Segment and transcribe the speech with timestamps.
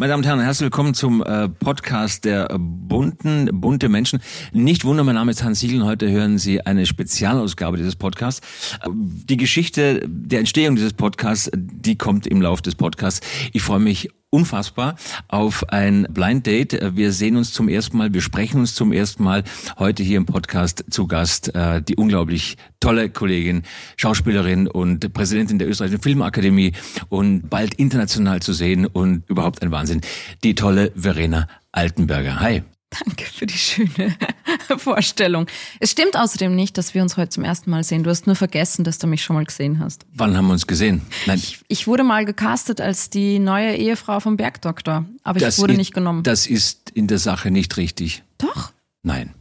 [0.00, 4.20] Meine Damen und Herren, herzlich willkommen zum äh, Podcast der äh, bunten, bunte Menschen.
[4.50, 8.40] Nicht wundern, mein Name ist Hans Siegel und heute hören Sie eine Spezialausgabe dieses Podcasts.
[8.82, 13.20] Äh, die Geschichte der Entstehung dieses Podcasts, die kommt im Lauf des Podcasts.
[13.52, 14.96] Ich freue mich unfassbar
[15.28, 16.96] auf ein Blind Date.
[16.96, 19.44] Wir sehen uns zum ersten Mal, wir sprechen uns zum ersten Mal
[19.78, 23.64] heute hier im Podcast zu Gast äh, die unglaublich tolle Kollegin,
[23.96, 26.72] Schauspielerin und Präsidentin der österreichischen Filmakademie
[27.08, 30.00] und bald international zu sehen und überhaupt ein Wahnsinn,
[30.44, 32.40] die tolle Verena Altenberger.
[32.40, 32.62] Hi.
[32.90, 34.16] Danke für die schöne
[34.78, 35.46] Vorstellung.
[35.78, 38.02] Es stimmt außerdem nicht, dass wir uns heute zum ersten Mal sehen.
[38.02, 40.04] Du hast nur vergessen, dass du mich schon mal gesehen hast.
[40.12, 41.02] Wann haben wir uns gesehen?
[41.26, 41.38] Nein.
[41.38, 45.74] Ich, ich wurde mal gecastet als die neue Ehefrau vom Bergdoktor, aber das ich wurde
[45.74, 46.24] ist, nicht genommen.
[46.24, 48.24] Das ist in der Sache nicht richtig.
[48.38, 48.72] Doch?
[49.04, 49.34] Nein.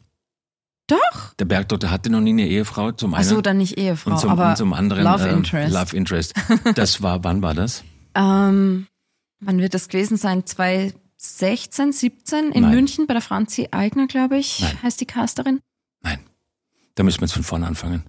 [0.88, 1.34] Doch?
[1.40, 3.26] Der Bergdoktor hatte noch nie eine Ehefrau, zum einen.
[3.26, 5.74] Ach so, dann nicht Ehefrau, und zum, aber und zum anderen Love äh, Interest.
[5.74, 6.34] Love Interest.
[6.76, 7.84] Das war, wann war das?
[8.16, 8.88] ähm,
[9.40, 10.46] wann wird das gewesen sein?
[10.46, 12.72] Zwei 16, 17 in Nein.
[12.72, 14.82] München bei der Franzi Eigner, glaube ich, Nein.
[14.84, 15.60] heißt die Casterin.
[16.02, 16.20] Nein.
[16.96, 18.04] Da müssen wir jetzt von vorne anfangen.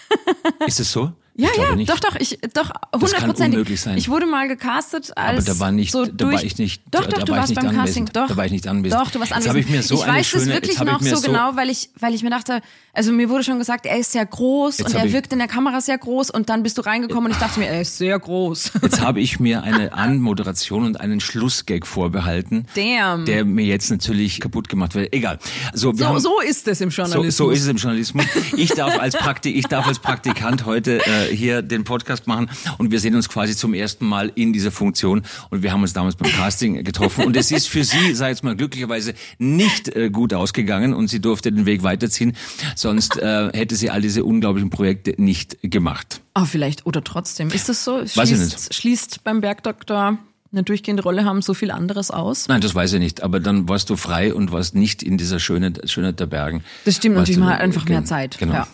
[0.66, 1.12] ist es so?
[1.36, 1.90] Ja, ja, nicht.
[1.90, 3.96] doch, doch, ich, doch, Das kann hundertprozentig.
[3.96, 5.46] Ich wurde mal gecastet als.
[5.48, 7.38] Aber da war nicht, so da war ich nicht, Doch, da, doch, da du war
[7.40, 8.06] warst ich nicht beim anwesend.
[8.12, 8.22] Casting.
[8.22, 9.00] Doch, Da war ich nicht anwesend.
[9.00, 9.48] Doch, du warst Jetzt anwesend.
[9.48, 11.56] habe ich mir so ich eine weiß schöne, es jetzt wirklich noch so so, genau,
[11.56, 12.60] weil ich, weil ich mir dachte,
[12.92, 15.48] also mir wurde schon gesagt, er ist sehr groß Jetzt und er wirkt in der
[15.48, 18.16] Kamera sehr groß und dann bist du reingekommen und ich dachte mir, er ist sehr
[18.16, 18.70] groß.
[18.82, 23.24] Jetzt habe ich mir eine Anmoderation und einen Schlussgag vorbehalten, Damn.
[23.24, 25.12] der mir jetzt natürlich kaputt gemacht wird.
[25.12, 25.40] Egal.
[25.72, 27.36] So, wir so, haben, so ist es im so, Journalismus.
[27.36, 28.24] so ist es im Journalismus.
[28.56, 32.90] Ich darf als Prakti ich darf als Praktikant heute äh, hier den Podcast machen und
[32.90, 36.16] wir sehen uns quasi zum ersten Mal in dieser Funktion und wir haben uns damals
[36.16, 40.34] beim Casting getroffen und es ist für sie, ich jetzt mal glücklicherweise, nicht äh, gut
[40.34, 42.36] ausgegangen und sie durfte den Weg weiterziehen,
[42.74, 46.20] sonst äh, hätte sie all diese unglaublichen Projekte nicht gemacht.
[46.34, 47.50] Ah, vielleicht, oder trotzdem.
[47.50, 48.00] Ist das so?
[48.00, 50.18] Weiß ich Schließt, schließt beim Bergdoktor
[50.54, 52.48] eine durchgehende Rolle haben so viel anderes aus?
[52.48, 55.40] Nein, das weiß ich nicht, aber dann warst du frei und warst nicht in dieser
[55.40, 56.62] Schönheit, Schönheit der Bergen.
[56.84, 58.38] Das stimmt natürlich, hat einfach mehr Zeit.
[58.38, 58.54] Genau.
[58.54, 58.68] Ja.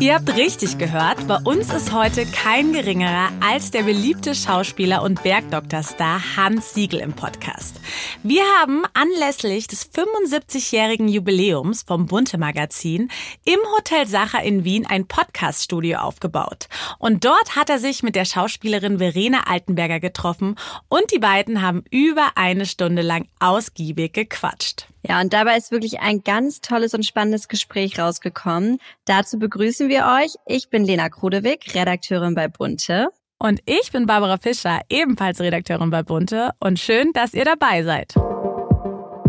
[0.00, 5.22] Ihr habt richtig gehört, bei uns ist heute kein geringerer als der beliebte Schauspieler und
[5.22, 7.80] Bergdoktorstar Hans Siegel im Podcast.
[8.22, 13.08] Wir haben anlässlich des 75-jährigen Jubiläums vom Bunte Magazin
[13.44, 16.68] im Hotel Sacher in Wien ein Podcaststudio aufgebaut.
[16.98, 20.56] Und dort hat er sich mit der Schauspielerin Verena Altenberger getroffen
[20.88, 24.88] und die beiden haben über eine Stunde lang ausgiebig gequatscht.
[25.06, 28.78] Ja, und dabei ist wirklich ein ganz tolles und spannendes Gespräch rausgekommen.
[29.04, 30.34] Dazu begrüßen wir euch.
[30.46, 33.08] Ich bin Lena Krudewig, Redakteurin bei Bunte.
[33.38, 36.52] Und ich bin Barbara Fischer, ebenfalls Redakteurin bei Bunte.
[36.58, 38.14] Und schön, dass ihr dabei seid.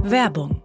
[0.01, 0.61] Werbung.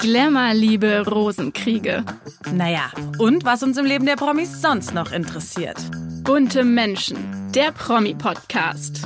[0.00, 2.04] Glamour, Liebe, Rosenkriege.
[2.52, 5.76] Naja, und was uns im Leben der Promis sonst noch interessiert.
[6.22, 7.18] Bunte Menschen.
[7.52, 9.02] Der Promi-Podcast.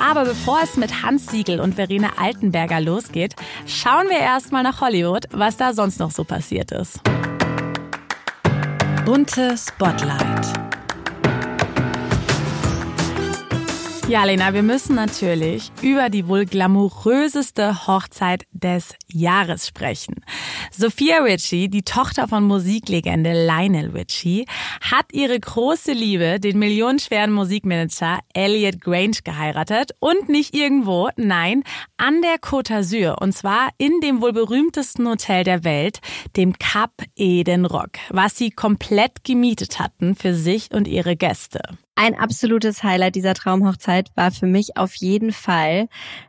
[0.00, 3.34] Aber bevor es mit Hans Siegel und Verena Altenberger losgeht,
[3.66, 7.00] schauen wir erstmal nach Hollywood, was da sonst noch so passiert ist.
[9.04, 10.61] Bunte Spotlight.
[14.08, 20.16] Ja, Lena, wir müssen natürlich über die wohl glamouröseste Hochzeit des Jahres sprechen.
[20.72, 24.46] Sophia Ritchie, die Tochter von Musiklegende Lionel Ritchie,
[24.80, 31.62] hat ihre große Liebe, den millionenschweren Musikmanager Elliot Grange, geheiratet und nicht irgendwo, nein,
[31.96, 36.00] an der Côte d'Azur und zwar in dem wohl berühmtesten Hotel der Welt,
[36.36, 41.60] dem Cap Eden Rock, was sie komplett gemietet hatten für sich und ihre Gäste.
[41.94, 45.88] Ein absolutes Highlight dieser Traumhochzeit war für mich auf jeden Fall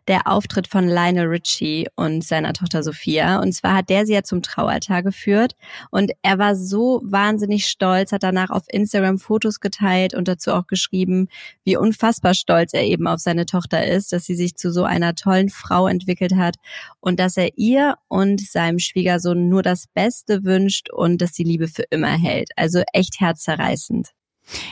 [0.10, 3.40] der Auftritt von Lionel Richie und seiner Tochter Sophia.
[3.40, 5.56] Und zwar hat der sie ja zum Traualtar geführt.
[5.90, 10.68] Und er war so wahnsinnig stolz, hat danach auf Instagram Fotos geteilt und dazu auch
[10.68, 11.30] geschrieben,
[11.64, 15.16] wie unfassbar stolz er eben auf seine Tochter ist, dass sie sich zu so einer
[15.16, 16.58] tollen Frau entwickelt hat
[17.00, 21.70] und dass er ihr und seinem Schwiegersohn nur das Beste wünscht und dass die Liebe
[21.70, 22.50] für immer hält.
[22.58, 24.10] Also echt herzzerreißend.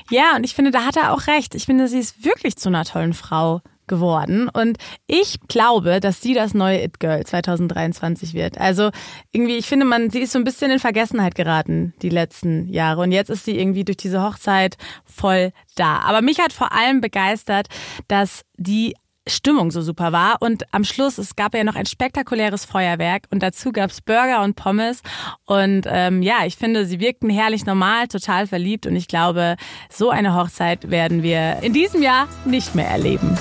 [0.10, 1.56] Ja, und ich finde, da hat er auch recht.
[1.56, 4.50] Ich finde, sie ist wirklich zu einer tollen Frau geworden.
[4.50, 8.58] Und ich glaube, dass sie das neue It-Girl 2023 wird.
[8.58, 8.90] Also
[9.32, 13.02] irgendwie, ich finde, man, sie ist so ein bisschen in Vergessenheit geraten die letzten Jahre.
[13.02, 16.00] Und jetzt ist sie irgendwie durch diese Hochzeit voll da.
[16.00, 17.68] Aber mich hat vor allem begeistert,
[18.08, 18.96] dass die
[19.32, 20.38] Stimmung so super war.
[20.40, 24.56] Und am Schluss, es gab ja noch ein spektakuläres Feuerwerk und dazu gab's Burger und
[24.56, 25.02] Pommes.
[25.46, 28.86] Und ähm, ja, ich finde, sie wirkten herrlich normal, total verliebt.
[28.86, 29.56] Und ich glaube,
[29.90, 33.38] so eine Hochzeit werden wir in diesem Jahr nicht mehr erleben.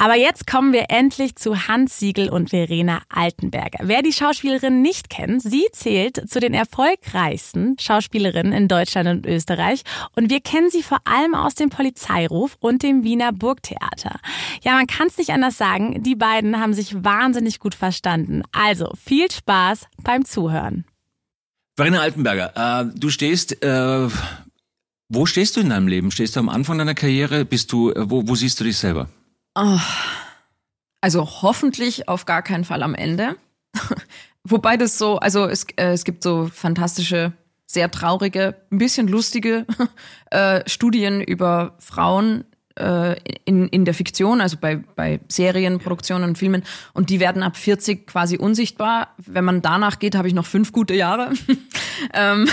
[0.00, 3.80] Aber jetzt kommen wir endlich zu Hans Siegel und Verena Altenberger.
[3.82, 9.82] Wer die Schauspielerin nicht kennt, sie zählt zu den erfolgreichsten Schauspielerinnen in Deutschland und Österreich.
[10.16, 14.20] Und wir kennen sie vor allem aus dem Polizeiruf und dem Wiener Burgtheater.
[14.62, 18.42] Ja, man kann es nicht anders sagen, die beiden haben sich wahnsinnig gut verstanden.
[18.52, 20.86] Also viel Spaß beim Zuhören.
[21.76, 24.08] Verena Altenberger, äh, du stehst, äh,
[25.10, 26.10] wo stehst du in deinem Leben?
[26.10, 27.44] Stehst du am Anfang deiner Karriere?
[27.44, 29.10] Bist du, äh, wo, wo siehst du dich selber?
[29.54, 29.78] Oh,
[31.00, 33.36] also hoffentlich auf gar keinen Fall am Ende.
[34.44, 37.32] Wobei das so, also es, äh, es gibt so fantastische,
[37.66, 39.66] sehr traurige, ein bisschen lustige
[40.30, 42.44] äh, Studien über Frauen
[42.78, 46.64] äh, in, in der Fiktion, also bei, bei Serien, Produktionen und Filmen.
[46.94, 49.14] Und die werden ab 40 quasi unsichtbar.
[49.18, 51.32] Wenn man danach geht, habe ich noch fünf gute Jahre.
[52.14, 52.48] ähm,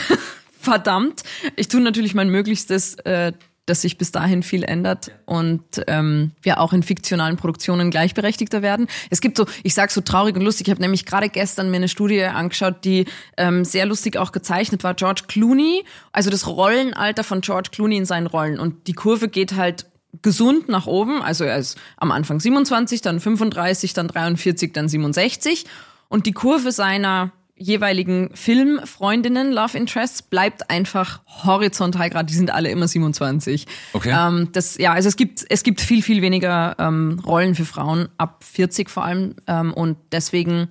[0.59, 1.23] verdammt.
[1.55, 3.33] Ich tue natürlich mein Möglichstes, äh,
[3.67, 8.87] dass sich bis dahin viel ändert und ähm, wir auch in fiktionalen Produktionen gleichberechtigter werden.
[9.09, 11.75] Es gibt so, ich sage so traurig und lustig, ich habe nämlich gerade gestern mir
[11.75, 13.05] eine Studie angeschaut, die
[13.35, 14.93] ähm, sehr lustig auch gezeichnet war.
[14.93, 18.59] George Clooney, also das Rollenalter von George Clooney in seinen Rollen.
[18.59, 19.85] Und die Kurve geht halt
[20.21, 21.21] gesund nach oben.
[21.21, 25.65] Also er ist am Anfang 27, dann 35, dann 43, dann 67.
[26.09, 32.27] Und die Kurve seiner jeweiligen Filmfreundinnen, Love Interests, bleibt einfach horizontal gerade.
[32.27, 33.65] Die sind alle immer 27.
[33.94, 34.15] Okay.
[34.18, 38.09] Ähm, das, ja, also es gibt, es gibt viel, viel weniger ähm, Rollen für Frauen,
[38.18, 39.36] ab 40 vor allem.
[39.48, 40.69] Ähm, und deswegen,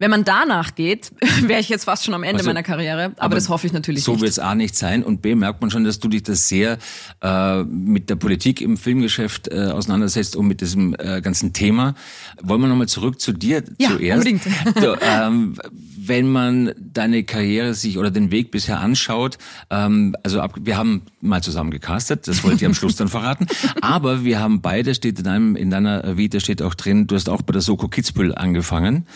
[0.00, 1.12] wenn man danach geht,
[1.46, 3.04] wäre ich jetzt fast schon am Ende Also, meiner Karriere.
[3.04, 4.22] Aber, aber das hoffe ich natürlich So nicht.
[4.22, 6.78] wird es A nicht sein und B merkt man schon, dass du dich das sehr
[7.22, 11.94] äh, mit der Politik im Filmgeschäft äh, auseinandersetzt und mit diesem äh, ganzen Thema.
[12.42, 14.26] Wollen wir nochmal zurück zu dir Ja, zuerst.
[14.26, 14.42] unbedingt.
[14.82, 15.54] Du, ähm,
[16.02, 19.36] wenn man deine Karriere sich oder den Weg bisher anschaut,
[19.68, 23.46] ähm, also ab, wir haben mal zusammen gecastet, das wollte ich am Schluss dann verraten,
[23.82, 27.28] aber wir haben beide, steht in, deinem, in deiner Vita steht auch drin, du hast
[27.28, 29.06] auch bei der Soko Kitzbühel angefangen.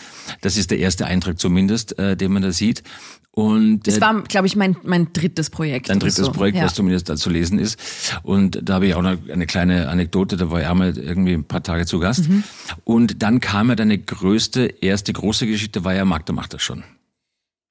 [0.41, 2.83] Das ist der erste Eintrag zumindest, äh, den man da sieht.
[3.35, 5.89] Und Das äh, war, glaube ich, mein, mein drittes Projekt.
[5.89, 6.31] Dein drittes so.
[6.31, 6.63] Projekt, ja.
[6.63, 7.77] was zumindest da zu lesen ist.
[8.23, 11.43] Und da habe ich auch noch eine kleine Anekdote, da war ich einmal irgendwie ein
[11.43, 12.29] paar Tage zu Gast.
[12.29, 12.43] Mhm.
[12.85, 16.83] Und dann kam ja deine größte, erste große Geschichte, war ja Magda macht das schon.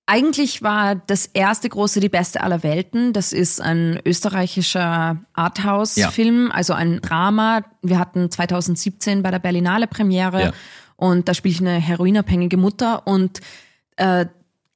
[0.07, 3.15] Eigentlich war das erste große Die Beste aller Welten.
[3.15, 7.63] Das ist ein österreichischer Arthouse-Film, also ein Drama.
[7.81, 10.53] Wir hatten 2017 bei der Berlinale Premiere Ja.
[10.97, 13.41] Und da spiele ich eine heroinabhängige Mutter und
[13.97, 14.27] äh,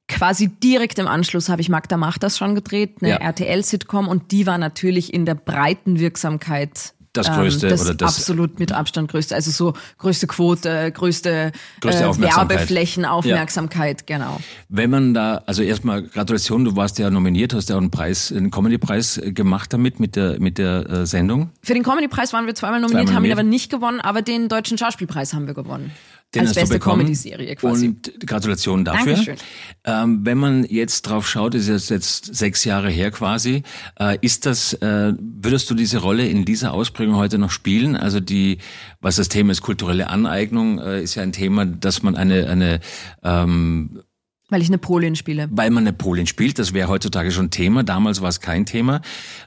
[0.07, 3.17] quasi direkt im Anschluss habe ich Magda macht das schon gedreht, eine Ja.
[3.17, 8.59] RTL-Sitcom und die war natürlich in der breiten Wirksamkeit Das größte das oder das- absolut
[8.59, 11.51] mit Abstand größte, also so größte Quote, größte,
[11.81, 12.21] Größte äh.
[12.21, 14.39] Werbeflächen, Aufmerksamkeit, genau.
[14.69, 18.31] Wenn man da, also erstmal Gratulation, du warst ja nominiert, hast ja auch einen Preis,
[18.31, 21.49] einen Comedy-Preis äh, gemacht damit, mit der, mit der äh, Sendung.
[21.63, 24.47] Für den Comedy-Preis waren wir zweimal nominiert, Zweimal haben ihn aber nicht gewonnen, aber den
[24.47, 25.91] Deutschen Schauspielpreis haben wir gewonnen.
[26.35, 26.99] Den Als hast du beste bekommen.
[27.01, 27.87] Comedy-Serie quasi.
[27.87, 29.13] Und Gratulation dafür.
[29.13, 29.37] Dankeschön.
[29.83, 33.63] Ähm, wenn man jetzt drauf schaut, ist jetzt, jetzt sechs Jahre her quasi,
[33.99, 37.95] äh, ist das, äh, würdest du diese Rolle in dieser Ausprägung heute noch spielen?
[37.95, 38.59] Also die,
[39.01, 42.79] was das Thema ist, kulturelle Aneignung, äh, ist ja ein Thema, dass man eine, eine
[43.23, 44.01] ähm,
[44.49, 45.47] Weil ich eine Polin spiele.
[45.51, 47.83] weil man eine Polin spielt, das wäre heutzutage schon Thema.
[47.83, 49.01] Damals war es kein Thema.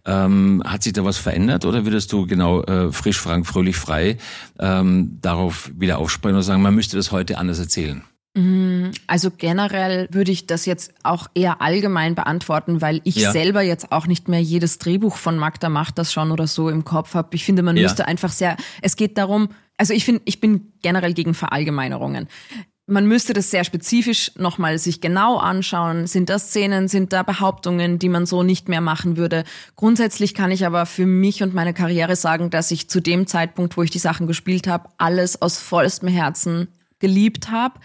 [0.07, 4.17] Ähm, hat sich da was verändert oder würdest du genau äh, frisch, frank, fröhlich, frei
[4.61, 8.03] ähm, darauf wieder aufspringen und sagen, man müsste das heute anders erzählen?
[9.07, 13.31] Also generell würde ich das jetzt auch eher allgemein beantworten, weil ich Ja.
[13.31, 16.83] selber jetzt auch nicht mehr jedes Drehbuch von Magda macht das schon oder so im
[16.83, 17.29] Kopf habe.
[17.35, 17.83] Ich finde, man Ja.
[17.83, 22.27] müsste einfach sehr, es geht darum, also ich finde, ich bin generell gegen Verallgemeinerungen.
[22.87, 26.07] Man müsste das sehr spezifisch nochmal sich genau anschauen.
[26.09, 29.45] Sind das Szenen, sind da Behauptungen, die man so nicht mehr machen würde?
[29.77, 33.77] Grundsätzlich kann ich aber für mich und meine Karriere sagen, dass ich zu dem Zeitpunkt,
[33.77, 37.81] wo ich die Sachen gespielt habe, alles aus vollstem Herzen geliebt habe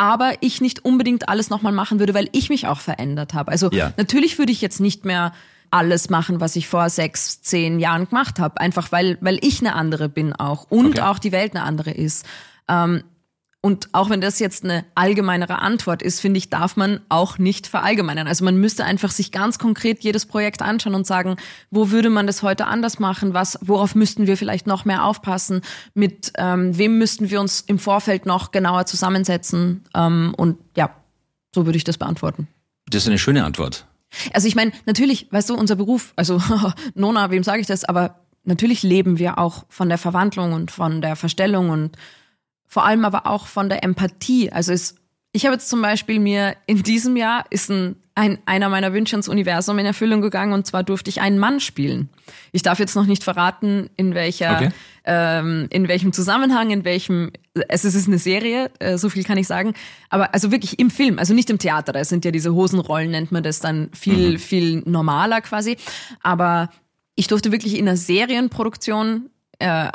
[0.00, 3.50] aber ich nicht unbedingt alles nochmal machen würde, weil ich mich auch verändert habe.
[3.50, 3.92] Also Ja.
[3.96, 5.32] natürlich würde ich jetzt nicht mehr
[5.72, 9.74] alles machen, was ich vor sechs, zehn Jahren gemacht habe, einfach weil, weil ich eine
[9.74, 11.00] andere bin auch und Okay.
[11.00, 12.24] auch die Welt eine andere ist.
[12.68, 13.02] Ähm,
[13.60, 17.66] und auch wenn das jetzt eine allgemeinere Antwort ist, finde ich, darf man auch nicht
[17.66, 18.28] verallgemeinern.
[18.28, 21.36] Also man müsste einfach sich ganz konkret jedes Projekt anschauen und sagen,
[21.70, 23.34] wo würde man das heute anders machen?
[23.34, 25.62] Was, worauf müssten wir vielleicht noch mehr aufpassen?
[25.92, 29.84] Mit ähm, wem müssten wir uns im Vorfeld noch genauer zusammensetzen?
[29.92, 30.94] Ähm, und ja,
[31.52, 32.46] so würde ich das beantworten.
[32.88, 33.86] Das ist eine schöne Antwort.
[34.32, 36.40] Also ich meine, natürlich, weißt du, unser Beruf, also
[36.94, 41.02] Nona, wem sage ich das, aber natürlich leben wir auch von der Verwandlung und von
[41.02, 41.96] der Verstellung und
[42.68, 44.52] vor allem aber auch von der Empathie.
[44.52, 44.94] Also es,
[45.32, 49.14] ich habe jetzt zum Beispiel mir in diesem Jahr ist ein ein, einer meiner Wünsche
[49.14, 52.08] ins Universum in Erfüllung gegangen und zwar durfte ich einen Mann spielen.
[52.50, 54.68] Ich darf jetzt noch nicht verraten, in welcher, Okay.
[55.04, 57.30] ähm, in welchem Zusammenhang, in welchem,
[57.68, 59.72] es ist eine Serie, äh, so viel kann ich sagen,
[60.10, 63.30] aber also wirklich im Film, also nicht im Theater, da sind ja diese Hosenrollen, nennt
[63.30, 64.38] man das dann viel, Mhm.
[64.40, 65.76] viel normaler quasi,
[66.20, 66.70] aber
[67.14, 69.90] ich durfte wirklich in einer Serienproduktion äh,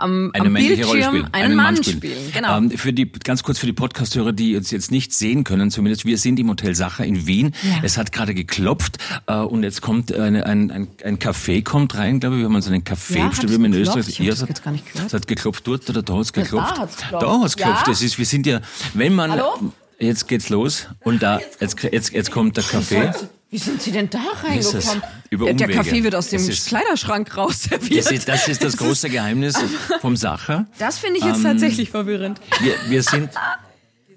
[0.00, 1.34] am, eine am männliche Rolle Bildschirm spielen.
[1.34, 2.32] einen, Mann spielen.
[2.32, 2.56] Genau.
[2.58, 6.04] Ähm, für die, ganz kurz für die Podcast-Hörer, die uns jetzt nicht sehen können, zumindest
[6.06, 7.54] wir sind im Hotel Sacher in Wien.
[7.82, 12.20] Es hat gerade geklopft äh, und jetzt kommt eine, ein, ein, ein Café kommt rein,
[12.20, 13.98] glaube ich, wir haben uns einen Café Ja, bestellt, wie man in geklopft?
[13.98, 14.20] Österreich.
[14.20, 15.06] Ich Ja, es hat- jetzt gar nicht gehört.
[15.08, 16.76] Es hat geklopft dort oder da hat's geklopft.
[16.76, 17.22] da hat's geklopft.
[17.26, 17.86] Da hat's geklopft.
[17.86, 17.92] Ja?
[17.92, 18.60] Das ist, wir sind ja,
[18.94, 19.72] wenn man, Hallo?
[19.98, 23.12] jetzt geht's los und da, jetzt, jetzt, jetzt kommt der Kaffee.
[23.50, 24.18] Wie sind Sie denn da
[24.58, 25.02] ist reingekommen?
[25.30, 25.76] Über der, der.
[25.76, 28.04] Kaffee wird aus dem ist- Kleiderschrank raus serviert.
[28.06, 29.56] Das ist, das ist das große Geheimnis
[30.00, 30.66] vom Sacher.
[30.78, 32.40] Das finde ich Ähm, jetzt tatsächlich verwirrend.
[32.60, 33.30] Wir, wir sind,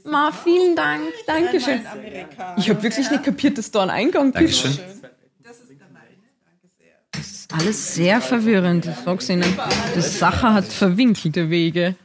[0.06, 1.02] Ma, vielen Dank.
[1.26, 1.82] Dankeschön.
[2.58, 4.36] Ich habe wirklich nicht kapiert, dass da ein Eingang gibt.
[4.36, 4.78] Dankeschön.
[7.58, 8.86] Alles sehr verwirrend.
[8.88, 9.46] Ich sag's Ihnen.
[9.96, 11.96] Das Sache hat verwinkelte Wege.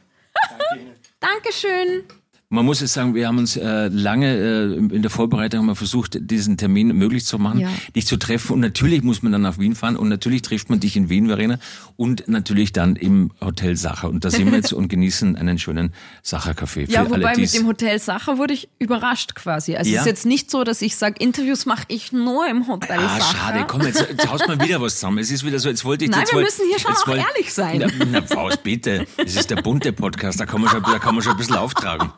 [1.19, 2.03] Dankeschön.
[2.51, 6.17] Man muss jetzt sagen, wir haben uns äh, lange äh, in der Vorbereitung mal versucht,
[6.19, 7.69] diesen Termin möglich zu machen, Ja.
[7.95, 8.53] dich zu treffen.
[8.53, 11.27] Und natürlich muss man dann nach Wien fahren und natürlich trifft man dich in Wien,
[11.27, 11.59] Verena,
[11.95, 14.09] und natürlich dann im Hotel Sacher.
[14.09, 16.89] Und da sind wir jetzt und genießen einen schönen Sacher-Café.
[16.91, 19.75] Ja, wobei alle, mit dem Hotel Sacher wurde ich überrascht quasi.
[19.75, 19.97] Also Ja?
[19.97, 23.19] es ist jetzt nicht so, dass ich sage, Interviews mache ich nur im Hotel Ah,
[23.19, 23.37] Sacher.
[23.37, 25.19] schade, komm, jetzt, jetzt haust mal wieder was zusammen.
[25.19, 27.07] Es ist wieder so, jetzt wollte ich Nein, jetzt wir wollt- müssen hier schon auch
[27.07, 27.77] wollt- ehrlich sein.
[27.99, 29.05] Na, na Faust, bitte.
[29.17, 31.55] Es ist der bunte Podcast, da kann man schon, da kann man schon ein bisschen
[31.57, 32.09] auftragen.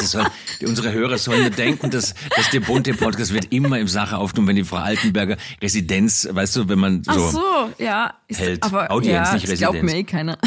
[0.00, 0.24] Soll,
[0.66, 4.48] unsere Hörer sollen nur denken, dass, dass der bunte Podcast wird immer im Sache aufgenommen,
[4.48, 7.10] wenn die Frau Altenberger Residenz, weißt du, wenn man so.
[7.10, 8.14] Ach so, ja.
[8.28, 8.62] Ist, Hält.
[8.62, 9.92] aber Audienz, ja, nicht das glaubt Residenz.
[9.92, 10.38] mir eh keiner.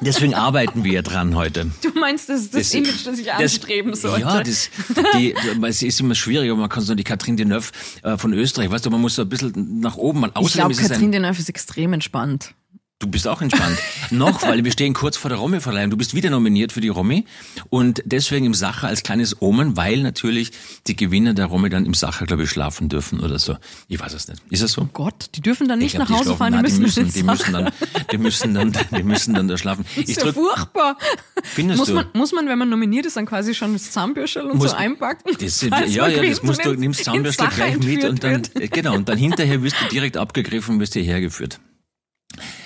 [0.00, 1.70] Deswegen arbeiten wir dran heute.
[1.82, 4.20] Du meinst, das ist das, Das- Image, das ich das- anstreben sollte.
[4.22, 4.70] Ja, das,
[5.16, 5.34] die,
[5.66, 7.70] es ist immer schwieriger, man kann so die Catherine Deneuve
[8.02, 10.20] äh, von Österreich, weißt du, man muss so ein bisschen nach oben.
[10.20, 12.54] Man, ich glaube, Katrin Deneuve ist extrem entspannt.
[13.02, 13.78] Du bist auch entspannt.
[14.12, 15.90] Noch, weil wir stehen kurz vor der Romy-Verleihung.
[15.90, 17.24] Du bist wieder nominiert für die Romy
[17.68, 20.52] und deswegen im Sacher als kleines Omen, weil natürlich
[20.86, 23.56] die Gewinner der Romy dann im Sacher, glaube ich, schlafen dürfen oder so.
[23.88, 24.40] Ich weiß es nicht.
[24.50, 24.88] Ist das so?
[24.92, 27.52] Gott, die dürfen dann nicht Ich glaub, nach Hause fahren, die die müssen, die müssen
[27.52, 27.70] dann,
[28.12, 29.84] die müssen dann, die müssen dann da schlafen.
[29.96, 30.96] Das Ich ist ja furchtbar.
[31.42, 31.94] Findest muss du?
[31.94, 34.76] Man, muss man, wenn man nominiert ist, dann quasi schon das Zahnbüschel und Muss- so
[34.76, 35.32] einpacken?
[35.40, 38.70] das ja, ja, das musst du, nimmst Sacher gleich mit und dann, wird.
[38.70, 41.58] genau, und dann hinterher wirst du direkt abgegriffen und wirst hierher geführt.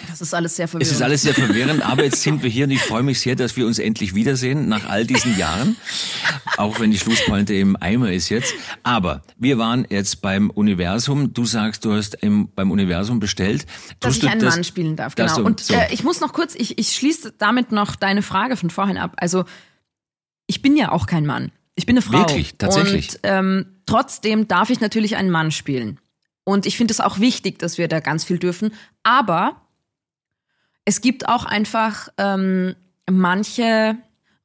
[0.09, 0.91] Das ist alles sehr verwirrend.
[0.91, 3.37] Es ist alles sehr verwirrend, aber jetzt sind wir hier und ich freue mich sehr,
[3.37, 5.77] dass wir uns endlich wiedersehen nach all diesen Jahren.
[6.57, 8.55] Auch wenn die Schlusspointe im Eimer ist jetzt.
[8.83, 11.35] Aber wir waren jetzt beim Universum.
[11.35, 13.67] Du sagst, du hast im, beim Universum bestellt.
[14.01, 15.37] dass Tust ich einen das- Mann spielen darf, genau.
[15.37, 15.75] du- Und so.
[15.75, 19.13] äh, ich muss noch kurz, ich, ich schließe damit noch deine Frage von vorhin ab.
[19.19, 19.45] Also
[20.47, 21.53] ich bin ja auch kein Mann.
[21.75, 22.19] Ich bin eine Frau.
[22.21, 22.55] Wirklich?
[22.57, 23.11] Tatsächlich?
[23.17, 25.99] Und ähm, trotzdem darf ich natürlich einen Mann spielen.
[26.49, 28.73] Und ich finde es auch wichtig, dass wir da ganz viel dürfen.
[29.03, 29.61] Aber
[30.85, 32.77] es gibt auch einfach ähm,
[33.11, 33.97] manche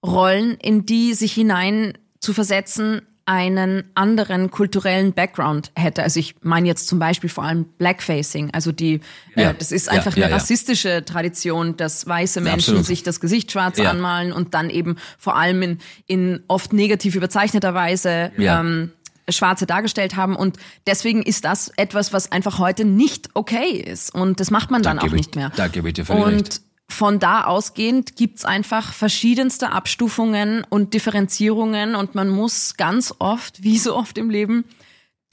[0.04, 6.02] Rollen, in die sich hinein zu versetzen einen anderen kulturellen Background hätte.
[6.02, 8.50] Also ich meine jetzt zum Beispiel vor allem Blackfacing.
[8.52, 9.00] Also die,
[9.36, 9.52] Ja.
[9.52, 10.38] äh, das ist einfach ja, eine ja.
[10.38, 15.62] rassistische Tradition, dass weiße Menschen sich das Gesicht schwarz anmalen und dann eben vor allem
[15.62, 15.78] in,
[16.08, 18.92] in oft negativ überzeichneter Weise ähm,
[19.32, 20.36] Schwarze dargestellt haben.
[20.36, 20.58] Und
[20.88, 24.14] deswegen ist das etwas, was einfach heute nicht okay ist.
[24.14, 25.52] Und das macht man dann auch ich- nicht mehr.
[25.56, 26.62] da gebe ich dir völlig und recht.
[26.90, 33.78] von da ausgehend gibt's einfach verschiedenste Abstufungen und Differenzierungen und man muss ganz oft, wie
[33.78, 34.66] so oft im Leben,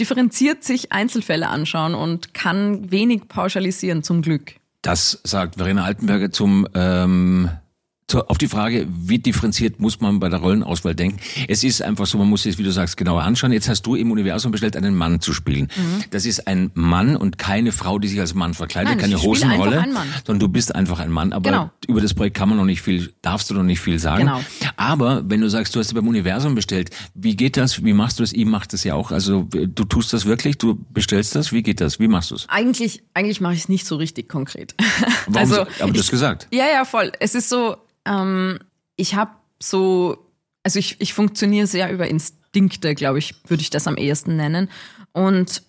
[0.01, 4.55] differenziert sich Einzelfälle anschauen und kann wenig pauschalisieren, zum Glück.
[4.83, 7.51] Das sagt Verena Altenberger zum ähm,
[8.15, 11.19] auf die Frage, wie differenziert muss man bei der Rollenauswahl denken.
[11.47, 13.53] Es ist einfach so, man muss es, wie du sagst, genauer anschauen.
[13.53, 15.69] Jetzt hast du im Universum bestellt, einen Mann zu spielen.
[16.11, 19.81] Das ist ein Mann und keine Frau, die sich als Mann verkleidet, Nein, keine Hosenrolle,
[19.81, 20.09] einfach Mann.
[20.27, 21.35] sondern du bist einfach ein Mann.
[21.35, 21.71] Aber Genau.
[21.87, 24.21] über das Projekt kann man noch nicht viel, darfst du noch nicht viel sagen.
[24.25, 24.41] Genau.
[24.77, 27.85] Aber wenn du sagst, du hast beim Universum bestellt, wie geht das?
[27.85, 28.33] Wie machst du das?
[28.33, 29.11] Ich mach das ja auch.
[29.11, 31.53] Also du tust das wirklich, du bestellst das.
[31.53, 32.01] Wie geht das?
[32.01, 32.49] Wie machst du es?
[32.49, 34.75] Eigentlich, eigentlich mache ich es nicht so richtig konkret.
[35.27, 36.49] Warum also, so- aber du hast gesagt.
[36.53, 37.13] Ja, ja, voll.
[37.21, 37.77] Es ist so,
[38.09, 38.59] ähm,
[38.97, 40.17] ich habe so,
[40.63, 44.71] also ich, ich funktioniere sehr über Instinkte, glaube ich, würde ich das am ehesten nennen.
[45.13, 45.63] Und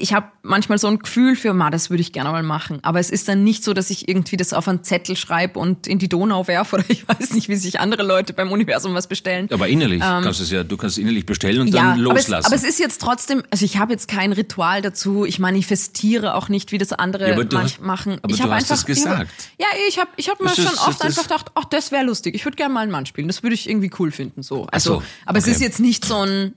[0.00, 2.78] ich habe manchmal so ein Gefühl für, ma, das würde ich gerne mal machen.
[2.82, 5.86] Aber es ist dann nicht so, dass ich irgendwie das auf einen Zettel schreibe und
[5.86, 9.06] in die Donau werfe oder ich weiß nicht, wie sich andere Leute beim Universum was
[9.08, 9.48] bestellen.
[9.52, 12.18] Aber innerlich kannst du es ja, du kannst es innerlich bestellen und dann Ähm, aber
[12.18, 12.46] es, loslassen.
[12.46, 16.48] aber es ist jetzt trotzdem, also ich habe jetzt kein Ritual dazu, ich manifestiere auch
[16.48, 18.18] nicht, wie das andere Ja, manch hast- machen.
[18.22, 19.30] aber ich du hast einfach, es gesagt.
[19.58, 21.92] Ich hab, ja, ich habe ich hab mir schon ist- oft einfach gedacht, ach, das
[21.92, 24.42] wäre lustig, ich würde gerne mal einen Mann spielen, das würde ich irgendwie cool finden.
[24.42, 24.66] So.
[24.70, 25.52] Also, so, aber es okay.
[25.54, 26.54] ist jetzt nicht so ein,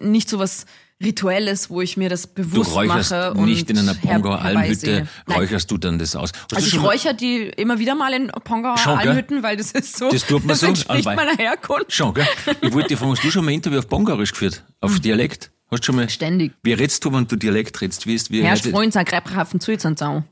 [0.00, 0.66] nicht so was
[1.02, 4.42] Rituelles, wo ich mir das Du bewusst räucherst mache und nicht in einer her- Pongauer
[4.42, 4.90] herbeisehe.
[4.96, 5.38] Almhütte, Nein.
[5.38, 6.32] räucherst du dann das aus.
[6.32, 8.76] Hast Also du ich räuchere die immer wieder mal in Pongauer?
[8.86, 11.24] Almhütten, weil das ist so, Das tut man so, entspricht anbei.
[11.24, 11.92] meiner Herkunft.
[11.92, 12.26] Schon, gell?
[12.60, 14.62] Ich wollte dich fragen, hast du schon mal ein Interview auf Bongarisch geführt?
[14.80, 15.50] Auf Dialekt?
[15.70, 16.08] Hast du schon mal?
[16.10, 16.52] Ständig.
[16.62, 18.06] Wie redst du, wenn du Dialekt redst?
[18.06, 20.24] Wie ist, wie wie- Freund sein Greibhafen zu Zau.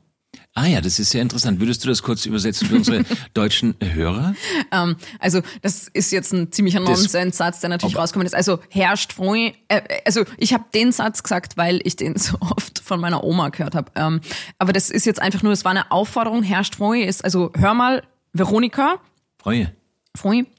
[0.61, 1.61] Ah ja, das ist sehr interessant.
[1.61, 4.35] Würdest du das kurz übersetzen für unsere deutschen Hörer?
[4.73, 8.35] Ähm, also das ist jetzt ein ziemlicher Nonsenssatz, der natürlich rausgekommen ist.
[8.35, 12.79] Also herrscht Freund, äh, also ich habe den Satz gesagt, weil ich den so oft
[12.79, 13.89] von meiner Oma gehört habe.
[13.95, 14.19] Ähm,
[14.57, 17.73] aber das ist jetzt einfach nur, es war eine Aufforderung, herrscht Freund ist, also hör
[17.73, 18.97] mal, Veronika,
[19.41, 19.71] Freue.
[20.17, 20.49] Freund,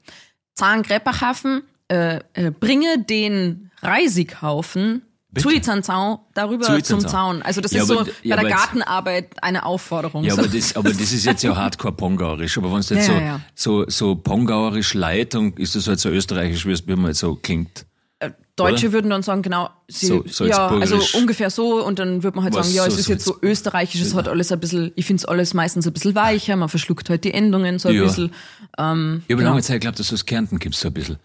[0.55, 5.03] Zahngräberhafen, äh, äh, bringe den Reisighaufen
[5.33, 5.47] Bitte?
[5.49, 6.99] zu Zanzau darüber Zu zum.
[7.07, 7.41] Zaun.
[7.41, 10.23] Also das Ja, ist so ja, bei aber der Gartenarbeit eine Aufforderung.
[10.25, 10.41] Ja, so.
[10.41, 12.57] aber das, aber das ist jetzt ja hardcore pongauerisch.
[12.57, 13.41] Aber wenn es jetzt Ja, so, ja, ja.
[13.55, 17.35] so, so pongauerisch leid, dann ist das halt so österreichisch, wie es man halt so
[17.35, 17.85] klingt.
[18.57, 18.93] Deutsche Oder?
[18.93, 22.53] würden dann sagen, genau, sie, So- ja, also ungefähr so und dann würde man halt
[22.53, 25.05] Was sagen, ja, es so ist jetzt so österreichisch, es hat alles ein bisschen, ich
[25.05, 28.03] finde es alles meistens ein bisschen weicher, man verschluckt halt die Endungen so ein Ja.
[28.03, 28.25] bisschen.
[28.73, 29.41] Ich habe Genau.
[29.41, 31.17] lange Zeit geglaubt, dass du aus Kärnten kommst, so ein bisschen.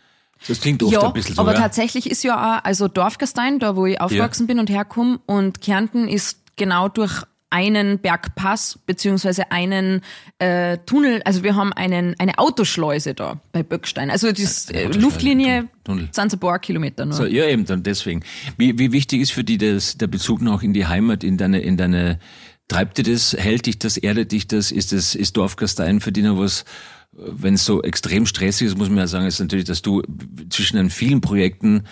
[0.49, 1.61] Das klingt oft Ja, ein bisschen so, aber ja?
[1.61, 6.09] tatsächlich ist ja auch, also Dorfgastein, da wo ich aufgewachsen bin und herkomme und Kärnten
[6.09, 10.03] ist genau durch einen Bergpass beziehungsweise einen
[10.39, 14.11] äh, Tunnel, also wir haben einen eine Autoschleuse da bei Böckstein.
[14.11, 14.37] Also eine
[14.75, 16.09] äh, Luftlinie Tunnel.
[16.11, 17.15] sind so ein paar Kilometer nur.
[17.15, 18.23] So, ja, eben, dann deswegen.
[18.59, 21.61] Wie, wie wichtig ist für dich das, der Bezug noch in die Heimat, in deine,
[21.61, 22.19] in deine,
[22.69, 26.25] treibt dir das, hält dich das, erdet dich das, ist das, ist Dorfgastein für dich
[26.25, 26.65] noch was,
[27.17, 30.03] wenn es so extrem stressig ist, muss man ja sagen, ist natürlich, dass du
[30.51, 31.85] zwischen den vielen Projekten,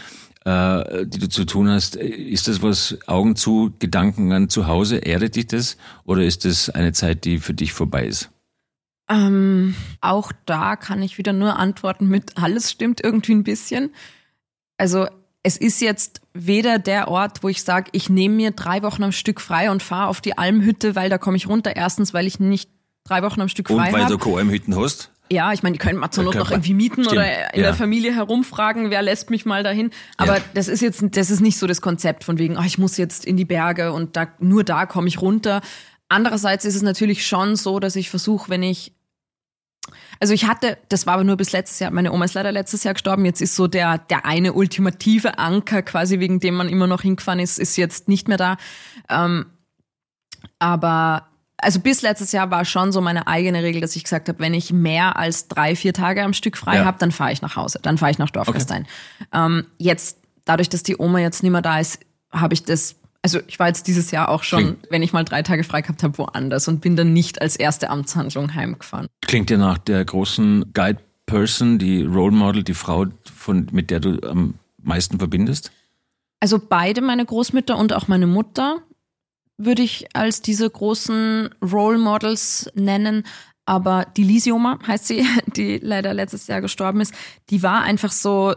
[0.44, 4.98] äh, die du zu tun hast, ist das was, Augen zu, Gedanken an zu Hause,
[4.98, 5.76] erdet dich das?
[6.04, 8.30] Oder ist das eine Zeit, die für dich vorbei ist?
[9.08, 13.90] Ähm, auch da kann ich wieder nur antworten mit alles stimmt irgendwie ein bisschen.
[14.78, 15.06] Also
[15.42, 19.12] es ist jetzt weder der Ort, wo ich sage, ich nehme mir drei Wochen am
[19.12, 21.76] Stück frei und fahre auf die Almhütte, weil da komme ich runter.
[21.76, 22.70] Erstens, weil ich nicht
[23.04, 24.16] drei Wochen am Stück Und frei weil habe.
[24.16, 25.10] du KM-Hütten hast?
[25.32, 27.66] Ja, ich meine, die können mal zur Not noch irgendwie mieten Stimmt, oder in ja.
[27.68, 29.90] der Familie herumfragen, wer lässt mich mal dahin.
[30.18, 30.44] Aber Ja.
[30.52, 33.24] das ist jetzt, das ist nicht so das Konzept von wegen, ach, ich muss jetzt
[33.24, 35.62] in die Berge und da, nur da komme ich runter.
[36.08, 38.92] Andererseits ist es natürlich schon so, dass ich versuche, wenn ich
[40.20, 42.84] also ich hatte, das war aber nur bis letztes Jahr, meine Oma ist leider letztes
[42.84, 46.86] Jahr gestorben, jetzt ist so der, der eine ultimative Anker quasi, wegen dem man immer
[46.86, 48.56] noch hingefahren ist, ist jetzt nicht mehr da.
[49.10, 49.46] Ähm,
[50.58, 54.38] aber also bis letztes Jahr war schon so meine eigene Regel, dass ich gesagt habe,
[54.40, 56.84] wenn ich mehr als drei, vier Tage am Stück frei Ja.
[56.84, 58.86] habe, dann fahre ich nach Hause, dann fahre ich nach Dorfgastein.
[59.32, 62.00] Ähm, jetzt, dadurch, dass die Oma jetzt nicht mehr da ist,
[62.32, 65.24] habe ich das, also ich war jetzt dieses Jahr auch schon, Klingt- wenn ich mal
[65.24, 69.06] drei Tage frei gehabt habe, woanders und bin dann nicht als erste Amtshandlung heimgefahren.
[69.22, 74.00] Klingt ja nach der großen Guide Person, die Role Model, die Frau, von, mit der
[74.00, 75.70] du am meisten verbindest?
[76.40, 78.82] Also beide meine Großmütter und auch meine Mutter
[79.56, 83.24] würde ich als diese großen Role Models nennen.
[83.66, 85.24] Aber die Lisioma heißt sie,
[85.56, 87.14] die leider letztes Jahr gestorben ist,
[87.50, 88.54] die war einfach so,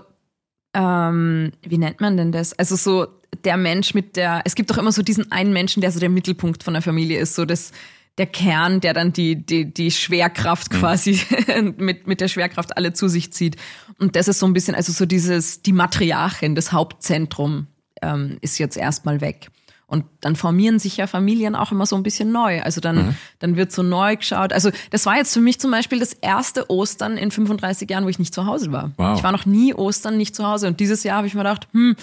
[0.74, 2.54] ähm, wie nennt man denn das?
[2.54, 3.08] Also so
[3.44, 6.10] der Mensch mit der, es gibt doch immer so diesen einen Menschen, der so der
[6.10, 7.72] Mittelpunkt von der Familie ist, so das,
[8.18, 11.22] der Kern, der dann die, die, die Schwerkraft quasi
[11.78, 13.58] mit, mit der Schwerkraft alle zu sich zieht.
[14.00, 17.68] Und das ist so ein bisschen, also so dieses, die Matriarchin, das Hauptzentrum
[18.02, 19.50] ähm, ist jetzt erstmal weg.
[19.90, 22.62] Und dann formieren sich ja Familien auch immer so ein bisschen neu.
[22.62, 24.52] Also dann, dann wird so neu geschaut.
[24.52, 28.10] Also das war jetzt für mich zum Beispiel das erste Ostern in 35 Jahren, wo
[28.10, 28.92] ich nicht zu Hause war.
[28.98, 29.18] Wow.
[29.18, 30.68] Ich war noch nie Ostern nicht zu Hause.
[30.68, 31.96] Und dieses Jahr habe ich mir gedacht, hm,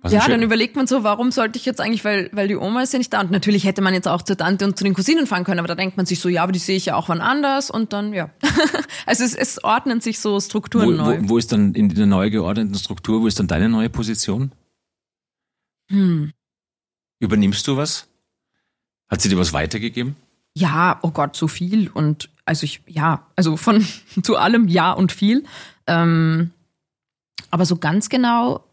[0.00, 2.80] Was ja, dann überlegt man so, warum sollte ich jetzt eigentlich, weil, weil die Oma
[2.80, 3.20] ist ja nicht da.
[3.20, 5.68] Und natürlich hätte man jetzt auch zur Tante und zu den Cousinen fahren können, aber
[5.68, 7.92] da denkt man sich so, ja, aber die sehe ich ja auch wann anders und
[7.92, 8.30] dann, ja.
[9.04, 11.18] also es, es ordnen sich so Strukturen wo, neu.
[11.20, 14.52] wo, wo ist dann in der neu geordneten Struktur, wo ist dann deine neue Position?
[15.90, 16.32] Hm.
[17.18, 18.08] Übernimmst du was?
[19.08, 20.16] Hat sie dir was weitergegeben?
[20.54, 21.88] Ja, oh Gott, so viel.
[21.88, 23.86] Und also ich, ja, also von
[24.22, 25.44] zu allem ja und viel.
[25.86, 26.52] Ähm,
[27.50, 28.64] aber so ganz genau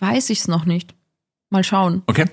[0.00, 0.94] weiß ich es noch nicht.
[1.50, 2.02] Mal schauen.
[2.06, 2.26] Okay.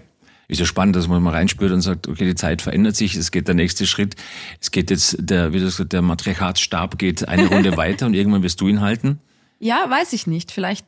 [0.47, 3.29] Ist ja spannend, dass man mal reinspürt und sagt, okay, die Zeit verändert sich, es
[3.29, 4.15] geht der nächste Schritt.
[4.59, 8.41] Es geht jetzt, der, wie du gesagt, der Matriarchatsstab geht eine Runde weiter und irgendwann
[8.41, 9.19] wirst du ihn halten.
[9.59, 10.51] Ja, weiß ich nicht.
[10.51, 10.87] Vielleicht,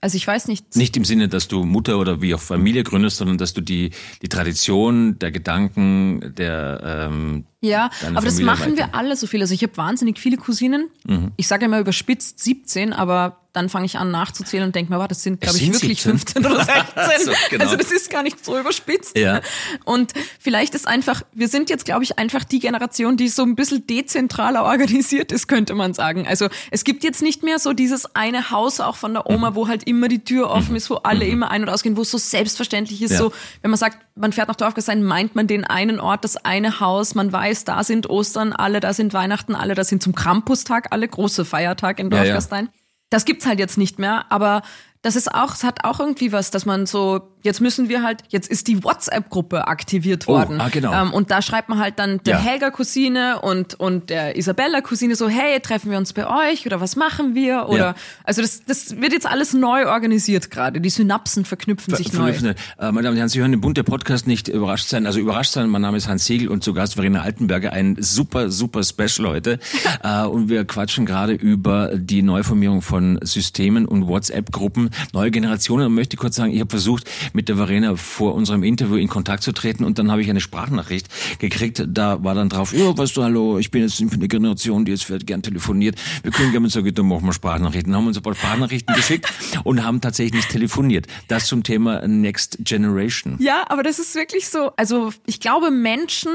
[0.00, 0.76] also ich weiß nicht.
[0.76, 3.90] Nicht im Sinne, dass du Mutter oder wie auch Familie gründest, sondern dass du die,
[4.22, 8.88] die Tradition der Gedanken, der, ähm, Ja, deiner aber das Familie machen weiter.
[8.92, 9.40] wir alle so viel.
[9.40, 10.88] Also ich habe wahnsinnig viele Cousinen.
[11.06, 11.32] Mhm.
[11.36, 15.10] Ich sage immer überspitzt 17, aber dann fange ich an nachzuzählen und denke mir, warte,
[15.14, 16.42] das sind, glaube ich, sind wirklich 17?
[16.42, 16.64] 15 oder
[16.96, 17.26] 16.
[17.26, 17.64] So, genau.
[17.64, 19.16] Also das ist gar nicht so überspitzt.
[19.18, 19.42] Ja.
[19.84, 23.54] Und vielleicht ist einfach, wir sind jetzt, glaube ich, einfach die Generation, die so ein
[23.54, 26.26] bisschen dezentraler organisiert ist, könnte man sagen.
[26.26, 29.34] Also es gibt jetzt nicht mehr so dieses eine Haus auch von der Mhm.
[29.36, 32.02] Oma, wo halt immer die Tür offen ist, wo alle immer ein- und ausgehen, wo
[32.02, 33.18] es so selbstverständlich ist, Ja.
[33.18, 36.80] so, wenn man sagt, man fährt nach Dorfgastein, meint man den einen Ort, das eine
[36.80, 40.88] Haus, man weiß, da sind Ostern, alle, da sind Weihnachten, alle, da sind zum Krampustag,
[40.90, 42.22] alle große Feiertag in Ja, ja.
[42.24, 42.68] Dorfgastein.
[43.10, 44.62] Das gibt's halt jetzt nicht mehr, aber
[45.02, 48.22] das ist auch, es hat auch irgendwie was, dass man so, jetzt müssen wir halt,
[48.28, 50.60] jetzt ist die WhatsApp-Gruppe aktiviert Oh, worden.
[50.60, 50.92] ah, genau.
[50.92, 52.40] Ähm, und da schreibt man halt dann der Ja.
[52.40, 57.34] Helga-Cousine und, und der Isabella-Cousine so, hey, treffen wir uns bei euch oder was machen
[57.34, 57.68] wir?
[57.68, 57.94] Oder, Ja.
[58.24, 60.80] also das, das wird jetzt alles neu organisiert gerade.
[60.80, 62.32] Die Synapsen verknüpfen sich neu.
[62.32, 62.54] Verknüpfende.
[62.78, 65.06] Äh, meine Damen und Herren, Sie hören den bunte Podcast nicht überrascht sein.
[65.06, 68.50] Also überrascht sein, mein Name ist Hans Siegel und zu Gast Verena Altenberger, ein super,
[68.50, 69.58] super Special heute.
[70.02, 75.86] äh, und wir quatschen gerade über die Neuformierung von Systemen und WhatsApp-Gruppen, neue Generationen.
[75.86, 79.42] Und möchte kurz sagen, ich habe versucht, mit der Verena vor unserem Interview in Kontakt
[79.42, 81.84] zu treten und dann habe ich eine Sprachnachricht gekriegt.
[81.86, 85.10] Da war dann drauf, ja, weißt du, hallo, ich bin jetzt eine Generation, die jetzt
[85.26, 85.96] gern telefoniert.
[86.22, 87.94] Wir können gerne sagen, dann machen wir Sprachnachrichten.
[87.94, 89.32] Haben uns ein paar Sprachnachrichten geschickt
[89.64, 91.06] und haben tatsächlich nicht telefoniert.
[91.28, 93.36] Das zum Thema Next Generation.
[93.40, 94.72] Ja, aber das ist wirklich so.
[94.76, 96.30] Also ich glaube, Menschen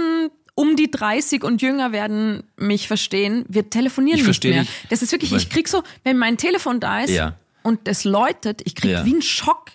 [0.55, 3.45] um die 30 und jünger werden mich verstehen.
[3.47, 4.61] Wir telefonieren Ich nicht mehr.
[4.61, 4.69] dich.
[4.89, 7.35] Das ist wirklich, ich krieg so, wenn mein Telefon da ist Ja.
[7.61, 9.05] und es läutet, ich krieg Ja.
[9.05, 9.67] wie einen Schock.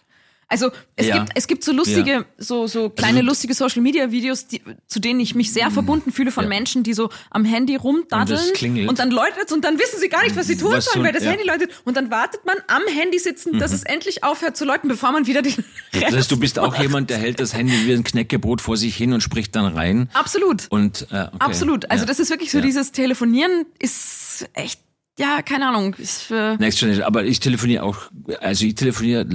[0.53, 1.19] Also es Ja.
[1.19, 2.25] gibt es gibt so lustige Ja.
[2.37, 6.12] so so kleine Also- lustige Social Media Videos, die, zu denen ich mich sehr verbunden
[6.12, 6.49] fühle von Ja.
[6.49, 8.38] Menschen, die so am Handy rumdaddeln
[8.81, 10.99] Und und dann läutet und dann wissen sie gar nicht, was sie tun Was sollen,
[11.03, 11.25] so- weil das.
[11.25, 14.88] Handy läutet und dann wartet man am Handy sitzen, dass es endlich aufhört zu läuten,
[14.88, 15.55] bevor man wieder den
[15.93, 18.95] Das heißt, du bist auch jemand, der hält das Handy wie ein Knäckebrot vor sich
[18.95, 20.11] hin und spricht dann rein.
[20.12, 20.67] Absolut.
[20.69, 21.29] Und, äh, okay.
[21.38, 21.91] Absolut.
[21.91, 24.81] Also das ist wirklich so dieses Telefonieren ist echt,
[25.19, 25.95] ja, keine Ahnung.
[25.95, 27.07] Ist für Next Generation.
[27.07, 27.97] Aber ich telefoniere auch,
[28.41, 29.27] also ich telefoniere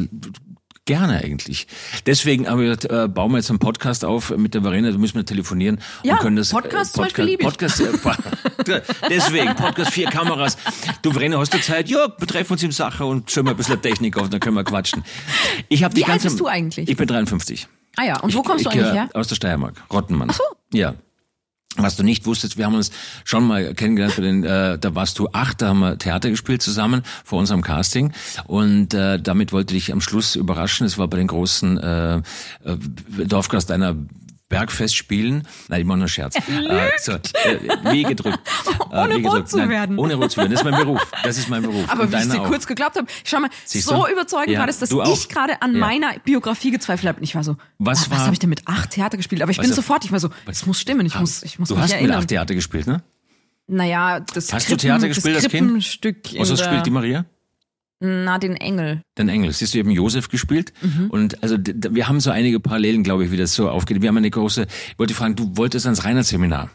[0.87, 1.67] gerne eigentlich.
[2.07, 4.97] Deswegen haben wir gesagt, äh, bauen wir jetzt einen Podcast auf mit der Verena, da
[4.97, 7.45] müssen wir telefonieren Ja, und können das Podcast zum Beispiel lieb ich.
[7.45, 7.91] Podcast, äh,
[9.09, 10.57] deswegen Podcast vier Kameras.
[11.03, 11.89] Du Verena, hast du Zeit?
[11.89, 14.55] Ja, wir treffen uns im Sacher und schauen mal ein bisschen Technik auf, dann können
[14.55, 15.03] wir quatschen.
[15.69, 16.89] Ich habe die Wie alt ganze bist du eigentlich?
[16.89, 17.67] Ich bin 53.
[17.97, 19.09] Ah ja, und wo kommst du ich, eigentlich äh, her?
[19.13, 20.29] Aus der Steiermark, Rottenmann.
[20.31, 20.43] Ach so.
[20.73, 20.95] Ja.
[21.77, 22.91] Was du nicht wusstest, wir haben uns
[23.23, 26.61] schon mal kennengelernt, für den, äh, da warst du acht, da haben wir Theater gespielt
[26.61, 28.13] zusammen vor unserem Casting
[28.45, 30.87] und äh, damit wollte ich am Schluss überraschen.
[30.87, 32.21] Es war bei den großen äh, äh,
[33.25, 33.95] Dorfgast einer
[34.49, 35.45] Bergfestspielen.
[35.67, 36.35] Nein, ich mache nur Scherz.
[36.47, 37.19] Äh, so, äh,
[37.91, 38.39] wie gedrückt.
[38.91, 39.49] Äh, Ohne wie rot gedrückt.
[39.49, 39.97] zu werden.
[39.99, 40.51] Ohne rot zu werden.
[40.51, 41.11] Das ist mein Beruf.
[41.23, 41.89] Das ist mein Beruf.
[41.89, 44.11] Aber und wie ich dir kurz geglaubt habe, schau mal, Siehst so du?
[44.11, 45.79] überzeugend Ja, war das, dass du ich gerade an Ja.
[45.79, 47.17] meiner Biografie gezweifelt habe.
[47.17, 49.41] Und ich war so, Was was, habe ich denn mit acht Theater gespielt?
[49.41, 51.67] Aber ich Was- bin sofort, ich war so, das muss stimmen, ich muss, ich muss
[51.69, 52.19] Du mich hast mit erinnern.
[52.19, 53.03] acht Theater gespielt, ne?
[53.67, 55.75] naja, das Hast du Krippen- Theater gespielt das als Kind?
[55.75, 56.11] Was hast du
[56.55, 57.25] der- gespielt, die Maria?
[57.99, 59.01] Na, den Engel.
[59.17, 59.51] Den Engel.
[59.51, 60.71] Siehst du, eben Josef gespielt.
[60.81, 61.09] Mhm.
[61.09, 64.01] Und also wir haben so einige Parallelen, glaube ich, wie das so aufgeht.
[64.01, 66.69] Wir haben eine große, ich wollte fragen, du wolltest ans Reinhardt-Seminar.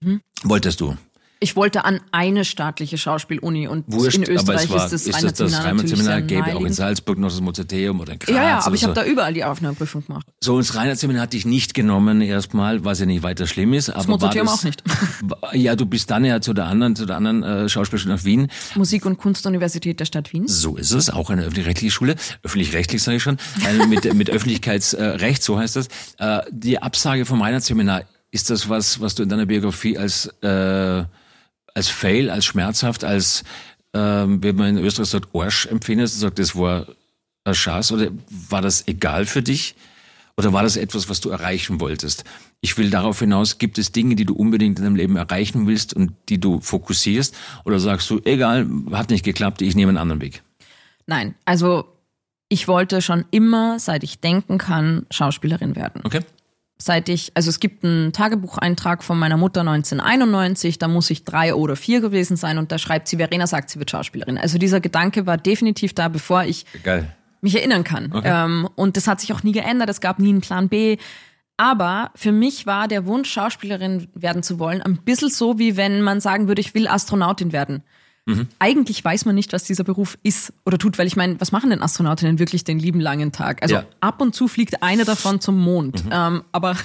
[0.00, 0.20] Mhm.
[0.44, 0.96] Wolltest du?
[1.38, 5.34] Ich wollte an eine staatliche Schauspieluni und Wurscht, in Österreich war, ist das ist das,
[5.34, 6.72] das Reinhardt-Seminar gäbe auch in.
[6.72, 8.34] Salzburg noch das Mozarteum oder in Graz.
[8.34, 9.02] Ja, ja, aber ich habe so.
[9.02, 10.26] da überall die Aufnahmeprüfung gemacht.
[10.40, 13.90] So, ins Reinhardt-Seminar hatte ich nicht genommen erstmal, was ja nicht weiter schlimm ist.
[13.90, 14.82] Aber Mozarteum das, auch nicht.
[15.52, 18.48] Ja, du bist dann ja zu der anderen, zu der anderen äh, Schauspielschule nach Wien.
[18.74, 20.48] Musik- und Kunstuniversität der Stadt Wien.
[20.48, 25.42] So ist es, auch eine öffentlich-rechtliche Schule, öffentlich-rechtlich sage ich schon, eine mit, mit Öffentlichkeitsrecht,
[25.42, 25.88] so heißt das.
[26.18, 31.04] Äh, die Absage vom Reinhardt-Seminar, ist das was, was du in deiner Biografie als, äh,
[31.76, 33.44] als Fail, als schmerzhaft, als,
[33.92, 36.86] ähm, wie man in Österreich sagt, Arsch empfindest und sagt, das war
[37.44, 38.08] ein Schatz oder
[38.48, 39.74] war das egal für dich?
[40.38, 42.24] Oder war das etwas, was du erreichen wolltest?
[42.60, 45.94] Ich will darauf hinaus, gibt es Dinge, die du unbedingt in deinem Leben erreichen willst
[45.94, 47.34] und die du fokussierst?
[47.64, 50.42] Oder sagst du, egal, hat nicht geklappt, ich nehme einen anderen Weg?
[51.06, 51.86] Nein, also
[52.48, 56.02] ich wollte schon immer, seit ich denken kann, Schauspielerin werden.
[56.04, 56.20] Okay?
[56.78, 61.54] Seit ich, also es gibt einen Tagebucheintrag von meiner Mutter 1991, da muss ich drei
[61.54, 64.36] oder vier gewesen sein und da schreibt sie, Verena sagt, sie wird Schauspielerin.
[64.36, 67.08] Also dieser Gedanke war definitiv da, bevor ich Geil.
[67.40, 68.12] mich erinnern kann.
[68.12, 68.30] Okay.
[68.30, 69.88] Ähm, und das hat sich auch nie geändert.
[69.88, 70.98] Es gab nie einen Plan B.
[71.56, 76.02] Aber für mich war der Wunsch, Schauspielerin werden zu wollen, ein bisschen so, wie wenn
[76.02, 77.82] man sagen würde, ich will Astronautin werden.
[78.26, 78.48] Mhm.
[78.58, 81.70] Eigentlich weiß man nicht, was dieser Beruf ist oder tut, weil ich meine, was machen
[81.70, 83.62] denn Astronautinnen wirklich den lieben langen Tag?
[83.62, 83.80] Also Ja.
[83.82, 83.86] Mhm.
[84.00, 86.02] ab und zu fliegt eine davon zum Mond.
[86.10, 86.76] Ähm, aber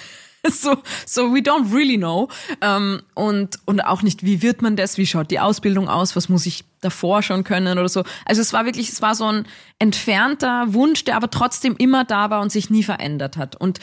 [0.47, 2.29] so, so we don't really know.
[2.61, 4.97] Ähm, und, und auch nicht, wie wird man das?
[4.97, 6.15] Wie schaut die Ausbildung aus?
[6.15, 8.03] Was muss ich davor schon können oder so?
[8.25, 9.45] Also es war wirklich, es war so ein
[9.79, 13.55] entfernter Wunsch, der aber trotzdem immer da war und sich nie verändert hat.
[13.55, 13.79] Und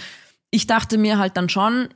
[0.51, 1.89] ich dachte mir halt dann schon,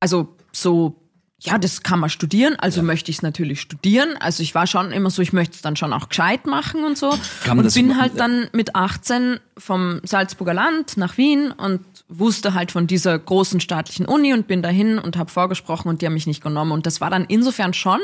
[0.00, 1.00] also so
[1.46, 4.16] ja, das kann man studieren, also möchte ich es natürlich studieren.
[4.18, 6.96] Also ich war schon immer so, ich möchte es dann schon auch gescheit machen und
[6.96, 7.10] so.
[7.44, 11.84] Kann man und das- bin halt dann mit 18 vom Salzburger Land nach Wien und
[12.08, 16.06] wusste halt von dieser großen staatlichen Uni und bin dahin und habe vorgesprochen und die
[16.06, 16.72] haben mich nicht genommen.
[16.72, 18.00] Und das war dann insofern schon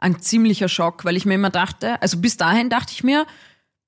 [0.00, 3.24] ein ziemlicher Schock, weil ich mir immer dachte, also bis dahin dachte ich mir,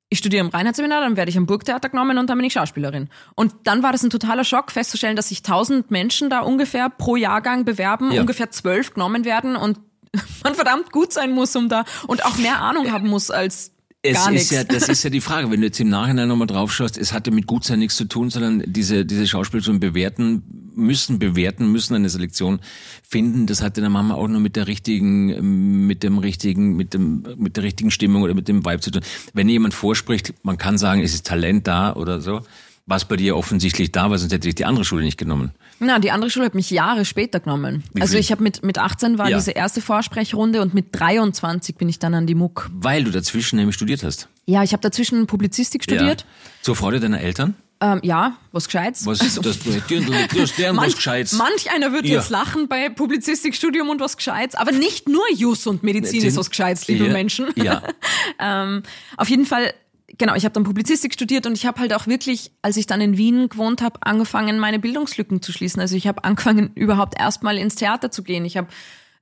[0.08, 3.08] ich studiere im Reinhardt-Seminar, dann werde ich am Burgtheater genommen und dann bin ich Schauspielerin.
[3.34, 7.16] Und dann war das ein totaler Schock, festzustellen, dass sich tausend Menschen da ungefähr pro
[7.16, 8.20] Jahrgang bewerben, Ja.
[8.20, 9.78] ungefähr zwölf genommen werden und
[10.44, 14.26] man verdammt gut sein muss, um da und auch mehr Ahnung haben muss als Es
[14.28, 16.96] ist ja, das ist ja die Frage, wenn du jetzt im Nachhinein nochmal drauf schaust,
[16.96, 21.70] es hatte mit Gutsein nichts zu tun, sondern diese, diese Schauspieler zum bewerten müssen, bewerten
[21.72, 22.60] müssen, eine Selektion
[23.08, 27.24] finden, das hatte der Mama auch nur mit der richtigen, mit dem richtigen, mit dem,
[27.36, 29.02] mit der richtigen Stimmung oder mit dem Vibe zu tun.
[29.32, 32.42] Wenn jemand vorspricht, man kann sagen, es ist Talent da oder so,
[32.88, 35.50] war es bei dir offensichtlich da, weil sonst hätte ich die andere Schule nicht genommen.
[35.80, 37.82] Na, die andere Schule hat mich Jahre später genommen.
[37.92, 38.20] Wie Also viel?
[38.20, 39.36] ich habe mit, mit 18 war Ja.
[39.38, 42.70] diese erste Vorsprechrunde und mit 23 bin ich dann an die MUK.
[42.72, 44.28] Weil du dazwischen nämlich studiert hast.
[44.46, 46.20] Ja, ich habe dazwischen Publizistik studiert.
[46.20, 46.26] Ja.
[46.62, 47.54] Zur Freude deiner Eltern?
[47.78, 49.04] Ähm, ja, was Gescheites.
[49.04, 51.32] Was, Also- das, du, du hast deren was Manch, Gescheites.
[51.34, 52.14] manch einer wird Ja.
[52.16, 56.48] jetzt lachen bei Publizistikstudium und was Gescheites, aber nicht nur Jus und Medizin ist was
[56.48, 57.12] Gescheites, liebe ja.
[57.12, 57.48] Menschen.
[57.56, 57.82] Ja.
[58.38, 58.82] ähm,
[59.18, 59.74] auf jeden Fall,
[60.16, 63.02] genau, ich habe dann Publizistik studiert und ich habe halt auch wirklich, als ich dann
[63.02, 65.78] in Wien gewohnt habe, angefangen, meine Bildungslücken zu schließen.
[65.80, 68.46] Also ich habe angefangen, überhaupt erstmal ins Theater zu gehen.
[68.46, 68.68] Ich habe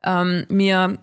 [0.04, 0.98] ähm, mir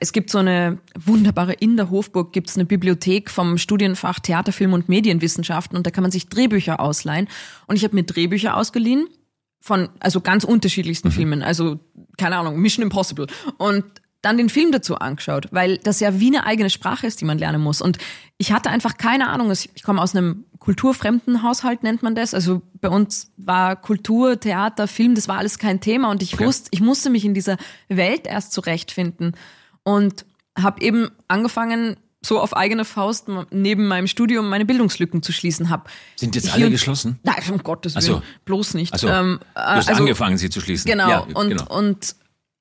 [0.00, 4.52] es gibt so eine wunderbare, in der Hofburg gibt es eine Bibliothek vom Studienfach Theater,
[4.52, 7.28] Film und Medienwissenschaften und da kann man sich Drehbücher ausleihen.
[7.66, 9.08] Und ich habe mir Drehbücher ausgeliehen
[9.60, 11.80] von, also ganz unterschiedlichsten Filmen, also
[12.16, 13.26] keine Ahnung, Mission Impossible.
[13.58, 13.84] Und
[14.22, 17.38] dann den Film dazu angeschaut, weil das ja wie eine eigene Sprache ist, die man
[17.38, 17.82] lernen muss.
[17.82, 17.98] Und
[18.38, 19.50] ich hatte einfach keine Ahnung.
[19.50, 22.32] Ich ich komme aus einem kulturfremden Haushalt, nennt man das.
[22.32, 26.10] Also bei uns war Kultur, Theater, Film, das war alles kein Thema.
[26.10, 27.58] Und ich wusste, ich musste mich in dieser
[27.88, 29.36] Welt erst zurechtfinden.
[29.84, 30.24] Und
[30.58, 35.68] habe eben angefangen, so auf eigene Faust neben meinem Studium meine Bildungslücken zu schließen.
[35.68, 37.18] Hab Sind jetzt alle und- geschlossen?
[37.22, 38.22] Nein, um Gottes Ach Willen, so.
[38.46, 38.92] bloß nicht.
[38.94, 40.90] Also, Ähm, du hast äh, also- angefangen, sie zu schließen.
[40.90, 41.76] Genau, Ja, und, genau.
[41.76, 42.16] und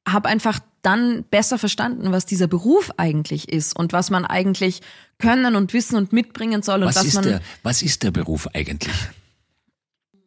[0.07, 4.81] habe einfach dann besser verstanden, was dieser Beruf eigentlich ist und was man eigentlich
[5.17, 7.23] können und wissen und mitbringen soll und was, was, ist man.
[7.23, 8.93] der, was ist der Beruf eigentlich?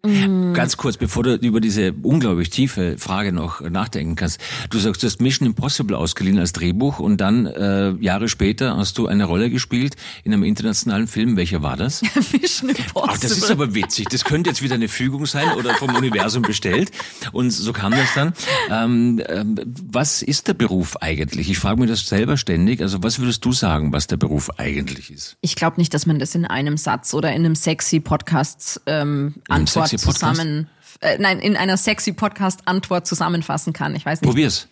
[0.07, 0.55] Mm.
[0.55, 4.41] Ganz kurz, bevor du über diese unglaublich tiefe Frage noch nachdenken kannst.
[4.71, 8.99] Du sagst, du hast Mission Impossible ausgeliehen als Drehbuch und dann äh, Jahre später hast
[8.99, 11.37] du eine Rolle gespielt in einem internationalen Film.
[11.37, 12.03] Welcher war das?
[12.33, 13.03] Mission Impossible.
[13.09, 14.09] Ach, das ist aber witzig.
[14.11, 16.91] Das könnte jetzt wieder eine Fügung sein oder vom Universum bestellt.
[17.33, 18.33] Und so kam das dann.
[18.71, 21.51] Ähm, ähm, was ist der Beruf eigentlich?
[21.51, 22.81] Ich frage mich das selber ständig.
[22.81, 25.37] Also was würdest du sagen, was der Beruf eigentlich ist?
[25.41, 29.35] ich glaube nicht, dass man das in einem Satz oder in einem sexy Podcast ähm,
[29.49, 29.96] einem Antwort sexy Podcast?
[29.97, 30.69] Zusammen.
[31.01, 33.95] Äh, nein, in einer sexy Podcast Antwort zusammenfassen kann.
[33.95, 34.29] Ich weiß nicht.
[34.29, 34.69] Probier's.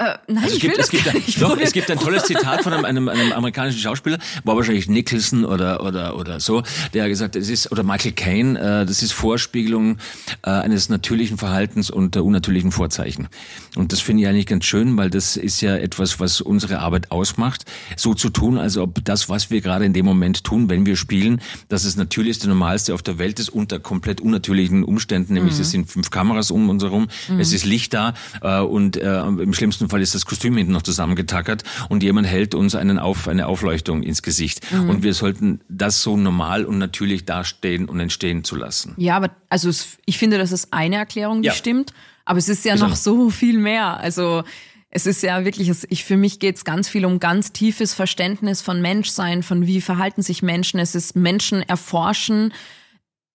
[0.00, 1.42] Äh, nein, Also es ich will gibt, das es, gibt gar ein, nicht.
[1.42, 5.44] doch, es gibt ein tolles Zitat von einem, einem, einem amerikanischen Schauspieler, war wahrscheinlich Nicholson
[5.44, 6.62] oder oder oder so,
[6.94, 9.98] der hat gesagt, es ist oder Michael Caine, äh, das ist Vorspiegelung
[10.44, 13.26] äh, eines natürlichen Verhaltens unter unnatürlichen Vorzeichen.
[13.74, 17.10] Und das finde ich eigentlich ganz schön, weil das ist ja etwas, was unsere Arbeit
[17.10, 17.64] ausmacht,
[17.96, 20.94] so zu tun, als ob das, was wir gerade in dem Moment tun, wenn wir
[20.94, 25.60] spielen, dass es natürlichste, normalste auf der Welt ist unter komplett unnatürlichen Umständen, nämlich Mhm.
[25.60, 27.08] es sind fünf Kameras um uns herum,
[27.38, 30.82] es ist Licht da äh, und äh, im schlimmsten Fall ist das Kostüm hinten noch
[30.82, 34.72] zusammengetackert und jemand hält uns einen auf, eine Aufleuchtung ins Gesicht.
[34.72, 34.90] Mhm.
[34.90, 38.94] Und wir sollten das so normal und natürlich dastehen und entstehen zu lassen.
[38.96, 41.54] Ja, aber also es, ich finde, das ist eine Erklärung, die Ja.
[41.54, 41.92] stimmt.
[42.24, 43.98] Aber es ist ja Ist noch so viel mehr.
[43.98, 44.44] Also
[44.90, 47.94] es ist ja wirklich, es, ich, für mich geht es ganz viel um ganz tiefes
[47.94, 50.78] Verständnis von Menschsein, von wie verhalten sich Menschen.
[50.80, 52.52] Es ist Menschen erforschen.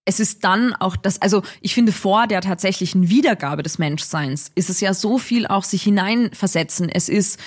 [0.04, 4.68] Es ist dann auch das, also ich finde vor der tatsächlichen Wiedergabe des Menschseins ist
[4.68, 6.88] es ja so viel auch sich hineinversetzen.
[6.88, 7.40] Es ist,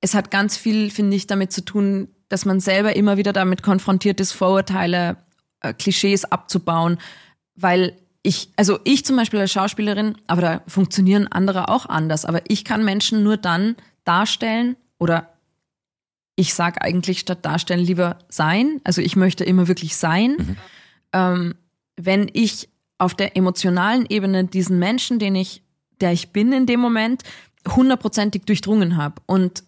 [0.00, 3.62] es hat ganz viel, finde ich, damit zu tun, dass man selber immer wieder damit
[3.62, 5.16] konfrontiert ist, Vorurteile,
[5.60, 6.98] äh, Klischees abzubauen,
[7.56, 12.42] weil ich, also ich zum Beispiel als Schauspielerin, aber da funktionieren andere auch anders, aber
[12.48, 15.34] ich kann Menschen nur dann darstellen oder
[16.36, 20.56] ich sage eigentlich statt darstellen lieber sein, also ich möchte immer wirklich sein,
[21.12, 21.54] ähm,
[21.96, 25.62] wenn ich auf der emotionalen Ebene diesen Menschen, den ich,
[26.00, 27.22] der ich bin in dem Moment,
[27.68, 29.64] hundertprozentig durchdrungen habe und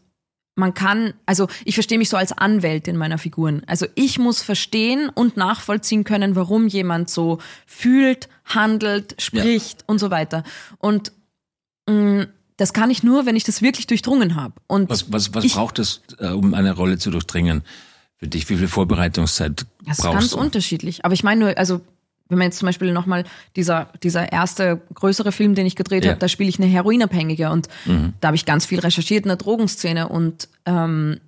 [0.59, 3.63] man kann, also ich verstehe mich so als Anwältin meiner Figuren.
[3.67, 10.11] Also ich muss verstehen und nachvollziehen können, warum jemand so fühlt, handelt, spricht und so
[10.11, 10.45] weiter.
[10.79, 11.13] Und
[11.89, 14.55] mh, das kann ich nur, wenn ich das wirklich durchdrungen habe.
[14.67, 17.63] Und Was, was, was ich, braucht es, äh, um eine Rolle zu durchdringen
[18.17, 18.49] für dich?
[18.49, 20.39] Wie viel Vorbereitungszeit Das ist brauchst ganz du?
[20.39, 21.05] unterschiedlich.
[21.05, 21.83] Aber ich meine nur, also
[22.29, 23.25] wenn man jetzt zum Beispiel nochmal
[23.57, 26.11] dieser, dieser erste größere Film, den ich gedreht Ja.
[26.13, 27.69] habe, da spiele ich eine Heroinabhängige und
[28.21, 31.21] da habe ich ganz viel recherchiert in der Drogenszene und ähm,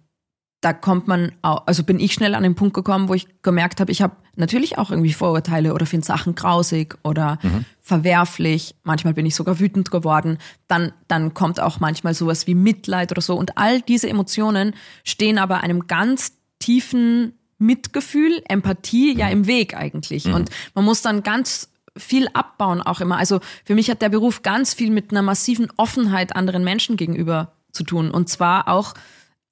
[0.60, 3.78] da kommt man, au- also bin ich schnell an den Punkt gekommen, wo ich gemerkt
[3.80, 7.38] habe, ich habe natürlich auch irgendwie Vorurteile oder finde Sachen grausig oder
[7.80, 8.74] verwerflich.
[8.82, 10.38] Manchmal bin ich sogar wütend geworden.
[10.66, 13.36] Dann, dann kommt auch manchmal sowas wie Mitleid oder so.
[13.36, 20.26] Und all diese Emotionen stehen aber einem ganz tiefen Mitgefühl, Empathie ja im Weg eigentlich.
[20.26, 23.16] Und man muss dann ganz viel abbauen auch immer.
[23.16, 27.52] Also für mich hat der Beruf ganz viel mit einer massiven Offenheit anderen Menschen gegenüber
[27.72, 28.10] zu tun.
[28.10, 28.94] Und zwar auch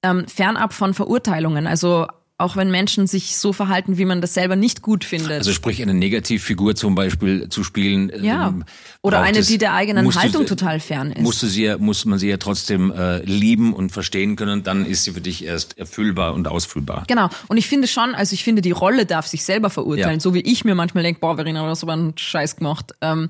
[0.03, 1.67] ähm, fernab von Verurteilungen.
[1.67, 2.07] Also
[2.39, 5.31] auch wenn Menschen sich so verhalten, wie man das selber nicht gut findet.
[5.31, 8.11] Also sprich eine Negativfigur zum Beispiel zu spielen.
[8.23, 8.49] ja.
[8.49, 8.63] ähm,
[9.01, 11.21] Oder eine, es- die der eigenen du Haltung sie- total fern ist.
[11.23, 14.85] Musst du sie ja, muss man sie ja trotzdem äh, lieben und verstehen können, dann
[14.85, 17.05] ist sie für dich erst erfüllbar und ausfüllbar.
[17.07, 17.27] Genau.
[17.47, 20.19] Und ich finde schon, also ich finde, die Rolle darf sich selber verurteilen, Ja.
[20.19, 22.91] so wie ich mir manchmal denke, boah, Verena, du hast aber einen Scheiß gemacht.
[23.01, 23.29] Ähm,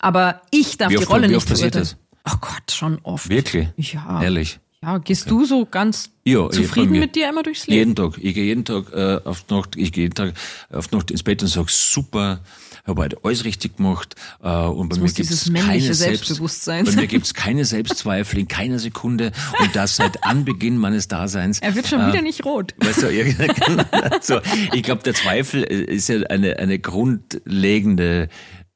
[0.00, 1.98] aber ich darf Wie die oft- Rolle wie nicht oft passiert verurteilen.
[2.26, 3.28] Oh Gott, schon oft.
[3.28, 3.68] Wirklich?
[3.76, 4.22] Ja.
[4.22, 4.58] Ehrlich.
[4.84, 7.00] Ja, gehst du so ganz Ja, zufrieden mir.
[7.00, 7.78] mit dir immer durchs Leben?
[7.78, 8.18] Jeden Tag.
[8.22, 10.34] Ich gehe jeden Tag äh, auf die Nacht, ich gehe jeden Tag
[10.70, 12.40] auf die Nacht ins Bett und sage, super,
[12.86, 14.14] habe heute alles richtig gemacht.
[14.42, 17.08] Äh, und bei mir muss gibt's dieses männliche keine Selbstbewusstsein Selbst, bei mir sein.
[17.08, 21.60] gibt's keine Selbstzweifel in keiner Sekunde und das seit Anbeginn meines Daseins.
[21.60, 22.74] Er wird schon Äh, wieder nicht rot.
[22.78, 23.84] Weißt du, ja, genau.
[24.20, 24.40] so,
[24.74, 28.28] ich glaube, der Zweifel ist ja eine, eine grundlegende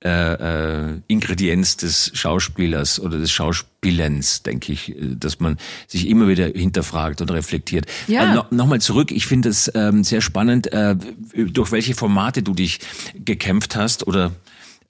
[0.05, 5.59] äh, äh, Ingredienz des Schauspielers oder des Schauspielens, denke ich, äh, dass man
[5.89, 7.87] sich immer wieder hinterfragt und reflektiert.
[8.07, 8.31] Ja.
[8.31, 10.95] Äh, no, Nochmal zurück, ich finde es ähm, sehr spannend, äh,
[11.35, 12.79] durch welche Formate du dich
[13.25, 14.31] gekämpft hast oder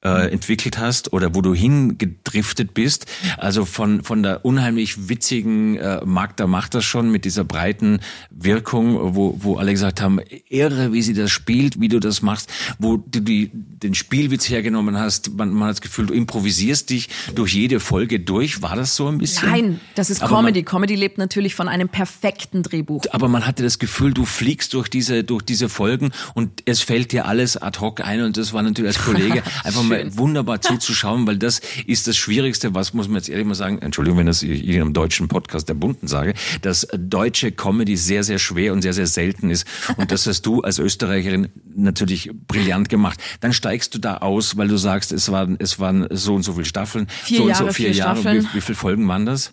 [0.03, 3.07] äh, entwickelt hast oder wo du hingedriftet bist.
[3.37, 9.17] Also von, von der unheimlich witzigen äh, Magda macht das schon mit dieser breiten Wirkung,
[9.17, 12.97] wo, wo alle gesagt haben, irre, wie sie das spielt, wie du das machst, wo
[12.97, 15.35] du die, den Spielwitz hergenommen hast.
[15.37, 18.63] Man, man hat das Gefühl, du improvisierst dich durch jede Folge durch.
[18.63, 19.49] War das so ein bisschen?
[19.51, 20.63] Nein, das ist Aber man- Comedy.
[20.63, 23.03] Comedy lebt natürlich von einem perfekten Drehbuch.
[23.11, 27.13] aber man hatte das Gefühl, du fliegst durch diese, durch diese Folgen und es fällt
[27.13, 31.27] dir alles ad hoc ein und das war natürlich als Kollege einfach mal wunderbar zuzuschauen,
[31.27, 34.43] weil das ist das Schwierigste, was muss man jetzt ehrlich mal sagen, Entschuldigung, wenn das
[34.43, 38.83] ich in einem deutschen Podcast der Bunten sage, dass deutsche Comedy sehr, sehr schwer und
[38.83, 43.21] sehr, sehr selten ist und das hast du als Österreicherin natürlich brillant gemacht.
[43.41, 46.53] Dann steigst du da aus, weil du sagst, es waren, es waren so und so
[46.53, 48.25] viele Staffeln, Vier so und Jahre, so vier vier Jahre.
[48.25, 49.53] Wie, wie viele Folgen waren das?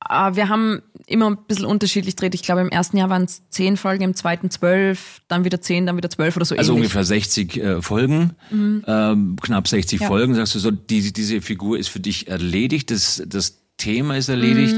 [0.00, 2.34] Ah, Wir haben immer ein bisschen unterschiedlich gedreht.
[2.34, 5.86] Ich glaube, im ersten Jahr waren es zehn Folgen, im zweiten zwölf, dann wieder zehn,
[5.86, 6.84] dann wieder zwölf oder so Also ähnlich.
[6.86, 10.06] ungefähr 60 äh, Folgen, ähm, knapp 60 Ja.
[10.06, 10.34] Folgen.
[10.34, 14.74] Sagst du so, die, diese Figur ist für dich erledigt, das, das Thema ist erledigt.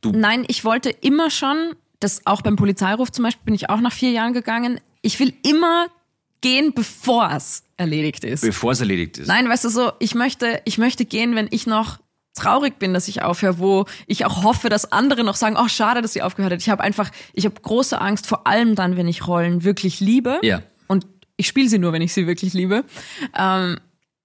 [0.00, 3.80] Du, Nein, ich wollte immer schon, das auch beim Polizeiruf zum Beispiel bin ich auch
[3.80, 4.80] nach vier Jahren gegangen.
[5.02, 5.86] Ich will immer
[6.40, 8.40] gehen, bevor es erledigt ist.
[8.42, 9.28] bevor es erledigt ist.
[9.28, 11.98] Nein, weißt du so, ich möchte, ich möchte gehen, wenn ich noch
[12.34, 16.00] traurig bin, dass ich aufhöre, wo ich auch hoffe, dass andere noch sagen, oh, schade,
[16.02, 16.60] dass sie aufgehört hat.
[16.60, 20.38] Ich habe einfach, ich habe große Angst, vor allem dann, wenn ich Rollen wirklich liebe.
[20.42, 20.62] Ja.
[20.88, 22.84] Und ich spiele sie nur, wenn ich sie wirklich liebe.
[23.36, 23.78] Ähm,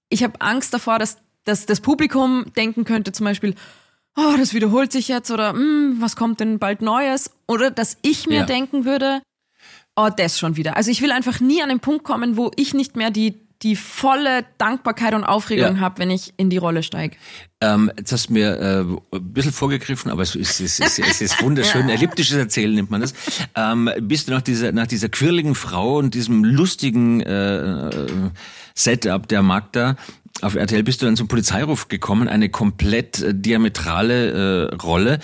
[0.08, 3.54] ich habe Angst davor, dass, dass das Publikum denken könnte, zum Beispiel,
[4.16, 7.30] oh, das wiederholt sich jetzt oder hm, was kommt denn bald Neues?
[7.46, 8.46] Oder dass ich mir Ja.
[8.46, 9.20] denken würde,
[9.96, 10.76] oh, das schon wieder.
[10.76, 13.74] Also ich will einfach nie an den Punkt kommen, wo ich nicht mehr die, die
[13.76, 15.80] volle Dankbarkeit und Aufregung Ja.
[15.80, 17.16] habe, wenn ich in die Rolle steige.
[17.60, 21.20] Ähm, jetzt hast du mir äh, ein bisschen vorgegriffen, aber es ist, es ist, es
[21.20, 21.88] ist wunderschön.
[21.88, 23.14] Elliptisches Erzählen nennt man das.
[23.56, 28.30] Ähm, bist du nach dieser, nach dieser quirligen Frau und diesem lustigen äh, äh,
[28.74, 29.96] Setup der Magda
[30.40, 35.18] auf RTL bist du dann zum Polizeiruf gekommen, eine komplett äh, diametrale äh, Rolle.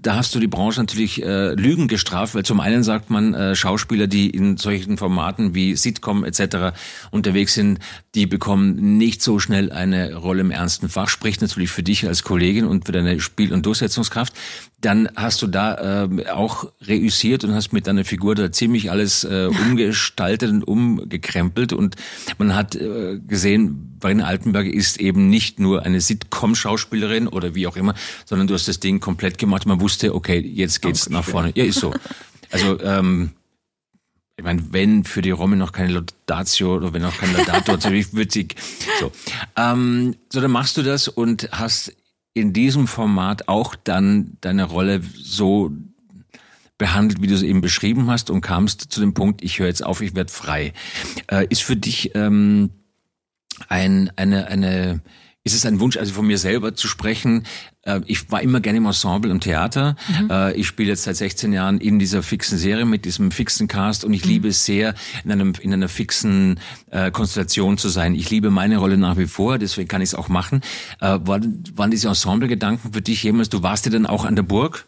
[0.00, 3.56] Da hast du die Branche natürlich äh, Lügen gestraft, weil zum einen sagt man, äh,
[3.56, 6.78] Schauspieler, die in solchen Formaten wie Sitcom etc.
[7.10, 7.80] unterwegs sind,
[8.14, 11.08] die bekommen nicht so schnell eine Rolle im ernsten Fach.
[11.08, 14.34] Spricht natürlich für dich als Kollegin und für deine Spiel- und Durchsetzungskraft.
[14.80, 19.24] Dann hast du da ähm, auch reüssiert und hast mit deiner Figur da ziemlich alles
[19.24, 21.72] äh, umgestaltet und umgekrempelt.
[21.72, 21.96] Und
[22.38, 27.76] man hat äh, gesehen, Verena Altenberger ist eben nicht nur eine Sitcom-Schauspielerin oder wie auch
[27.76, 29.66] immer, sondern du hast das Ding komplett gemacht.
[29.66, 31.52] Man wusste, okay, jetzt geht's nach vorne.
[31.54, 31.92] Ja, ist so.
[32.50, 33.32] Also ähm,
[34.38, 38.14] ich meine, wenn für die Romy noch keine Laudatio oder wenn noch kein Laudator, ziemlich
[38.14, 38.56] witzig.
[39.00, 39.12] So.
[39.54, 41.94] Ähm, so, dann machst du das und hast
[42.32, 45.72] in diesem Format auch dann deine Rolle so
[46.78, 49.84] behandelt, wie du es eben beschrieben hast und kamst zu dem Punkt, ich höre jetzt
[49.84, 50.72] auf, ich werde frei.
[51.30, 52.70] Äh, ist für dich ähm,
[53.68, 55.02] ein, eine, eine,
[55.44, 57.44] ist es ein Wunsch, also von mir selber zu sprechen,
[58.06, 59.96] ich war immer gerne im Ensemble im Theater.
[60.08, 60.52] Mhm.
[60.54, 64.12] Ich spiele jetzt seit 16 Jahren in dieser fixen Serie mit diesem fixen Cast und
[64.12, 64.30] ich mhm.
[64.30, 64.94] liebe es sehr,
[65.24, 66.60] in, einem, in einer fixen
[66.90, 68.14] äh, Konstellation zu sein.
[68.14, 70.60] Ich liebe meine Rolle nach wie vor, deswegen kann ich es auch machen.
[71.00, 74.42] Äh, waren, waren diese Ensemble-Gedanken für dich jemals, du warst ja dann auch an der
[74.42, 74.86] Burg?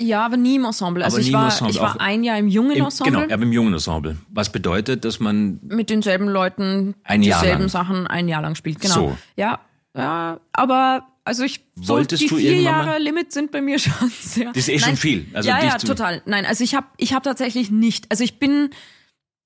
[0.00, 1.04] Ja, aber nie im Ensemble.
[1.04, 1.74] Also aber ich war, Ensemble.
[1.74, 3.22] ich war ein Jahr im jungen Im, Ensemble.
[3.22, 4.16] Genau, aber im jungen Ensemble.
[4.30, 8.80] Was bedeutet, dass man mit denselben Leuten dieselben Sachen ein Jahr lang spielt.
[8.80, 8.94] Genau.
[8.94, 9.18] So.
[9.36, 9.58] Ja,
[9.96, 14.46] ja, aber also ich Wolltest so, die vier Jahre Limit sind bei mir schon sehr.
[14.46, 15.26] Das ist eh Nein, schon viel.
[15.34, 16.22] Also ja, ja, total.
[16.24, 18.10] Nein, also ich habe ich hab tatsächlich nicht.
[18.10, 18.70] Also ich bin,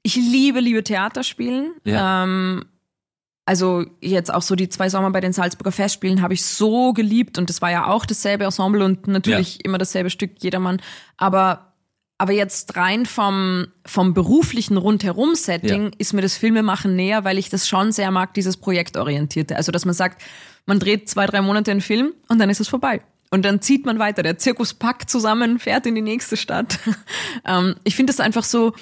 [0.03, 1.72] ich liebe, liebe Theaterspielen.
[1.85, 2.22] Ja.
[2.22, 2.64] Ähm,
[3.45, 7.37] also jetzt auch so die zwei Sommer bei den Salzburger Festspielen habe ich so geliebt
[7.39, 9.61] und das war ja auch dasselbe Ensemble und natürlich ja.
[9.64, 10.80] immer dasselbe Stück jedermann.
[11.16, 11.72] Aber
[12.23, 15.91] aber jetzt rein vom, vom beruflichen Rundherum-Setting ja.
[15.99, 19.57] ist mir das Filmemachen näher, weil ich das schon sehr mag, dieses Projektorientierte.
[19.57, 20.23] Also, dass man sagt,
[20.64, 23.03] man dreht zwei, drei Monate einen Film und dann ist es vorbei.
[23.33, 24.23] Und dann zieht man weiter.
[24.23, 26.79] Der Zirkus packt zusammen, fährt in die nächste Stadt.
[27.45, 28.73] ähm, ich finde es einfach so,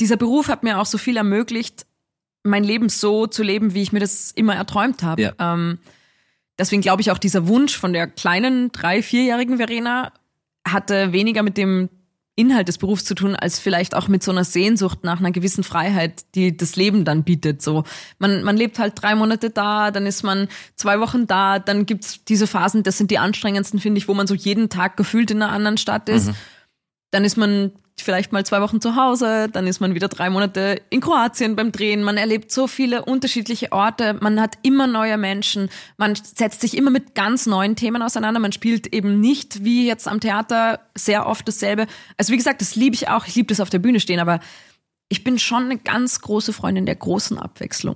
[0.00, 1.86] dieser Beruf hat mir auch so viel ermöglicht,
[2.42, 5.22] mein Leben so zu leben, wie ich mir das immer erträumt habe.
[5.22, 5.32] Ja.
[5.38, 5.78] Ähm,
[6.58, 10.12] deswegen glaube ich auch dieser Wunsch von der kleinen drei, vierjährigen Verena
[10.72, 11.88] hatte weniger mit dem
[12.38, 15.64] Inhalt des Berufs zu tun, als vielleicht auch mit so einer Sehnsucht nach einer gewissen
[15.64, 17.62] Freiheit, die das Leben dann bietet.
[17.62, 17.82] So,
[18.20, 20.46] man, man lebt halt drei Monate da, dann ist man
[20.76, 24.28] zwei Wochen da, dann gibt's diese Phasen, das sind die anstrengendsten, finde ich, wo man
[24.28, 26.28] so jeden Tag gefühlt in einer anderen Stadt ist.
[26.28, 26.34] Mhm.
[27.10, 30.80] Dann ist man vielleicht mal zwei Wochen zu Hause, dann ist man wieder drei Monate
[30.90, 32.02] in Kroatien beim Drehen.
[32.02, 36.90] Man erlebt so viele unterschiedliche Orte, man hat immer neue Menschen, man setzt sich immer
[36.90, 38.40] mit ganz neuen Themen auseinander.
[38.40, 41.86] Man spielt eben nicht wie jetzt am Theater sehr oft dasselbe.
[42.16, 43.26] Also wie gesagt, das liebe ich auch.
[43.26, 44.40] Ich liebe das auf der Bühne stehen, aber
[45.10, 47.94] ich bin schon eine ganz große Freundin der großen Abwechslung.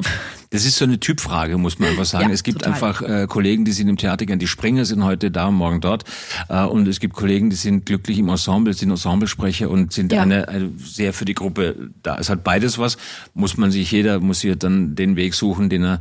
[0.48, 2.28] Das ist so eine Typfrage, muss man einfach sagen.
[2.28, 2.72] Ja, es gibt total.
[2.72, 5.82] einfach äh, Kollegen, die sind im Theater gern, die Springer sind heute da und morgen
[5.82, 6.04] dort.
[6.48, 10.22] Äh, und es gibt Kollegen, die sind glücklich im Ensemble, sind Ensemblesprecher und sind ja.
[10.22, 12.16] eine, eine, sehr für die Gruppe da.
[12.18, 12.96] Es hat beides was.
[13.34, 16.00] Muss man sich, jeder muss hier dann den Weg suchen, den er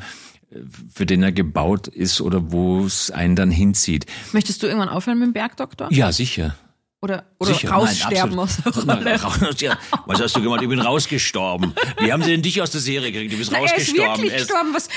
[0.93, 4.05] für den er gebaut ist oder wo es einen dann hinzieht.
[4.33, 5.87] Möchtest du irgendwann aufhören mit dem Bergdoktor?
[5.91, 6.55] Ja, sicher.
[7.03, 9.19] Oder, oder Sicher, raussterben nein, aus der Rolle.
[10.05, 10.61] Was hast du gemacht?
[10.61, 11.73] Ich bin rausgestorben.
[11.97, 13.33] Wie haben sie denn dich aus der Serie gekriegt?
[13.33, 14.05] Du bist Na, rausgestorben.
[14.05, 14.69] Er ist wirklich gestorben.
[14.75, 14.87] Was,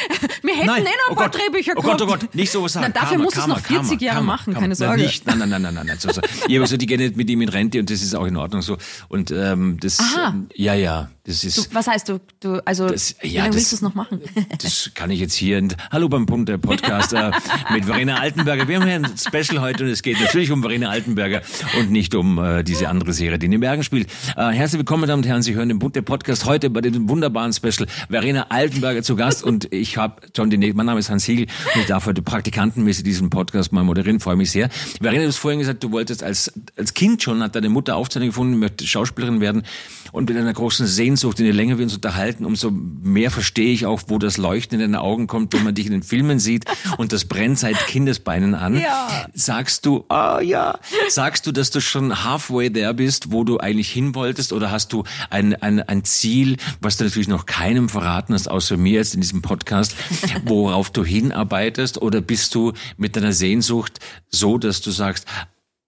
[0.42, 2.74] wir hätten nein, eh noch ein paar oh Drehbücher Oh Gott, oh Gott, nicht sowas
[2.74, 2.92] sagen.
[2.94, 5.00] Na, dafür Karma, muss Karma, es noch 40 Karma, Jahre machen, keine Sorge.
[5.00, 5.86] Nicht, nein, nein, nein, nein, nein.
[5.86, 6.20] nein so, so.
[6.46, 8.36] Ich habe so, die gehen nicht mit ihm in Rente und das ist auch in
[8.36, 8.76] Ordnung so.
[9.09, 10.34] Und ähm, das, Aha.
[10.55, 11.57] ja, ja, das ist.
[11.57, 12.20] Du, was heißt du?
[12.38, 14.20] Du, also das, ja, wie lange willst du es noch machen?
[14.59, 15.66] Das kann ich jetzt hier.
[15.90, 17.30] Hallo beim Punkt der Podcast äh,
[17.70, 18.68] mit Verena Altenberger.
[18.68, 21.42] Wir haben hier ein Special heute und es geht natürlich um Verena Altenberger
[21.78, 24.09] und nicht um äh, die diese andere Serie, die in den Bergen spielt.
[24.36, 25.42] Äh, herzlich willkommen, meine Damen und Herren.
[25.42, 29.45] Sie hören den Bund der Podcast heute bei dem wunderbaren Special Verena Altenberger zu Gast
[29.45, 33.05] und ich habe John Dinet, mein Name ist Hans Hiegel und ich darf heute praktikantenmäßig
[33.05, 34.70] diesen Podcast mal moderieren, freue mich sehr.
[35.01, 38.30] Verena, du hast vorhin gesagt, du wolltest als, als Kind schon, hat deine Mutter Aufzeichnung
[38.30, 39.62] gefunden, möchte Schauspielerin werden
[40.11, 44.03] und mit einer großen Sehnsucht, je länger wir uns unterhalten, umso mehr verstehe ich auch,
[44.09, 46.64] wo das Leuchten in deine Augen kommt, wenn man dich in den Filmen sieht
[46.99, 48.80] und das brennt seit Kindesbeinen an.
[48.80, 49.28] Ja.
[49.32, 53.59] Sagst du, ah oh, ja, sagst du, dass du schon halfway there bist, wo du
[53.59, 54.53] eigentlich hin wolltest?
[54.53, 58.76] Oder hast du ein, ein, ein Ziel, was du natürlich noch keinem verraten hast, außer
[58.76, 59.95] mir jetzt in diesem Podcast,
[60.45, 62.01] worauf du hinarbeitest?
[62.01, 65.26] Oder bist du mit deiner Sehnsucht so, dass du sagst,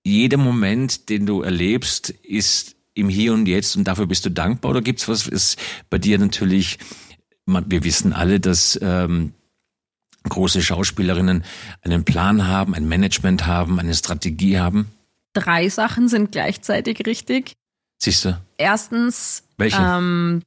[0.04, 4.70] jeder Moment, den du erlebst, ist im Hier und Jetzt und dafür bist du dankbar?
[4.70, 5.58] Oder gibt's was, ist
[5.90, 6.78] bei dir natürlich,
[7.46, 9.32] wir wissen alle, dass ähm,
[10.28, 11.44] große Schauspielerinnen
[11.82, 14.88] einen Plan haben, ein Management haben, eine Strategie haben?
[15.36, 17.52] Drei Sachen sind gleichzeitig richtig.
[17.98, 18.40] Siehst du?
[18.58, 19.80] Erstens, Welche?
[19.80, 20.42] Ähm,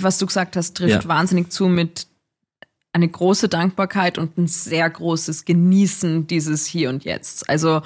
[0.00, 1.08] was du gesagt hast, trifft ja.
[1.08, 2.06] wahnsinnig zu mit
[2.92, 7.48] eine große Dankbarkeit und ein sehr großes Genießen dieses Hier und Jetzt.
[7.48, 7.82] Also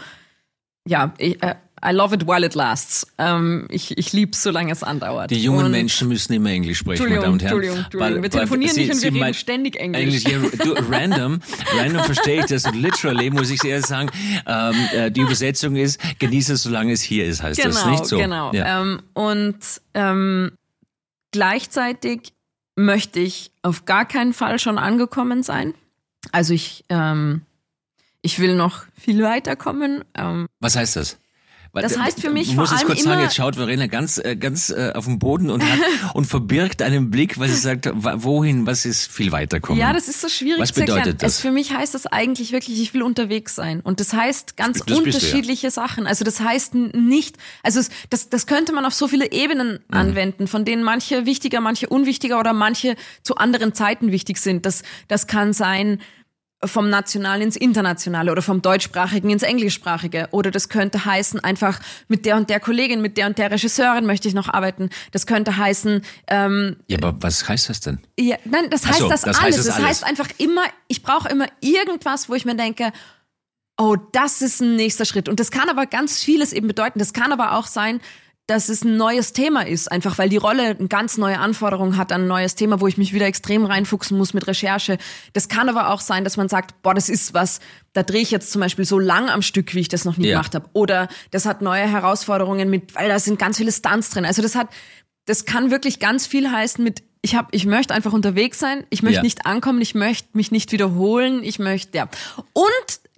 [0.87, 1.57] ja, ich, äh,
[1.87, 3.07] I love it while it lasts.
[3.18, 5.30] Ähm, ich ich liebe es, solange es andauert.
[5.30, 7.62] Die jungen und Menschen müssen immer Englisch sprechen, meine Damen und Herren.
[7.62, 8.22] Entschuldigung, Entschuldigung.
[8.22, 10.24] Wir telefonieren nicht und wir reden ständig Englisch.
[10.24, 11.41] Englisch du, random,
[11.76, 12.64] random verstehe ich das.
[12.64, 14.11] Und literally muss ich eher sagen,
[14.47, 18.07] ähm, äh, die Übersetzung ist, genieße es, solange es hier ist, heißt genau, das nicht
[18.07, 18.18] so.
[18.18, 18.80] Genau, ja.
[18.80, 19.59] ähm, Und
[19.93, 20.53] ähm,
[21.32, 22.32] gleichzeitig
[22.76, 25.74] möchte ich auf gar keinen Fall schon angekommen sein.
[26.32, 27.43] Also ich, ähm,
[28.22, 30.05] ich will noch viel weiterkommen.
[30.14, 31.18] Ähm, Was heißt das?
[31.82, 34.18] Das heißt für mich ich muss vor allem kurz immer sagen, jetzt schaut Verena ganz,
[34.18, 35.78] äh, ganz äh, auf den Boden und, hat,
[36.14, 39.80] und verbirgt einen Blick, weil sie sagt, wohin, was ist viel weiter kommen.
[39.80, 41.00] Ja, das ist so schwierig was zu erklären.
[41.00, 41.34] bedeutet das?
[41.34, 43.80] Es, für mich heißt das eigentlich wirklich, ich will unterwegs sein.
[43.80, 45.70] Und das heißt ganz das unterschiedliche ja.
[45.70, 46.06] Sachen.
[46.06, 49.96] Also das heißt nicht, also das, das könnte man auf so viele Ebenen mhm.
[49.96, 54.66] anwenden, von denen manche wichtiger, manche unwichtiger oder manche zu anderen Zeiten wichtig sind.
[54.66, 56.00] Das, das kann sein,
[56.66, 60.28] vom Nationalen ins Internationale oder vom Deutschsprachigen ins Englischsprachige.
[60.30, 64.06] Oder das könnte heißen, einfach mit der und der Kollegin, mit der und der Regisseurin
[64.06, 64.90] möchte ich noch arbeiten.
[65.12, 67.98] Das könnte heißen, ähm, Ja, aber was heißt das denn?
[68.18, 69.56] ja, nein, das heißt so, das, das heißt alles.
[69.56, 69.88] das das alles.
[69.88, 72.92] heißt einfach immer, ich brauche immer irgendwas, wo ich mir denke,
[73.76, 75.28] oh, das ist ein nächster Schritt.
[75.28, 76.98] Und das kann aber ganz vieles eben bedeuten.
[76.98, 78.00] Das kann aber auch sein,
[78.47, 82.12] dass es ein neues Thema ist, einfach weil die Rolle eine ganz neue Anforderung hat
[82.12, 84.99] an ein neues Thema, wo ich mich wieder extrem reinfuchsen muss mit Recherche.
[85.32, 87.61] Das kann aber auch sein, dass man sagt, boah, das ist was,
[87.95, 90.26] da drehe ich jetzt zum Beispiel so lang am Stück, wie ich das noch nie
[90.28, 90.36] Ja.
[90.36, 90.68] gemacht habe.
[90.74, 94.26] Oder das hat neue Herausforderungen mit, weil da sind ganz viele Stunts drin.
[94.26, 94.68] Also das hat,
[95.24, 99.03] das kann wirklich ganz viel heißen mit, ich hab, ich möchte einfach unterwegs sein, ich
[99.03, 99.22] möchte Ja.
[99.22, 102.09] nicht ankommen, ich möchte mich nicht wiederholen, ich möchte, ja.
[102.53, 102.64] Und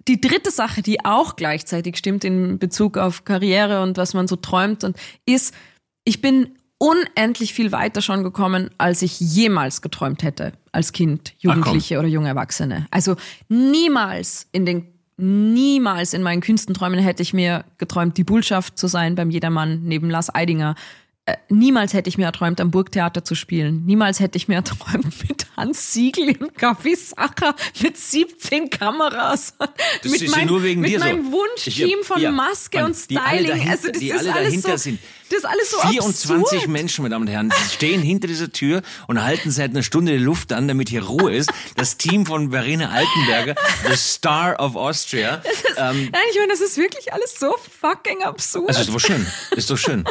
[0.07, 4.35] die dritte Sache, die auch gleichzeitig stimmt in Bezug auf Karriere und was man so
[4.35, 5.53] träumt und ist,
[6.03, 11.97] ich bin unendlich viel weiter schon gekommen, als ich jemals geträumt hätte als Kind, Jugendliche
[11.99, 12.87] oder junge Erwachsene.
[12.91, 13.15] Also
[13.49, 14.87] niemals in den
[15.19, 19.81] niemals in meinen kühnsten Träumen hätte ich mir geträumt, die Bullschaft zu sein beim Jedermann
[19.83, 20.75] neben Lars Eidinger.
[21.29, 23.85] Äh, niemals hätte ich mir erträumt, am Burgtheater zu spielen.
[23.85, 29.53] Niemals hätte ich mir erträumt, mit Hans Siegel im Café Sacher mit 17 Kameras.
[29.59, 31.05] Das mit ist ja nur wegen mit dir so.
[31.05, 33.47] meinem Wunschteam Ich- von ja, Maske und Styling.
[33.47, 34.99] dahinter- also das die ist alle alles so, sind.
[35.29, 36.67] Das ist alles so 24 absurd.
[36.69, 40.13] Menschen, meine Damen und Herren, die stehen hinter dieser Tür und halten seit einer Stunde
[40.13, 41.51] die Luft an, damit hier Ruhe ist.
[41.75, 43.55] Das Team von Verena Altenberger,
[43.89, 45.41] the Star of Austria.
[45.75, 48.69] Ähm, Nein, ich meine, das ist wirklich alles so fucking absurd.
[48.69, 49.27] also ist doch schön.
[49.57, 50.05] Ist doch schön.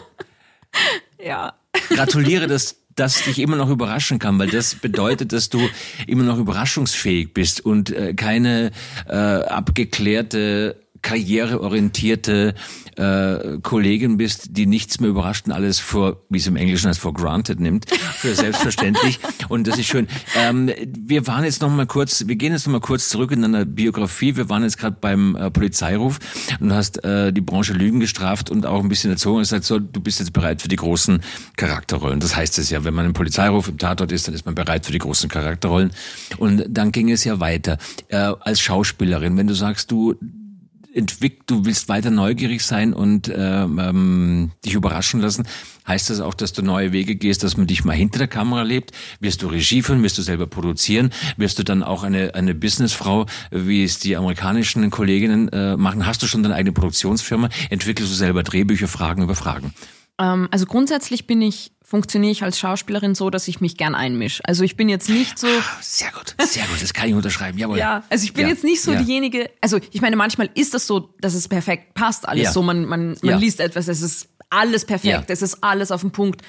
[1.24, 1.54] Ja.
[1.90, 5.60] Gratuliere, dass das dich immer noch überraschen kann, weil das bedeutet, dass du
[6.06, 8.72] immer noch überraschungsfähig bist und äh, keine
[9.06, 12.54] äh, abgeklärte karriereorientierte
[12.96, 16.98] äh, Kollegin bist, die nichts mehr überrascht und alles vor, wie es im Englischen heißt,
[16.98, 19.18] for granted nimmt, für selbstverständlich.
[19.48, 20.08] und das ist schön.
[20.36, 23.42] Ähm, wir waren jetzt noch mal kurz, wir gehen jetzt noch mal kurz zurück in
[23.42, 24.36] deiner Biografie.
[24.36, 26.18] Wir waren jetzt gerade beim äh, Polizeiruf
[26.60, 29.64] und du hast äh, die Branche Lügen gestraft und auch ein bisschen erzogen und gesagt,
[29.64, 31.20] so, du bist jetzt bereit für die großen
[31.56, 32.20] Charakterrollen.
[32.20, 34.86] Das heißt es ja, wenn man im Polizeiruf im Tatort ist, dann ist man bereit
[34.86, 35.90] für die großen Charakterrollen.
[36.38, 37.78] Und dann ging es ja weiter.
[38.08, 40.14] Äh, als Schauspielerin, wenn du sagst, du
[40.96, 45.46] entwick, du willst weiter neugierig sein und ähm, ähm, dich überraschen lassen,
[45.86, 48.62] heißt das auch, dass du neue Wege gehst, dass man dich mal hinter der Kamera
[48.62, 48.92] lebt?
[49.20, 50.02] Wirst du Regie führen?
[50.02, 51.10] Wirst du selber produzieren?
[51.36, 56.06] Wirst du dann auch eine, eine Businessfrau, wie es die amerikanischen Kolleginnen äh, machen?
[56.06, 57.50] Hast du schon deine eigene Produktionsfirma?
[57.70, 59.74] Entwickelst du selber Drehbücher, Fragen über Fragen?
[60.18, 64.44] Ähm, also grundsätzlich bin ich, funktioniere ich als Schauspielerin so, dass ich mich gern einmische.
[64.44, 65.46] Also ich bin jetzt nicht so,
[65.80, 67.78] Sehr gut, sehr gut, das kann ich unterschreiben, jawohl.
[67.78, 69.00] ja, also ich bin Ja, jetzt nicht so ja.
[69.00, 72.52] diejenige, also ich meine, manchmal ist das so, dass es perfekt passt, alles Ja.
[72.52, 76.10] so, man, man, man liest etwas, es ist alles perfekt, es ist alles auf den
[76.10, 76.42] Punkt.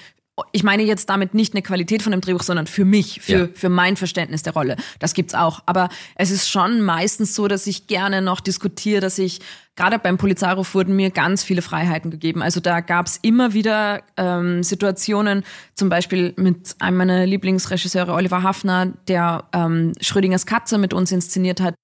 [0.51, 3.69] Ich meine jetzt damit nicht eine Qualität von dem Drehbuch, sondern für mich, für, für
[3.69, 4.75] mein Verständnis der Rolle.
[4.99, 5.63] Das gibt's auch.
[5.65, 9.39] Aber es ist schon meistens so, dass ich gerne noch diskutiere, dass ich,
[9.77, 12.41] gerade beim Polizeiruf wurden mir ganz viele Freiheiten gegeben.
[12.41, 18.87] Also da gab's immer wieder ähm, Situationen, zum Beispiel mit einem meiner Lieblingsregisseure, Oliver Hafner,
[19.07, 21.75] der ähm, Schrödingers Katze mit uns inszeniert hat.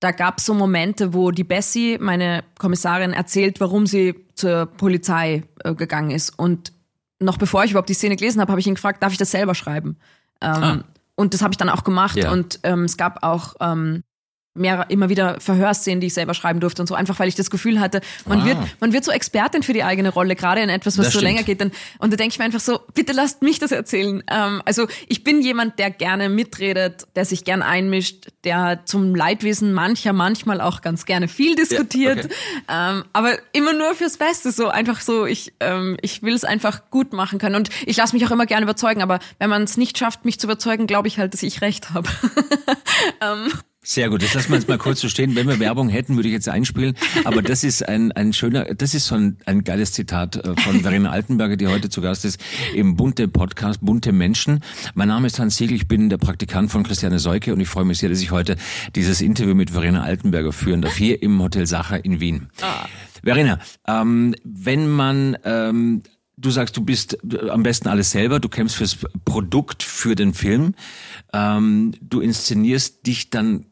[0.00, 5.74] Da gab's so Momente, wo die Bessie, meine Kommissarin, erzählt, warum sie zur Polizei äh,
[5.74, 6.30] gegangen ist.
[6.38, 6.72] Und
[7.20, 9.30] noch bevor ich überhaupt die Szene gelesen habe, habe ich ihn gefragt, darf ich das
[9.30, 9.96] selber schreiben?
[10.40, 10.84] Ähm, Ah.
[11.18, 12.16] Und das habe ich dann auch gemacht.
[12.16, 12.30] Ja.
[12.30, 14.02] Und ähm, es gab auch ähm,
[14.56, 17.50] mehr, immer wieder Verhörszenen, die ich selber schreiben durfte und so, einfach weil ich das
[17.50, 18.44] Gefühl hatte, man, Ah.
[18.46, 21.18] wird, man wird so Expertin für die eigene Rolle, gerade in etwas, was Das so
[21.20, 21.32] stimmt.
[21.32, 21.60] länger geht.
[21.60, 24.22] Dann, und da denke ich mir einfach so, bitte lasst mich das erzählen.
[24.30, 29.72] Ähm, also ich bin jemand, der gerne mitredet, der sich gern einmischt, der zum Leidwesen
[29.72, 32.34] mancher manchmal auch ganz gerne viel diskutiert, okay.
[32.68, 36.90] ähm, aber immer nur fürs Beste, so einfach so, ich, ähm, ich will es einfach
[36.90, 39.76] gut machen können und ich lasse mich auch immer gerne überzeugen, aber wenn man es
[39.76, 42.08] nicht schafft, mich zu überzeugen, glaube ich halt, dass ich recht habe.
[43.88, 45.36] Sehr gut, das lassen wir jetzt mal kurz so stehen.
[45.36, 46.96] Wenn wir Werbung hätten, würde ich jetzt einspielen.
[47.24, 50.80] Aber das ist ein, ein schöner, das ist so ein, ein geiles Zitat äh, von
[50.80, 52.40] Verena Altenberger, die heute zu Gast ist
[52.74, 54.58] im Bunte Podcast, Bunte Menschen.
[54.94, 57.84] Mein Name ist Hans Siegel, ich bin der Praktikant von Christiane Seuke und ich freue
[57.84, 58.56] mich sehr, dass ich heute
[58.96, 62.48] dieses Interview mit Verena Altenberger führen darf, hier im Hotel Sacher in Wien.
[63.22, 66.02] Verena, ähm, wenn man ähm,
[66.38, 67.16] Du sagst, du bist
[67.48, 70.74] am besten alles selber, du kämpfst fürs Produkt, für den Film.
[71.32, 73.64] Ähm, du inszenierst dich dann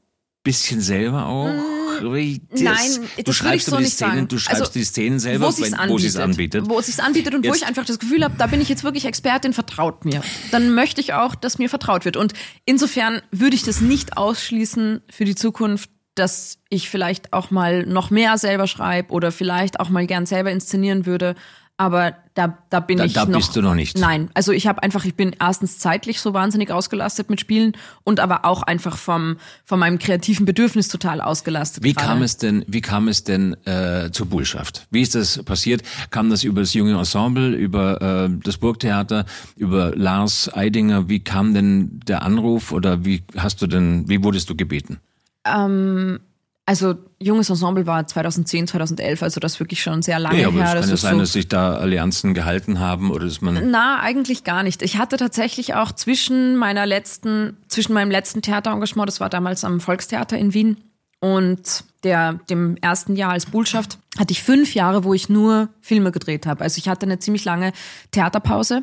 [0.44, 1.46] bisschen selber auch?
[1.46, 5.44] Das- Mm, Nein, du das schreibst so die Szenen, du schreibst Also, die Szenen selber,
[5.44, 6.68] wo wo sie es anbietet.
[6.68, 8.68] Wo es sich anbietet und wo Jetzt- ich einfach das Gefühl habe, da bin ich
[8.68, 10.20] jetzt wirklich Expertin, vertraut mir.
[10.50, 12.16] Dann möchte ich auch, dass mir vertraut wird.
[12.16, 12.32] Und
[12.64, 18.10] insofern würde ich das nicht ausschließen für die Zukunft, dass ich vielleicht auch mal noch
[18.10, 21.36] mehr selber schreibe oder vielleicht auch mal gern selber inszenieren würde.
[21.76, 23.38] Aber da, da bin Da- ich da noch.
[23.38, 23.96] bist du noch nicht.
[23.98, 28.18] Nein, also ich habe einfach, ich bin erstens zeitlich so wahnsinnig ausgelastet mit Spielen und
[28.18, 31.84] aber auch einfach vom von meinem kreativen Bedürfnis total ausgelastet.
[31.84, 32.08] Wie gerade.
[32.08, 34.86] kam es denn, wie kam es denn äh, zur Bullschaft?
[34.90, 35.82] Wie ist das passiert?
[36.10, 39.26] Kam das über das junge Ensemble, über äh, das Burgtheater,
[39.56, 41.08] über Lars Eidinger?
[41.08, 44.98] Wie kam denn der Anruf oder wie hast du denn, wie wurdest du gebeten?
[45.46, 46.18] Ähm,
[46.66, 50.74] also junges Ensemble war 2010, 2011, also das wirklich schon sehr lange Ja, aber her.
[50.74, 54.00] es kann ja sein, so, dass sich da Allianzen gehalten haben oder dass man Na,
[54.00, 54.82] eigentlich gar nicht.
[54.82, 59.80] Ich hatte tatsächlich auch zwischen meiner letzten, zwischen meinem letzten Theaterengagement, das war damals am
[59.80, 60.78] Volkstheater in Wien,
[61.20, 66.12] und der, dem ersten Jahr als Bullschaft, hatte ich fünf Jahre, wo ich nur Filme
[66.12, 66.62] gedreht habe.
[66.62, 67.72] Also ich hatte eine ziemlich lange
[68.10, 68.82] Theaterpause.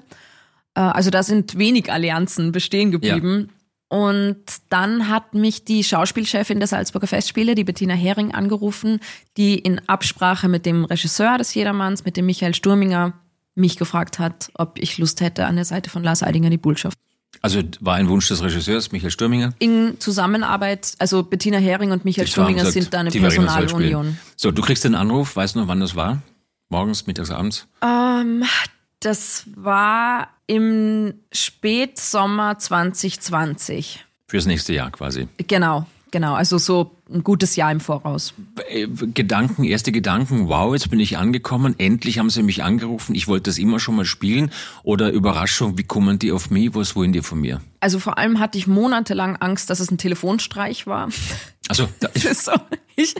[0.73, 3.49] Äh, Also da sind wenig Allianzen bestehen geblieben.
[3.91, 4.37] Und
[4.69, 9.01] dann hat mich die Schauspielchefin der Salzburger Festspiele, die Bettina Hering, angerufen,
[9.35, 13.11] die in Absprache mit dem Regisseur des Jedermanns, mit dem Michael Sturminger,
[13.53, 16.97] mich gefragt hat, ob ich Lust hätte, an der Seite von Lars Eidinger die Bullschaft.
[17.41, 19.53] Also war ein Wunsch des Regisseurs, Michael Stürminger.
[19.59, 24.17] In Zusammenarbeit, also Bettina Hering und Michael gesagt, sind da eine Personalunion.
[24.37, 26.21] So, du kriegst den Anruf, weißt du noch, wann das war?
[26.69, 27.67] Morgens, mittags, abends?
[27.81, 28.45] Ähm,
[29.01, 34.05] das war im Spätsommer 2020.
[34.27, 35.27] Fürs nächste Jahr quasi.
[35.47, 36.33] Genau, genau.
[36.35, 38.33] Also so ein gutes Jahr im Voraus.
[38.69, 43.27] Äh, Gedanken, erste Gedanken, wow, jetzt bin ich angekommen, endlich haben sie mich angerufen, ich
[43.27, 44.51] wollte das immer schon mal spielen.
[44.83, 47.61] Oder Überraschung, wie kommen die auf mich, was wollen die von mir?
[47.81, 51.09] Also vor allem hatte ich monatelang Angst, dass es ein Telefonstreich war.
[51.67, 52.51] Also, da, ich Das ist so,
[52.95, 53.15] ich,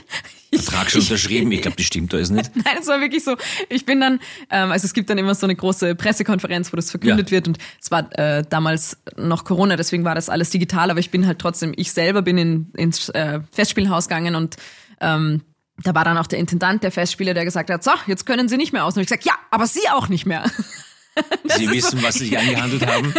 [0.50, 2.50] ich, Vertrag schon unterschrieben, ich glaube, das stimmt da ist nicht.
[2.64, 3.36] Nein, es war wirklich so.
[3.68, 4.20] Ich bin dann,
[4.50, 7.36] ähm, also es gibt dann immer so eine große Pressekonferenz, wo das verkündet Ja.
[7.36, 11.10] wird und es war äh, damals noch Corona, deswegen war das alles digital, aber ich
[11.10, 14.56] bin halt trotzdem, ich selber bin in, ins äh, Festspielhaus gegangen und
[15.00, 15.42] ähm,
[15.82, 18.56] da war dann auch der Intendant der Festspiele, der gesagt hat, so, jetzt können Sie
[18.56, 18.94] nicht mehr aus.
[18.94, 20.44] Und ich gesagt, ja, aber Sie auch nicht mehr.
[21.56, 23.12] Sie wissen, was Sie sich eingehandelt haben.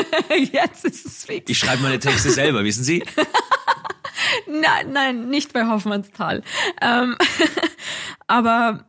[0.51, 1.49] jetzt ist es fix.
[1.49, 3.03] Ich schreibe meine Texte selber, wissen Sie?
[4.47, 6.43] Nein, nein, nicht bei Hoffmannsthal.
[6.81, 7.17] Ähm,
[8.27, 8.85] aber,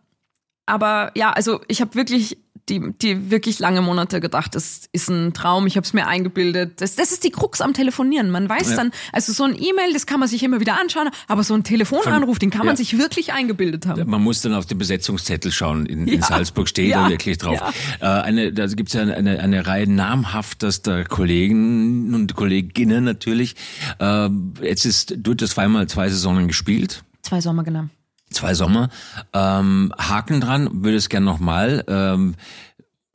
[0.66, 5.34] aber ja, also ich habe wirklich die, die wirklich lange Monate gedacht, das ist ein
[5.34, 6.80] Traum, ich habe es mir eingebildet.
[6.80, 8.30] Das, das ist die Krux am Telefonieren.
[8.30, 8.76] Man weiß Ja.
[8.76, 11.62] dann, also so ein E-Mail, das kann man sich immer wieder anschauen, aber so ein
[11.64, 12.76] Telefonanruf, den kann man ja.
[12.76, 14.08] sich wirklich eingebildet haben.
[14.08, 15.86] Man muss dann auf den Besetzungszettel schauen.
[15.86, 16.26] In, in Ja.
[16.26, 17.04] Salzburg steht Ja.
[17.04, 17.60] da wirklich drauf.
[18.00, 23.56] Äh, eine, da gibt es ja eine, eine, eine Reihe namhaftester Kollegen und Kolleginnen natürlich.
[23.98, 24.28] Äh,
[24.62, 27.04] jetzt ist, du hast das zweimal zwei Saisonen gespielt.
[27.22, 27.84] Zwei Sommer, genau.
[28.30, 28.88] Zwei Sommer.
[29.32, 31.84] Ähm, Haken dran, würde es gern nochmal.
[31.88, 32.34] Ähm,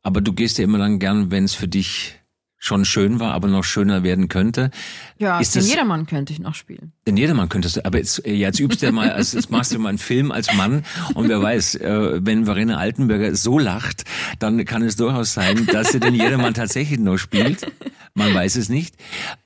[0.01, 2.18] aber du gehst ja immer dann gern, wenn es für dich
[2.61, 4.69] schon schön war, aber noch schöner werden könnte.
[5.17, 6.91] Ja, Ist den das- Jedermann könnte ich noch spielen.
[7.07, 9.73] Denn jedermann könntest du, aber jetzt, äh, jetzt übst du ja mal, also jetzt machst
[9.73, 10.83] du mal einen Film als Mann
[11.15, 14.03] und wer weiß, äh, wenn Verena Altenberger so lacht,
[14.39, 17.65] dann kann es durchaus sein, dass sie den jedermann tatsächlich noch spielt.
[18.13, 18.95] Man weiß es nicht.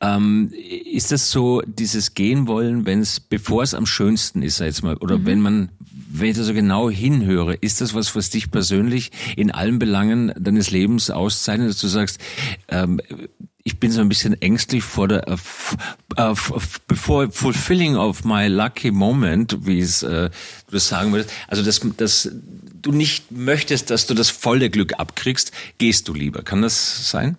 [0.01, 0.51] Ähm,
[0.91, 4.95] ist das so, dieses Gehen wollen, wenn es, bevor es am schönsten ist, jetzt mal,
[4.97, 5.69] oder wenn man,
[6.11, 10.33] wenn ich da so genau hinhöre, ist das was, was dich persönlich in allen Belangen
[10.39, 12.19] deines Lebens auszeichnet, dass du sagst,
[12.69, 12.99] ähm,
[13.63, 15.37] ich bin so ein bisschen ängstlich vor der äh,
[16.17, 16.35] äh,
[16.87, 20.29] before fulfilling of my lucky moment, wie es äh,
[20.67, 21.31] du das sagen würdest.
[21.47, 22.29] Also dass, dass
[22.81, 26.43] du nicht möchtest, dass du das volle Glück abkriegst, gehst du lieber.
[26.43, 27.37] Kann das sein?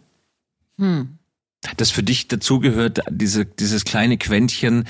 [1.76, 4.84] Dass für dich dazugehört, diese, dieses kleine Quäntchen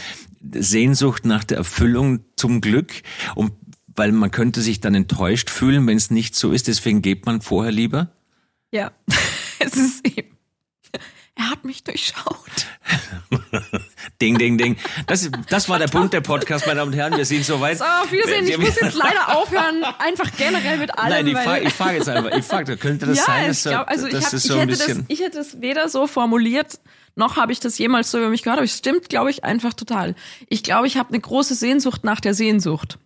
[0.53, 2.93] Sehnsucht nach der Erfüllung zum Glück
[3.35, 3.53] und
[3.97, 7.41] weil man könnte sich dann enttäuscht fühlen, wenn es nicht so ist, deswegen geht man
[7.41, 8.11] vorher lieber?
[8.73, 8.93] Ja,
[9.59, 10.37] es ist eben.
[11.37, 12.67] Er hat mich durchschaut.
[14.23, 14.77] Ding, ding, ding.
[15.07, 17.17] Das, das war der Punkt der Podcast, meine Damen und Herren.
[17.17, 17.79] Wir sind soweit.
[17.79, 18.45] So, auf Wiedersehen.
[18.45, 21.11] Ich Wir- muss jetzt leider aufhören, einfach generell mit allem.
[21.11, 22.37] Nein, ich frage frag jetzt einfach.
[22.37, 24.69] Ich frage, könnte das ja, sein, ich glaub, also ich, hab, das ich, so ein
[24.69, 26.79] hätte das, ich hätte das weder so formuliert,
[27.17, 29.75] noch habe ich das jemals so über mich gehört, aber es stimmt, glaube ich, einfach
[29.75, 30.15] total.
[30.49, 32.99] Ich glaube, ich habe eine große Sehnsucht nach der Sehnsucht.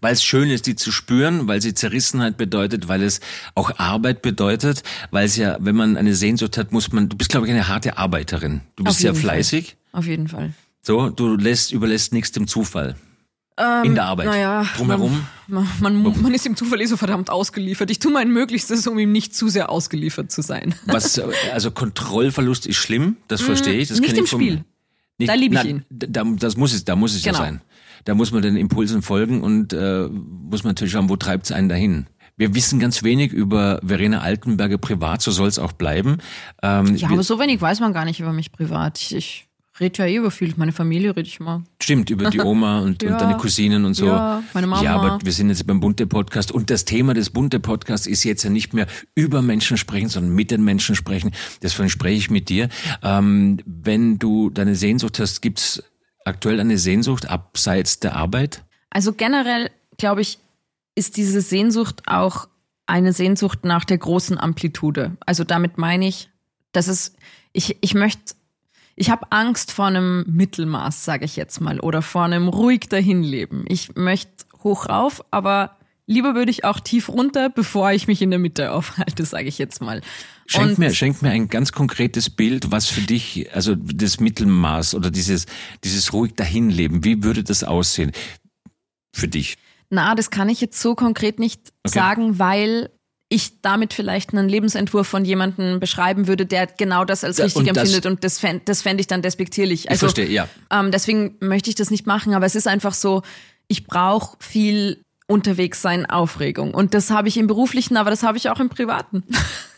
[0.00, 3.20] Weil es schön ist, die zu spüren, weil sie Zerrissenheit bedeutet, weil es
[3.54, 7.30] auch Arbeit bedeutet, weil es ja, wenn man eine Sehnsucht hat, muss man, du bist,
[7.30, 8.62] glaube ich, eine harte Arbeiterin.
[8.76, 9.34] Du bist sehr jeden Fall.
[9.36, 9.76] fleißig.
[9.92, 10.52] Auf jeden Fall.
[10.82, 12.96] So, du lässt, überlässt nichts dem Zufall.
[13.84, 14.24] In der Arbeit.
[14.26, 15.26] Ähm, Naja, Drumherum.
[15.46, 17.90] Man, man, man ist dem Zufall eh so verdammt ausgeliefert.
[17.90, 20.74] Ich tue mein Möglichstes, um ihm nicht zu sehr ausgeliefert zu sein.
[20.86, 21.20] Was,
[21.52, 23.88] also Kontrollverlust ist schlimm, das verstehe ich.
[23.88, 24.64] Das Mm, nicht im ich vom- Spiel.
[25.18, 25.84] Nicht, Da lieb ich nein, ihn.
[25.90, 27.38] Da, das muss es, da muss es Genau.
[27.38, 27.60] ja sein.
[28.04, 31.68] Da muss man den Impulsen folgen und äh, muss man natürlich schauen, wo treibt's einen
[31.68, 32.06] dahin.
[32.36, 36.18] Wir wissen ganz wenig über Verena Altenberger privat, so soll es auch bleiben.
[36.62, 38.98] Ähm, Ja, aber so wenig weiß man gar nicht über mich privat.
[38.98, 39.46] Ich, ich
[39.78, 40.54] rede ja eh über viel.
[40.56, 41.64] Meine Familie rede ich mal.
[41.82, 43.12] Stimmt, über die Oma und, Ja.
[43.12, 44.06] und deine Cousinen und so.
[44.06, 44.82] Ja, meine Mama.
[44.82, 48.48] Ja, aber wir sind jetzt beim Bunte-Podcast und das Thema des Bunte-Podcasts ist jetzt ja
[48.48, 51.32] nicht mehr über Menschen sprechen, sondern mit den Menschen sprechen.
[51.62, 52.70] Deswegen spreche ich mit dir.
[53.02, 55.82] Ähm, wenn du deine Sehnsucht hast, gibt's
[56.24, 58.64] aktuell eine Sehnsucht abseits der Arbeit?
[58.90, 60.38] Also generell, glaube ich,
[60.94, 62.48] ist diese Sehnsucht auch
[62.86, 65.16] eine Sehnsucht nach der großen Amplitude.
[65.24, 66.28] Also damit meine ich,
[66.72, 67.14] dass es,
[67.52, 68.34] ich, ich möchte,
[68.96, 73.64] ich habe Angst vor einem Mittelmaß, sage ich jetzt mal, oder vor einem ruhig dahinleben.
[73.68, 78.30] Ich möchte hoch rauf, aber lieber würde ich auch tief runter, bevor ich mich in
[78.30, 80.02] der Mitte aufhalte, sage ich jetzt mal.
[80.52, 84.96] Schenk Und- mir, schenk mir ein ganz konkretes Bild, was für dich, also das Mittelmaß
[84.96, 85.46] oder dieses,
[85.84, 88.10] dieses ruhig dahinleben, wie würde das aussehen
[89.14, 89.56] für dich?
[89.90, 91.94] Na, das kann ich jetzt so konkret nicht Okay.
[91.98, 92.90] sagen, weil
[93.28, 97.60] ich damit vielleicht einen Lebensentwurf von jemandem beschreiben würde, der genau das als Ja, richtig
[97.60, 99.84] und das- empfindet und das fände das fänd ich dann despektierlich.
[99.84, 100.48] Ich Also verstehe, ja.
[100.72, 103.22] ähm, deswegen möchte ich das nicht machen, aber es ist einfach so,
[103.68, 106.74] ich brauche viel unterwegs sein, Aufregung.
[106.74, 109.22] Und das habe ich im beruflichen, aber das habe ich auch im privaten.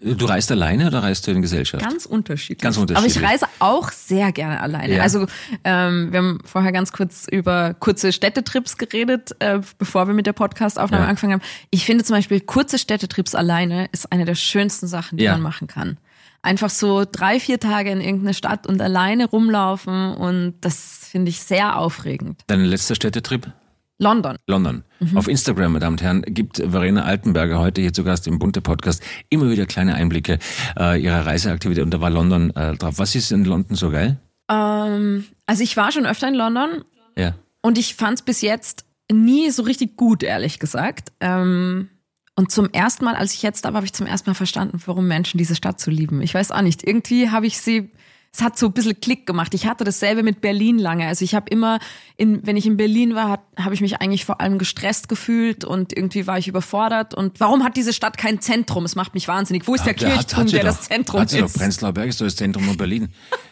[0.00, 1.82] Du reist alleine oder reist du in Gesellschaft?
[1.84, 2.58] Ganz unterschiedlich.
[2.62, 3.16] Ganz Aber unterschiedlich.
[3.16, 4.96] ich reise auch sehr gerne alleine.
[4.96, 5.02] Ja.
[5.02, 5.26] Also
[5.64, 10.34] ähm, wir haben vorher ganz kurz über kurze Städtetrips geredet, äh, bevor wir mit der
[10.34, 11.08] Podcastaufnahme Ja.
[11.08, 11.42] angefangen haben.
[11.70, 15.32] Ich finde zum Beispiel kurze Städtetrips alleine ist eine der schönsten Sachen, die Ja.
[15.32, 15.98] man machen kann.
[16.42, 21.40] Einfach so drei, vier Tage in irgendeine Stadt und alleine rumlaufen und das finde ich
[21.40, 22.42] sehr aufregend.
[22.46, 23.50] Dein letzter Städtetrip?
[23.98, 24.36] London.
[24.46, 24.84] London.
[25.16, 28.60] Auf Instagram, meine Damen und Herren, gibt Verena Altenberger heute hier zu Gast im Bunte
[28.60, 30.38] Podcast immer wieder kleine Einblicke
[30.78, 32.98] äh, ihrer Reiseaktivität und da war London äh, drauf.
[32.98, 34.18] Was ist in London so geil?
[34.48, 36.84] Ähm, also ich war schon öfter in London
[37.16, 37.34] Ja.
[37.60, 41.12] Und ich fand es bis jetzt nie so richtig gut, ehrlich gesagt.
[41.20, 41.88] Ähm,
[42.36, 44.80] und zum ersten Mal, als ich jetzt da war, habe ich zum ersten Mal verstanden,
[44.86, 46.22] warum Menschen diese Stadt so lieben.
[46.22, 46.86] Ich weiß auch nicht.
[46.86, 47.90] Irgendwie habe ich sie,
[48.32, 49.54] es hat so ein bisschen Klick gemacht.
[49.54, 51.06] Ich hatte dasselbe mit Berlin lange.
[51.06, 51.78] Also ich habe immer,
[52.16, 55.64] in, wenn ich in Berlin war, hat- habe ich mich eigentlich vor allem gestresst gefühlt
[55.64, 57.14] und irgendwie war ich überfordert.
[57.14, 58.84] Und warum hat diese Stadt kein Zentrum?
[58.84, 59.66] Es macht mich wahnsinnig.
[59.66, 60.76] Wo ist der Der hat- Kirchturm, hat sie der doch.
[60.76, 61.46] das Zentrum hat sie doch.
[61.46, 61.58] ist?
[61.58, 63.08] Prenzlauer Berg ist doch das Zentrum von Berlin.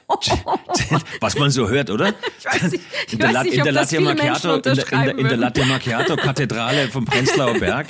[1.20, 2.14] Was man so hört, oder?
[2.38, 4.54] Ich weiß nicht, ich in der, weiß La- nicht, in ob der das Latte Macchiato,
[4.54, 5.40] in der, in der, unterschreiben in der würden.
[5.40, 7.88] Latte Macchiato Kathedrale vom Prenzlauer Berg.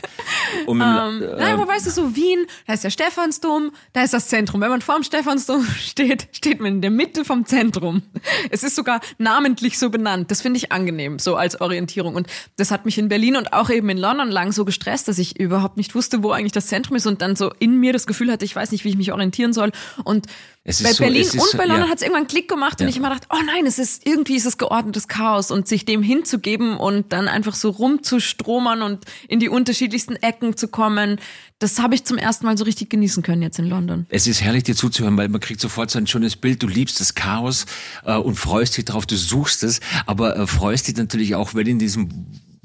[0.67, 4.14] Mit, Ähm, äh, nein, aber weißt du, so Wien, da ist der Stephansdom, da ist
[4.14, 4.61] das Zentrum.
[4.61, 8.03] Wenn man vorm Stephansdom steht, steht man in der Mitte vom Zentrum.
[8.51, 10.31] Es ist sogar namentlich so benannt.
[10.31, 12.14] Das finde ich angenehm, so als Orientierung.
[12.14, 15.19] Und das hat mich in Berlin und auch eben in London lang so gestresst, dass
[15.19, 18.07] ich überhaupt nicht wusste, wo eigentlich das Zentrum ist und dann so in mir das
[18.07, 19.71] Gefühl hatte, ich weiß nicht, wie ich mich orientieren soll.
[20.05, 20.27] Und
[20.69, 21.89] Es ist bei so- Berlin es ist und so- bei London ja.
[21.91, 22.87] hat es irgendwann einen Klick gemacht Ja.
[22.87, 25.85] und ich immer dachte, oh nein, es ist irgendwie ist es geordnetes Chaos und sich
[25.85, 31.21] dem hinzugeben und dann einfach so rumzustromern und in die unterschiedlichsten Ecken zu kommen,
[31.61, 34.07] das habe ich zum ersten Mal so richtig genießen können jetzt in London.
[34.09, 36.62] Es ist herrlich, dir zuzuhören, weil man kriegt sofort so ein schönes Bild.
[36.62, 37.64] Du liebst das Chaos
[38.05, 41.67] äh, und freust dich drauf, du suchst es, aber äh, freust dich natürlich auch, wenn
[41.67, 42.09] in diesem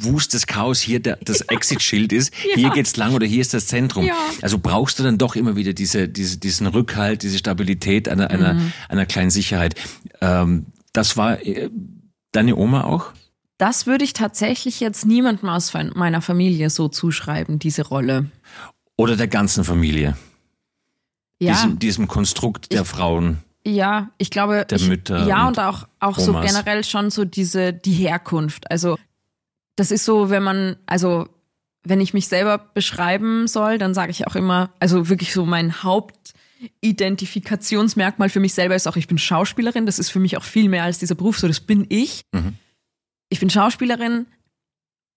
[0.04, 2.34] Wust des Chaos hier der, das Exit-Schild ist.
[2.56, 4.06] Hier geht's lang oder hier ist das Zentrum.
[4.06, 4.16] Ja.
[4.42, 8.54] Also brauchst du dann doch immer wieder diese, diese, diesen Rückhalt, diese Stabilität einer, einer,
[8.56, 8.74] Mhm.
[8.90, 9.76] einer kleinen Sicherheit.
[10.22, 11.70] Ähm, das war äh,
[12.32, 13.14] deine Oma auch?
[13.58, 18.26] Das würde ich tatsächlich jetzt niemandem aus meiner Familie so zuschreiben, diese Rolle.
[18.98, 20.18] Oder der ganzen Familie?
[21.40, 23.40] Ja, Diesem, diesem Konstrukt der Frauen.
[23.66, 27.26] ja, ich glaube, Der ich, Mütter ja und und auch auch so generell schon so
[27.26, 28.70] diese die Herkunft.
[28.70, 28.98] Also
[29.76, 31.28] das ist so, wenn man also
[31.84, 35.82] wenn ich mich selber beschreiben soll, dann sage ich auch immer, also wirklich so mein
[35.82, 39.88] Hauptidentifikationsmerkmal für mich selber ist auch, ich bin Schauspielerin.
[39.88, 41.40] Das ist für mich auch viel mehr als dieser Beruf.
[41.40, 42.22] So, das bin ich.
[42.32, 42.54] Mhm.
[43.30, 44.28] Ich bin Schauspielerin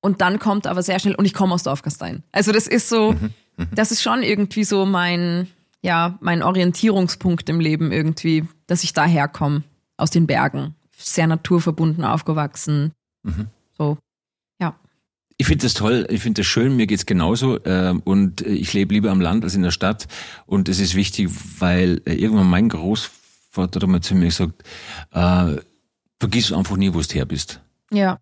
[0.00, 2.22] und dann kommt aber sehr schnell und ich komme aus Dorfgastein.
[2.32, 3.30] Also das ist so, Mhm.
[3.74, 5.48] das ist schon irgendwie so mein,
[5.82, 9.62] ja, mein Orientierungspunkt im Leben irgendwie, dass ich daher komme,
[9.96, 10.74] aus den Bergen.
[10.96, 12.92] Sehr naturverbunden aufgewachsen.
[13.22, 13.48] Mhm.
[15.36, 18.72] Ich finde das toll, ich finde das schön, mir geht's genauso ähm, und äh, ich
[18.72, 20.06] lebe lieber am Land als in der Stadt
[20.46, 21.28] und es ist wichtig,
[21.58, 24.62] weil äh, irgendwann mein Großvater mal zu mir gesagt,
[25.12, 25.56] äh,
[26.20, 27.60] vergiss einfach nie, wo du her bist.
[27.90, 28.18] Ja.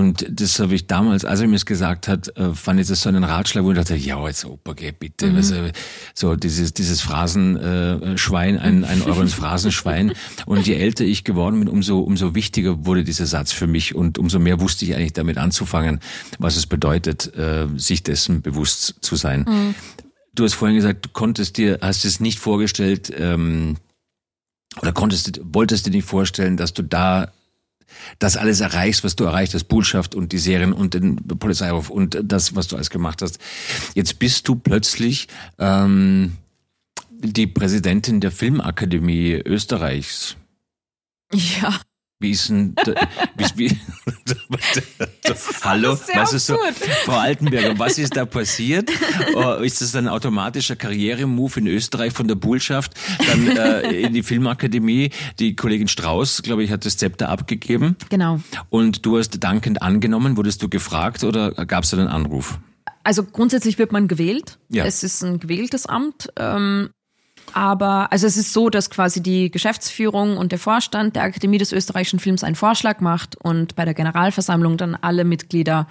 [0.00, 3.02] Und das habe ich damals, als er mir das gesagt hat, äh, fand ich das
[3.02, 5.26] so einen Ratschlag, wo ich dachte, ja, jetzt Opa, geh bitte.
[5.26, 5.36] Mhm.
[5.36, 5.72] Äh,
[6.14, 10.14] so dieses, dieses Phrasenschwein, äh, ein, ein Euro ins Phrasenschwein.
[10.46, 14.16] Und je älter ich geworden bin, umso, umso wichtiger wurde dieser Satz für mich und
[14.16, 16.00] umso mehr wusste ich eigentlich damit anzufangen,
[16.38, 19.44] was es bedeutet, äh, sich dessen bewusst zu sein.
[19.46, 19.74] Mhm.
[20.34, 23.76] Du hast vorhin gesagt, du konntest dir, hast es nicht vorgestellt, ähm,
[24.80, 27.32] oder konntest, wolltest dir nicht vorstellen, dass du da
[28.18, 32.18] das alles erreichst, was du erreicht hast, Bullschaft und die Serien und den Polizeiruf und
[32.22, 33.38] das, was du alles gemacht hast.
[33.94, 35.28] Jetzt bist du plötzlich
[35.58, 36.36] ähm,
[37.10, 40.36] die Präsidentin der Filmakademie Österreichs.
[41.32, 41.80] Ja.
[42.22, 42.92] Wie ist denn, da,
[43.38, 43.70] wie, wie,
[45.62, 46.58] Hallo, was ist so.
[47.06, 48.90] Frau Altenberger, was ist da passiert?
[49.34, 52.92] Oh, ist das ein automatischer Karrieremove in Österreich von der Bullschaft,
[53.26, 55.08] dann äh, in die Filmakademie?
[55.38, 57.96] Die Kollegin Strauß, glaube ich, hat das Zepter abgegeben.
[58.10, 58.40] Genau.
[58.68, 62.58] Und du hast dankend angenommen, wurdest du gefragt oder gab es da einen Anruf?
[63.02, 64.58] Also grundsätzlich wird man gewählt.
[64.68, 64.84] Ja.
[64.84, 66.28] Es ist ein gewähltes Amt.
[66.36, 66.90] Ähm,
[67.54, 71.72] aber also es ist so, dass quasi die Geschäftsführung und der Vorstand der Akademie des
[71.72, 75.86] österreichischen Films einen Vorschlag macht und bei der Generalversammlung dann alle Mitglieder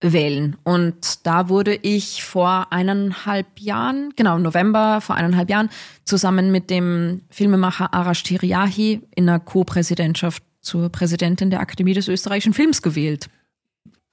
[0.00, 0.56] wählen.
[0.64, 5.70] Und da wurde ich vor eineinhalb Jahren, genau im November vor eineinhalb Jahren,
[6.04, 12.54] zusammen mit dem Filmemacher Arash Tiriahi in einer Co-Präsidentschaft zur Präsidentin der Akademie des österreichischen
[12.54, 13.28] Films gewählt.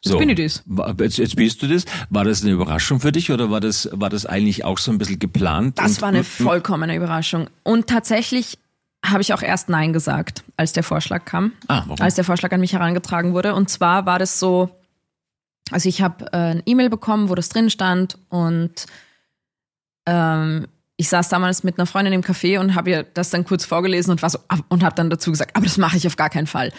[0.04, 0.64] Jetzt bin ich das.
[0.66, 1.84] War- Jetzt, jetzt bist du das.
[2.10, 4.98] War das eine Überraschung für dich oder war das, war das eigentlich auch so ein
[4.98, 5.78] bisschen geplant?
[5.78, 7.50] Das Und- war eine vollkommene Überraschung.
[7.64, 8.58] Und tatsächlich
[9.06, 12.02] habe ich auch erst Nein gesagt, als der Vorschlag kam, Ah, warum?
[12.02, 13.56] als der Vorschlag an mich herangetragen wurde.
[13.56, 14.70] Und zwar war das so,
[15.72, 18.86] also ich habe äh, ein E-Mail bekommen, wo das drin stand und
[20.06, 23.64] ähm, ich saß damals mit einer Freundin im Café und habe ihr das dann kurz
[23.66, 26.30] vorgelesen und war so und habe dann dazu gesagt, aber das mache ich auf gar
[26.30, 26.74] keinen Fall.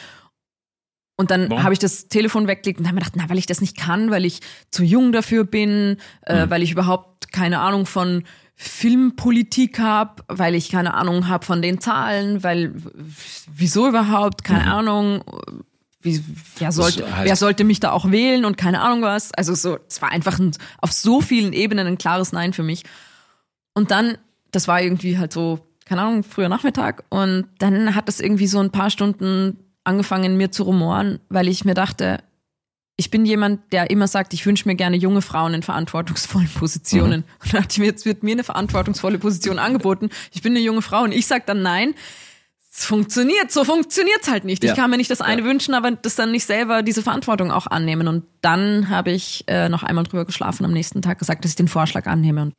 [1.20, 3.60] Und dann habe ich das Telefon weggelegt und habe mir gedacht, na, weil ich das
[3.60, 4.40] nicht kann, weil ich
[4.70, 6.50] zu jung dafür bin, äh, Mhm.
[6.50, 8.24] weil ich überhaupt keine Ahnung von
[8.56, 12.72] Filmpolitik habe, weil ich keine Ahnung habe von den Zahlen, weil
[13.54, 15.22] wieso überhaupt, keine Ahnung,
[16.02, 16.22] wie,
[16.58, 19.32] wer, sollte, heißt- wer sollte mich da auch wählen und keine Ahnung was.
[19.34, 22.84] Also so, es war einfach ein, auf so vielen Ebenen ein klares Nein für mich.
[23.74, 24.16] Und dann,
[24.52, 27.04] das war irgendwie halt so, keine Ahnung, früher Nachmittag.
[27.10, 31.64] Und dann hat es irgendwie so ein paar Stunden angefangen, mir zu rumoren, weil ich
[31.64, 32.22] mir dachte,
[33.00, 37.24] ich bin jemand, der immer sagt, ich wünsche mir gerne junge Frauen in verantwortungsvollen Positionen.
[37.42, 40.10] Und da dachte ich mir, jetzt wird mir eine verantwortungsvolle Position angeboten.
[40.32, 41.94] Ich bin eine junge Frau und ich sage dann nein.
[42.70, 44.62] Es funktioniert, so funktioniert's halt nicht.
[44.62, 44.70] Ja.
[44.70, 47.66] Ich kann mir nicht das eine wünschen, aber das dann nicht selber diese Verantwortung auch
[47.66, 48.06] annehmen.
[48.06, 51.56] Und dann habe ich äh, noch einmal drüber geschlafen am nächsten Tag gesagt, dass ich
[51.56, 52.42] den Vorschlag annehme.
[52.42, 52.52] Und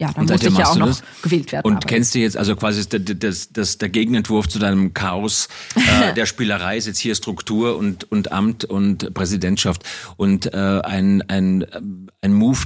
[0.00, 1.02] ja, dann Und musste ich ja auch noch das?
[1.22, 1.66] gewählt werden.
[1.66, 5.48] Und aber- kennst du jetzt, also quasi das, das, das, der Gegenentwurf zu deinem Chaos
[5.74, 9.82] äh, der Spielerei ist jetzt hier Struktur und, und Amt und Präsidentschaft
[10.16, 11.66] und äh, ein, ein,
[12.20, 12.60] ein Move,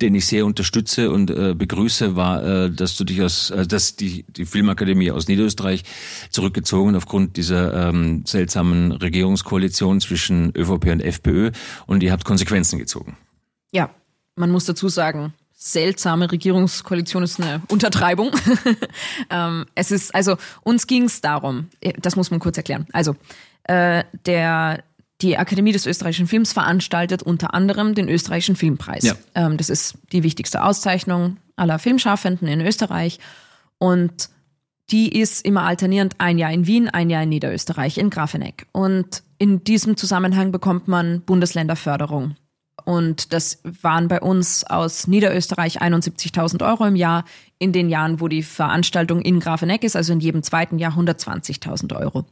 [0.00, 3.96] den ich sehr unterstütze und äh, begrüße, war, äh, dass du dich aus, äh, dass
[3.96, 5.82] die, die Filmakademie aus Niederösterreich
[6.30, 11.50] zurückgezogen aufgrund dieser ähm, seltsamen Regierungskoalition zwischen ÖVP und FPÖ
[11.86, 13.16] und ihr habt Konsequenzen gezogen.
[13.72, 13.90] Ja,
[14.36, 18.30] man muss dazu sagen, seltsame Regierungskoalition ist eine Untertreibung.
[19.30, 22.86] ähm, es ist, also uns ging es darum, äh, das muss man kurz erklären.
[22.92, 23.16] Also
[23.64, 24.84] äh, der
[25.20, 29.02] die Akademie des österreichischen Films veranstaltet unter anderem den österreichischen Filmpreis.
[29.02, 29.14] Ja.
[29.34, 33.18] Ähm, das ist die wichtigste Auszeichnung aller Filmschaffenden in Österreich
[33.78, 34.30] und
[34.90, 38.66] die ist immer alternierend ein Jahr in Wien, ein Jahr in Niederösterreich, in Grafeneck.
[38.72, 42.36] Und in diesem Zusammenhang bekommt man Bundesländerförderung.
[42.84, 47.24] Und das waren bei uns aus Niederösterreich 71.000 Euro im Jahr.
[47.58, 51.98] In den Jahren, wo die Veranstaltung in Grafeneck ist, also in jedem zweiten Jahr 120.000
[51.98, 52.24] Euro.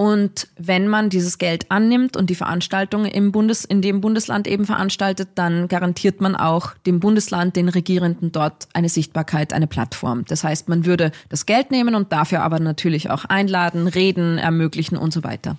[0.00, 4.64] Und wenn man dieses Geld annimmt und die Veranstaltung im Bundes, in dem Bundesland eben
[4.64, 10.24] veranstaltet, dann garantiert man auch dem Bundesland, den Regierenden dort eine Sichtbarkeit, eine Plattform.
[10.24, 14.96] Das heißt, man würde das Geld nehmen und dafür aber natürlich auch einladen, reden, ermöglichen
[14.96, 15.58] und so weiter.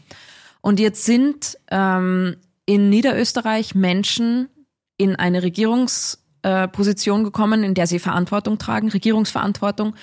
[0.62, 2.36] Und jetzt sind ähm,
[2.72, 4.48] in Niederösterreich Menschen
[4.96, 9.94] in eine Regierungsposition gekommen, in der sie Verantwortung tragen, Regierungsverantwortung,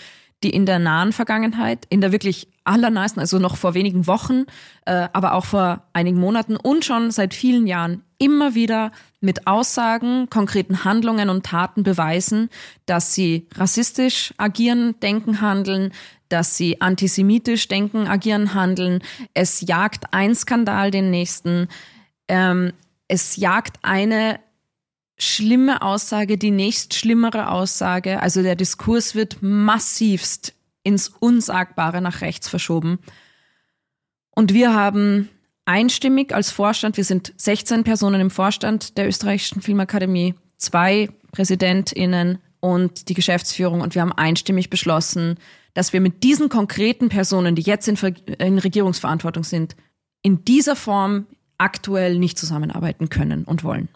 [0.43, 4.45] die in der nahen Vergangenheit, in der wirklich allernahesten, also noch vor wenigen Wochen,
[4.85, 8.93] äh, aber auch vor einigen Monaten und schon seit vielen Jahren immer wieder
[9.23, 12.51] mit Aussagen, konkreten Handlungen und Taten beweisen,
[12.85, 15.95] dass sie rassistisch agieren, denken, handeln,
[16.29, 19.03] dass sie antisemitisch denken, agieren, handeln.
[19.33, 21.69] Es jagt ein Skandal den nächsten.
[22.29, 22.73] Ähm,
[23.09, 24.41] es jagt eine
[25.19, 28.23] schlimme Aussage, die nächst schlimmere Aussage.
[28.23, 32.99] Also der Diskurs wird massivst ins Unsagbare nach rechts verschoben.
[34.31, 35.29] Und wir haben
[35.65, 43.09] einstimmig als Vorstand, wir sind 16 Personen im Vorstand der österreichischen Filmakademie, zwei PräsidentInnen und
[43.09, 45.39] die Geschäftsführung und wir haben einstimmig beschlossen,
[45.75, 47.97] dass wir mit diesen konkreten Personen, die jetzt in,
[48.39, 49.77] in Regierungsverantwortung sind,
[50.23, 51.27] in dieser Form
[51.59, 53.89] aktuell nicht zusammenarbeiten können und wollen.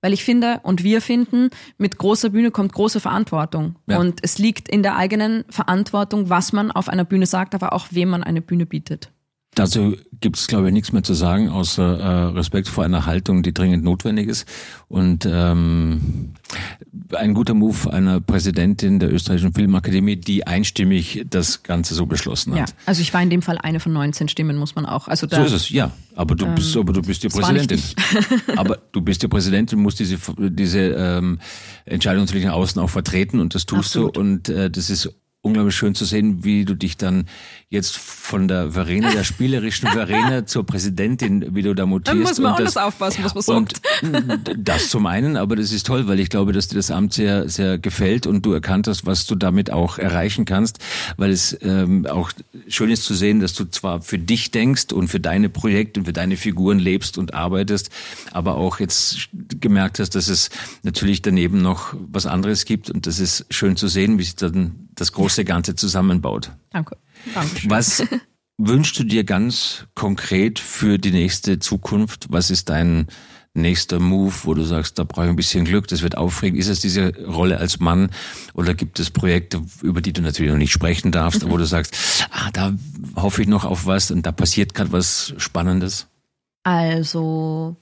[0.00, 3.76] Weil ich finde und wir finden, mit großer Bühne kommt große Verantwortung.
[3.86, 3.98] Ja.
[3.98, 7.86] Und es liegt in der eigenen Verantwortung, was man auf einer Bühne sagt, aber auch
[7.90, 9.12] wem man eine Bühne bietet.
[9.54, 13.42] Dazu gibt es, glaube ich, nichts mehr zu sagen, außer äh, Respekt vor einer Haltung,
[13.42, 14.46] die dringend notwendig ist.
[14.88, 16.30] Und ähm,
[17.14, 22.62] ein guter Move einer Präsidentin der österreichischen Filmakademie, die einstimmig das Ganze so beschlossen Ja,
[22.62, 22.74] hat.
[22.86, 25.08] also ich war in dem Fall eine von 19 Stimmen, muss man auch.
[25.08, 25.90] Also da, So ist es, ja.
[26.14, 27.82] Aber du bist, aber du bist die Ähm, Präsidentin.
[28.56, 31.38] aber du bist die Präsidentin, musst diese diese ähm,
[31.84, 34.16] Entscheidung natürlich nach außen auch vertreten und das tust Absolut.
[34.16, 34.20] du.
[34.20, 35.10] Und äh, das ist
[35.42, 37.24] unglaublich schön zu sehen, wie du dich dann
[37.68, 42.16] jetzt von der Verena, der spielerischen Verena zur Präsidentin, wie du da mutierst.
[42.16, 43.80] Da muss man und anders aufpassen, was man und
[44.56, 47.48] das zum einen, aber das ist toll, weil ich glaube, dass dir das Amt sehr,
[47.48, 50.78] sehr gefällt und du erkannt hast, was du damit auch erreichen kannst,
[51.16, 52.30] weil es ähm, auch
[52.68, 56.06] schön ist zu sehen, dass du zwar für dich denkst und für deine Projekte und
[56.06, 57.90] für deine Figuren lebst und arbeitest,
[58.30, 60.50] aber auch jetzt gemerkt hast, dass es
[60.84, 64.88] natürlich daneben noch was anderes gibt und das ist schön zu sehen, wie sich dann
[64.94, 66.52] das große Ganze zusammenbaut.
[66.70, 66.96] Danke.
[67.34, 67.70] Dankeschön.
[67.70, 68.04] Was
[68.58, 72.26] wünschst du dir ganz konkret für die nächste Zukunft?
[72.30, 73.08] Was ist dein
[73.54, 76.58] nächster Move, wo du sagst, da brauche ich ein bisschen Glück, das wird aufregend?
[76.58, 78.10] Ist es diese Rolle als Mann
[78.54, 82.26] oder gibt es Projekte, über die du natürlich noch nicht sprechen darfst, wo du sagst,
[82.30, 82.72] ah, da
[83.16, 86.06] hoffe ich noch auf was und da passiert gerade was Spannendes?
[86.62, 87.76] Also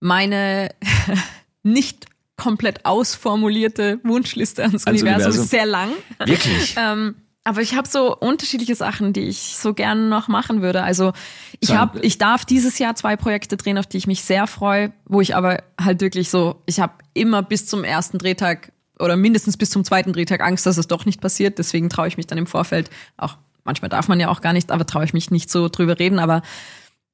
[0.00, 0.70] meine
[1.62, 2.06] nicht
[2.36, 5.46] komplett ausformulierte Wunschliste ans, Ans Universum, Universum.
[5.46, 5.90] sehr lang.
[6.18, 6.74] Wirklich?
[6.84, 7.16] Ähm,
[7.46, 10.82] aber ich habe so unterschiedliche Sachen, die ich so gerne noch machen würde.
[10.82, 11.12] Also
[11.60, 14.92] ich habe, ich darf dieses Jahr zwei Projekte drehen, auf die ich mich sehr freue,
[15.04, 19.58] wo ich aber halt wirklich so, ich habe immer bis zum ersten Drehtag oder mindestens
[19.58, 21.58] bis zum zweiten Drehtag Angst, dass es doch nicht passiert.
[21.58, 23.36] Deswegen traue ich mich dann im Vorfeld auch.
[23.64, 26.18] Manchmal darf man ja auch gar nicht, aber traue ich mich nicht so drüber reden.
[26.18, 26.40] Aber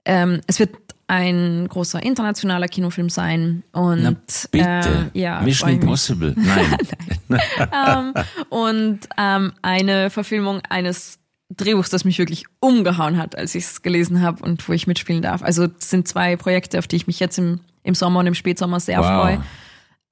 [0.05, 0.77] ähm, es wird
[1.11, 4.15] ein großer internationaler Kinofilm sein und Na,
[4.53, 5.11] bitte.
[5.15, 5.71] äh, ja, Mission.
[5.71, 6.35] Impossible.
[7.29, 7.41] Nein.
[7.73, 8.15] ähm,
[8.49, 11.19] und ähm, eine Verfilmung eines
[11.51, 15.21] Drehbuchs, das mich wirklich umgehauen hat, als ich es gelesen habe und wo ich mitspielen
[15.21, 15.43] darf.
[15.43, 18.35] Also es sind zwei Projekte, auf die ich mich jetzt im, im Sommer und im
[18.35, 19.07] Spätsommer sehr Wow.
[19.07, 19.43] freue.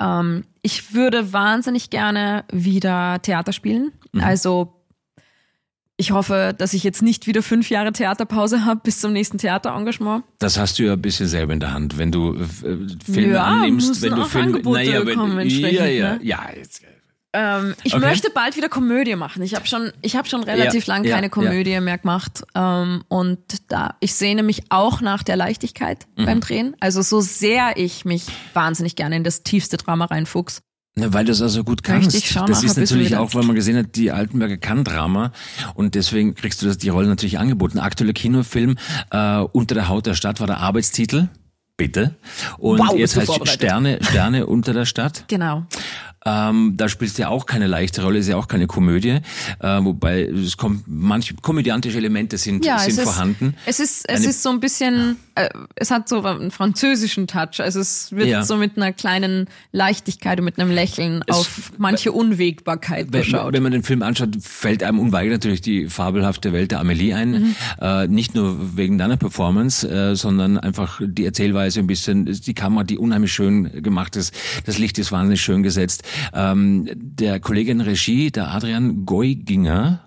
[0.01, 3.92] Ähm, ich würde wahnsinnig gerne wieder Theater spielen.
[4.12, 4.20] Mhm.
[4.24, 4.74] Also
[6.01, 10.24] ich hoffe, dass ich jetzt nicht wieder fünf Jahre Theaterpause habe bis zum nächsten Theaterengagement.
[10.38, 12.46] Das hast du ja ein bisschen selber in der Hand, wenn du äh,
[13.05, 16.20] Filme Ja, annimmst, wenn du Filme, Angebote naja, wenn, kommen entsprechend, ja, ja, ne?
[16.22, 16.82] ja, jetzt,
[17.34, 18.07] Ähm, ich Okay.
[18.07, 19.42] möchte bald wieder Komödie machen.
[19.42, 22.42] Ich habe schon, ich habe schon relativ Ja, lang ja, keine Komödie mehr gemacht.
[22.55, 23.38] Ähm, und
[23.68, 26.24] da, ich sehne mich auch nach der Leichtigkeit Mhm.
[26.24, 26.76] beim Drehen.
[26.80, 28.24] Also so sehr ich mich
[28.55, 30.62] wahnsinnig gerne in das tiefste Drama reinfuchs.
[30.99, 32.07] Na, weil du es also gut kannst.
[32.12, 35.32] Möchte ich schon das ist natürlich auch, weil man gesehen hat, die Altenberger kann Drama
[35.74, 37.78] und deswegen kriegst du das, die Rolle natürlich angeboten.
[37.78, 38.76] Aktueller Kinofilm
[39.11, 41.28] äh, Unter der Haut der Stadt war der Arbeitstitel.
[41.76, 42.16] Bitte.
[42.59, 43.49] Und Wow, jetzt heißt.
[43.49, 45.24] Sterne, Sterne unter der Stadt.
[45.28, 45.66] Genau.
[46.26, 49.20] Ähm, da spielst du ja auch keine leichte Rolle, ist ja auch keine Komödie.
[49.61, 53.55] Äh, wobei es kommt, manche komödiantische Elemente sind, Ja, sind es ist, vorhanden.
[53.66, 57.61] Es ist, es Eine- ist so ein bisschen, äh, es hat so einen französischen Touch.
[57.61, 58.43] Also es wird Ja.
[58.43, 63.53] so mit einer kleinen Leichtigkeit und mit einem Lächeln Es- auf manche Unwägbarkeit Wenn, geschaut.
[63.53, 67.30] wenn man den Film anschaut, fällt einem unweigerlich natürlich die fabelhafte Welt der Amelie ein.
[67.30, 67.57] Mhm.
[67.80, 72.84] Äh, nicht nur wegen deiner Performance, äh, sondern einfach die Erzählweise ein bisschen, die Kamera,
[72.84, 74.34] die unheimlich schön gemacht ist.
[74.66, 76.03] Das Licht ist wahnsinnig schön gesetzt.
[76.34, 80.01] Ähm, der Kollege in Regie, der Adrian Geuginger,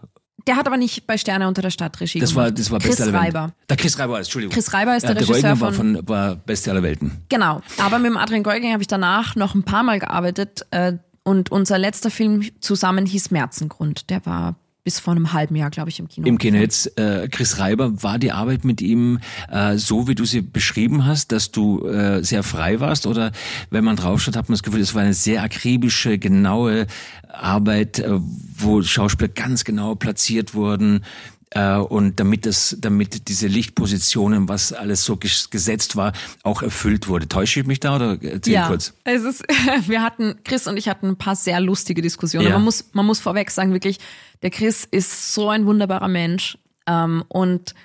[0.47, 2.89] Der hat aber nicht bei Sterne unter der Stadt Regie das war, das war Chris
[2.97, 3.35] Beste aller Welten.
[3.37, 3.53] Reiber.
[3.69, 4.53] Der Chris Reiber, Entschuldigung.
[4.53, 7.11] Chris Reiber ist ja, der der Regisseur Geuginger war, von- von, war Beste aller Welten.
[7.29, 7.61] Genau.
[7.79, 10.65] Aber mit dem Adrian Geuging habe ich danach noch ein paar Mal gearbeitet.
[10.71, 14.09] Äh, und unser letzter Film zusammen hieß Märzengrund.
[14.09, 16.27] Der war bis vor einem halben Jahr, glaube ich, im Kino.
[16.27, 19.19] Im Kino jetzt, äh, Chris Reiber, war die Arbeit mit ihm
[19.49, 23.05] äh, so, wie du sie beschrieben hast, dass du äh, sehr frei warst?
[23.05, 23.31] Oder
[23.69, 26.87] wenn man draufschaut, hat man das Gefühl, es war eine sehr akribische, genaue
[27.27, 28.19] Arbeit, äh,
[28.57, 31.03] wo Schauspieler ganz genau platziert wurden?
[31.51, 37.09] Äh, und damit das, damit diese Lichtpositionen, was alles so ges gesetzt war, auch erfüllt
[37.09, 37.27] wurde.
[37.27, 38.93] Täusche ich mich da oder erzähl ja, kurz?
[39.03, 39.43] es ist,
[39.87, 42.47] wir hatten, Chris und ich hatten ein paar sehr lustige Diskussionen.
[42.47, 42.53] Ja.
[42.53, 43.99] Man muss, man muss vorweg sagen, wirklich,
[44.41, 46.57] der Chris ist so ein wunderbarer Mensch.
[46.87, 47.75] Ähm, und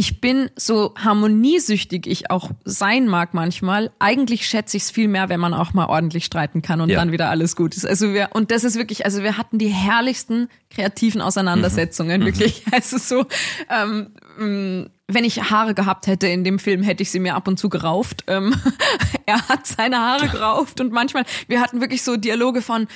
[0.00, 3.90] ich bin so harmoniesüchtig ich auch sein mag manchmal.
[3.98, 7.00] Eigentlich schätze ich es viel mehr, wenn man auch mal ordentlich streiten kann und Ja.
[7.00, 7.84] dann wieder alles gut ist.
[7.84, 12.62] Also wir, und das ist wirklich, also wir hatten die herrlichsten kreativen Auseinandersetzungen, wirklich.
[12.70, 13.26] Also so,
[13.68, 17.48] ähm, mh, wenn ich Haare gehabt hätte in dem Film, hätte ich sie mir ab
[17.48, 18.22] und zu gerauft.
[18.28, 18.54] Ähm,
[19.26, 22.86] er hat seine Haare gerauft und manchmal, wir hatten wirklich so Dialoge von,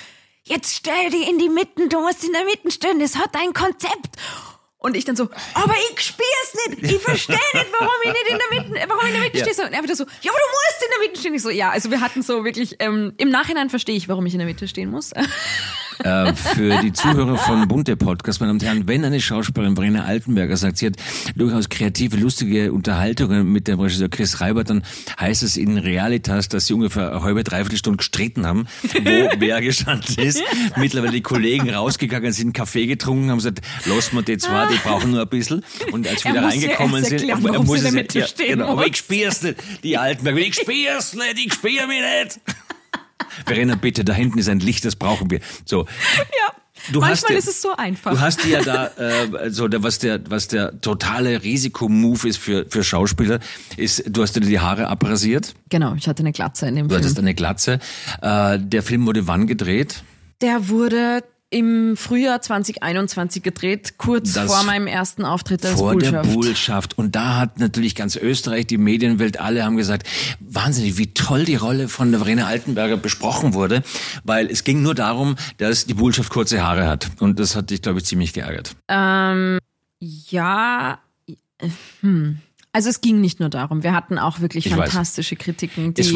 [0.44, 3.53] jetzt stell die in die Mitten, du musst in der Mitte stehen, das hat ein
[3.53, 4.18] Konzept.
[4.83, 8.39] Und ich dann so, aber ich spür's nicht, ich verstehe nicht, warum ich nicht in
[8.39, 9.45] der Mitte, warum ich in der Mitte Ja.
[9.45, 9.55] stehe.
[9.55, 11.35] So, Und er wieder so, ja, aber du musst in der Mitte stehen.
[11.35, 14.33] Ich so, ja, also wir hatten so wirklich, ähm, im Nachhinein verstehe ich, warum ich
[14.35, 15.12] in der Mitte stehen muss.
[15.99, 20.05] Äh, für die Zuhörer von Bunte Podcast, meine Damen und Herren, wenn eine Schauspielerin Verena
[20.05, 20.95] Altenberger sagt, sie hat
[21.36, 24.82] durchaus kreative, lustige Unterhaltungen mit dem Regisseur Chris Reiber, dann
[25.20, 29.01] heißt es in Realitas, dass sie ungefähr eine halbe, dreiviertel Stunde gestritten haben, wo
[29.38, 30.43] wer gestanden ist.
[30.76, 35.12] Mittlerweile die Kollegen rausgegangen sind, Kaffee getrunken, haben gesagt, lass mal die zwei, die brauchen
[35.12, 35.64] nur ein bisschen.
[35.93, 38.14] Und als wir Er wieder ja reingekommen erst sind, erklären, er warum muss sie es
[38.14, 39.57] ja, stehen genau, aber ich spür's nicht.
[39.82, 42.40] Die Altenberger, ich spür's nicht, ich spür mich nicht.
[43.46, 45.40] Verena, bitte, da hinten ist ein Licht, das brauchen wir.
[45.64, 45.86] So.
[46.18, 46.54] Ja.
[46.90, 48.10] Du Manchmal hast ja, ist es so einfach.
[48.10, 52.66] Du hast ja da äh, so der, was der was der totale Risikomove ist für
[52.68, 53.38] für Schauspieler
[53.76, 56.94] ist du hast dir die Haare abrasiert, genau, ich hatte eine Glatze in dem du
[56.94, 57.04] Film.
[57.04, 57.78] hattest eine Glatze.
[58.20, 60.02] Äh, der Film wurde wann gedreht?
[60.40, 61.22] Der wurde
[61.53, 66.32] im Frühjahr 2021 gedreht, kurz Das vor meinem ersten Auftritt als vor der Bullschaft.
[66.32, 66.98] Bullschaft.
[66.98, 70.09] Und da hat natürlich ganz Österreich, die Medienwelt, alle haben gesagt,
[70.40, 73.82] wahnsinnig, wie toll die Rolle von der Verena Altenberger besprochen wurde,
[74.24, 77.11] weil es ging nur darum, dass die Bullschaft kurze Haare hat.
[77.20, 78.74] Und das hat dich, glaube ich, ziemlich geärgert.
[78.88, 79.59] Ähm,
[80.00, 80.98] ja,
[82.00, 82.38] hm.
[82.74, 84.90] Also es ging nicht nur darum, wir hatten auch wirklich Ich weiß.
[84.90, 86.08] fantastische Kritiken, die, die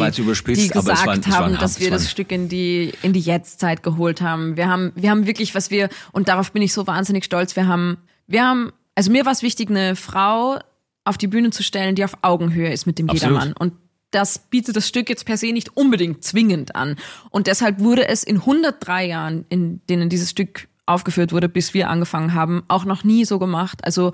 [0.68, 4.56] gesagt waren- haben, dass wir das Stück in die in die Jetztzeit geholt haben.
[4.56, 7.56] Wir haben wir haben wirklich, was wir und darauf bin ich so wahnsinnig stolz.
[7.56, 10.58] Wir haben wir haben also mir war es wichtig, eine Frau
[11.04, 13.34] auf die Bühne zu stellen, die auf Augenhöhe ist mit dem Absolut.
[13.38, 13.74] Jedermann und
[14.12, 16.96] das bietet das Stück jetzt per se nicht unbedingt zwingend an.
[17.30, 21.90] Und deshalb wurde es in 103 Jahren, in denen dieses Stück aufgeführt wurde, bis wir
[21.90, 23.84] angefangen haben, auch noch nie so gemacht.
[23.84, 24.12] Also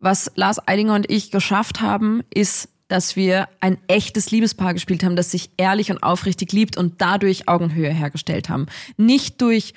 [0.00, 5.16] was Lars Eidinger und ich geschafft haben, ist, dass wir ein echtes Liebespaar gespielt haben,
[5.16, 8.66] das sich ehrlich und aufrichtig liebt und dadurch Augenhöhe hergestellt haben.
[8.96, 9.74] Nicht durch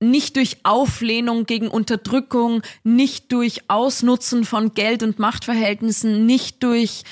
[0.00, 7.02] nicht durch Auflehnung gegen Unterdrückung, nicht durch Ausnutzen von Geld und Machtverhältnissen, nicht durch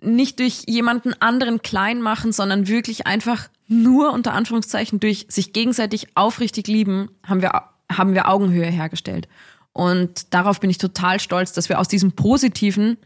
[0.00, 6.08] nicht durch jemanden anderen klein machen, sondern wirklich einfach nur unter Anführungszeichen durch sich gegenseitig
[6.16, 7.52] aufrichtig lieben, haben wir,
[7.90, 9.28] haben wir Augenhöhe hergestellt.
[9.72, 12.98] Und darauf bin ich total stolz, dass wir aus diesem Positiven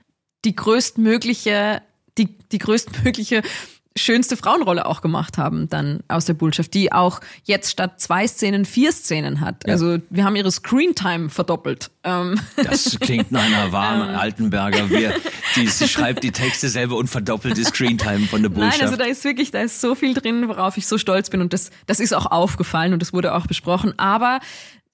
[0.45, 1.83] die größtmögliche,
[2.19, 3.43] die, die größtmögliche
[3.99, 8.65] schönste Frauenrolle auch gemacht haben, dann aus der Bullschaft, die auch jetzt statt zwei Szenen
[8.65, 9.67] vier Szenen hat.
[9.69, 11.91] Also wir haben ihre Screentime verdoppelt.
[12.05, 14.17] Ähm, Das klingt nach einer wahren Ähm.
[14.19, 14.91] Altenberger.
[14.91, 15.15] Wer,
[15.57, 18.79] die sie schreibt die Texte selber und verdoppelt die Screentime von der Bullschaft.
[18.79, 21.41] Nein, also da ist wirklich, da ist so viel drin, worauf ich so stolz bin
[21.41, 23.99] und das, das ist auch aufgefallen und das wurde auch besprochen.
[23.99, 24.41] Aber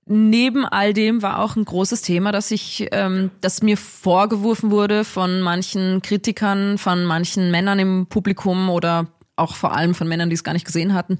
[0.07, 5.05] neben all dem war auch ein großes Thema, dass ich, ähm, dass mir vorgeworfen wurde
[5.05, 10.35] von manchen Kritikern, von manchen Männern im Publikum oder auch vor allem von Männern, die
[10.35, 11.19] es gar nicht gesehen hatten,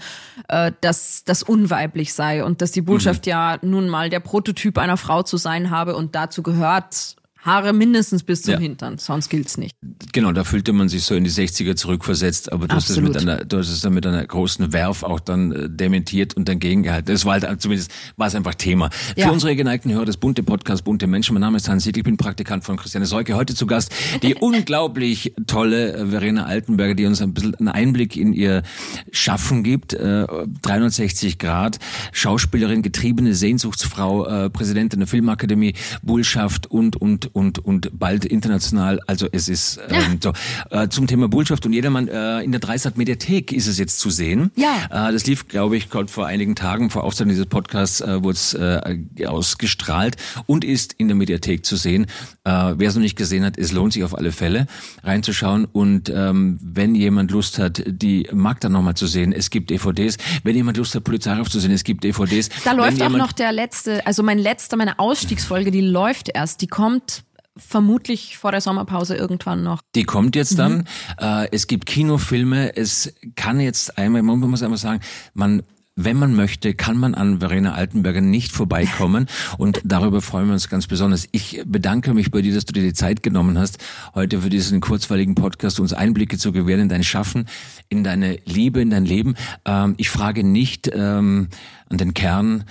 [0.49, 4.97] äh, dass das unweiblich sei und dass die Botschaft ja nun mal der Prototyp einer
[4.97, 8.61] Frau zu sein habe und dazu gehört Haare mindestens bis zum Ja.
[8.61, 9.75] Hintern, sonst gilt's nicht.
[10.13, 13.17] Genau, da fühlte man sich so in die 60er zurückversetzt, aber du hast es mit
[13.17, 13.35] Absolut.
[13.35, 16.83] einer, du hast es dann mit einer großen Werf auch dann äh, dementiert und dagegen
[16.85, 17.11] gehalten.
[17.11, 18.91] Das war halt, zumindest war es einfach Thema.
[19.17, 19.27] Ja.
[19.27, 21.35] Für unsere geneigten Hörer des bunte Podcast, bunte Menschen.
[21.35, 23.35] Mein Name ist Hans Siegel, ich bin Praktikant von Christiane Seuke.
[23.35, 28.17] Heute zu Gast die unglaublich tolle äh, Verena Altenberger, die uns ein bisschen einen Einblick
[28.17, 28.63] in ihr
[29.11, 29.95] Schaffen gibt.
[29.95, 30.27] Äh,
[30.63, 31.79] 360 Grad,
[32.13, 39.01] Schauspielerin, getriebene Sehnsuchtsfrau, äh, Präsidentin der Filmakademie, Bullschaft und, und, und, und bald international.
[39.07, 40.33] Also es ist ähm, so.
[40.71, 44.11] Äh, zum Thema Bullschaft und jedermann äh, in der Dreisat Mediathek ist es jetzt zu
[44.11, 44.51] sehen.
[44.57, 45.09] Ja.
[45.09, 48.37] Äh, das lief, glaube ich, gerade vor einigen Tagen, vor Aufzeichnung dieses Podcasts, äh, wurde
[48.37, 50.17] es äh, ausgestrahlt
[50.47, 52.07] und ist in der Mediathek zu sehen.
[52.45, 54.67] Äh, Wer es noch nicht gesehen hat, es lohnt sich auf alle Fälle
[55.05, 55.65] reinzuschauen.
[55.65, 60.17] Und ähm, wenn jemand Lust hat, die Magda nochmal zu sehen, es gibt DVDs.
[60.43, 62.49] Wenn jemand Lust hat, Polizeiruf zu sehen, es gibt DVDs.
[62.65, 66.61] Da wenn läuft auch noch der letzte, also mein letzter, meine Ausstiegsfolge, die läuft erst.
[66.63, 67.22] Die kommt
[67.57, 69.83] vermutlich vor der Sommerpause irgendwann noch.
[69.95, 70.79] Die kommt jetzt dann.
[70.79, 70.85] Mhm.
[71.19, 72.77] Äh, es gibt Kinofilme.
[72.77, 75.01] Es kann jetzt einmal, man muss einfach sagen,
[75.35, 75.63] man
[75.95, 79.27] wenn man möchte, kann man an Verena Altenberger nicht vorbeikommen
[79.59, 81.29] und darüber freuen wir uns ganz besonders.
[81.33, 83.79] Ich bedanke mich bei dir, dass du dir die Zeit genommen hast,
[84.15, 87.47] heute für diesen kurzweiligen Podcast uns Einblicke zu gewähren in dein Schaffen,
[87.89, 89.35] in deine Liebe, in dein Leben.
[89.65, 91.49] Ähm, ich frage nicht ähm,
[91.91, 92.65] an den Kern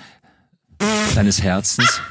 [1.15, 2.01] deines Herzens.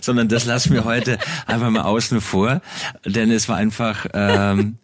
[0.00, 2.60] Sondern das lassen wir heute einfach mal außen vor,
[3.04, 4.78] denn es war einfach ähm,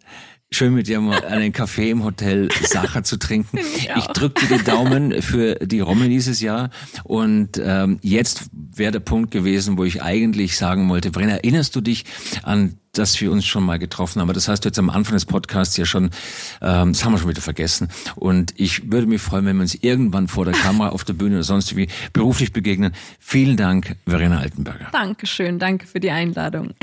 [0.55, 3.59] schön mit dir mal einen Kaffee im Hotel Sacher zu trinken.
[3.97, 6.69] Ich drücke dir die Daumen für die Rommel dieses Jahr
[7.03, 11.81] und ähm, jetzt wäre der Punkt gewesen, wo ich eigentlich sagen wollte, Brenner, erinnerst du
[11.81, 12.05] dich
[12.43, 14.31] an dass wir uns schon mal getroffen haben.
[14.31, 16.11] Das hast du jetzt am Anfang des Podcasts ja schon,
[16.61, 17.89] ähm, das haben wir schon wieder vergessen.
[18.15, 21.35] Und ich würde mich freuen, wenn wir uns irgendwann vor der Kamera, auf der Bühne
[21.35, 22.93] oder sonst wie beruflich begegnen.
[23.19, 24.87] Vielen Dank, Verena Altenberger.
[24.93, 26.73] Dankeschön, danke für die Einladung.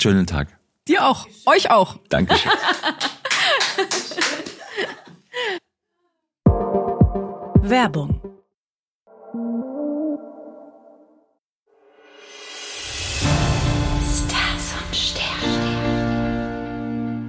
[0.00, 0.46] Schönen Tag.
[0.86, 1.96] Dir auch, euch auch.
[2.08, 2.52] Dankeschön.
[7.62, 8.20] Werbung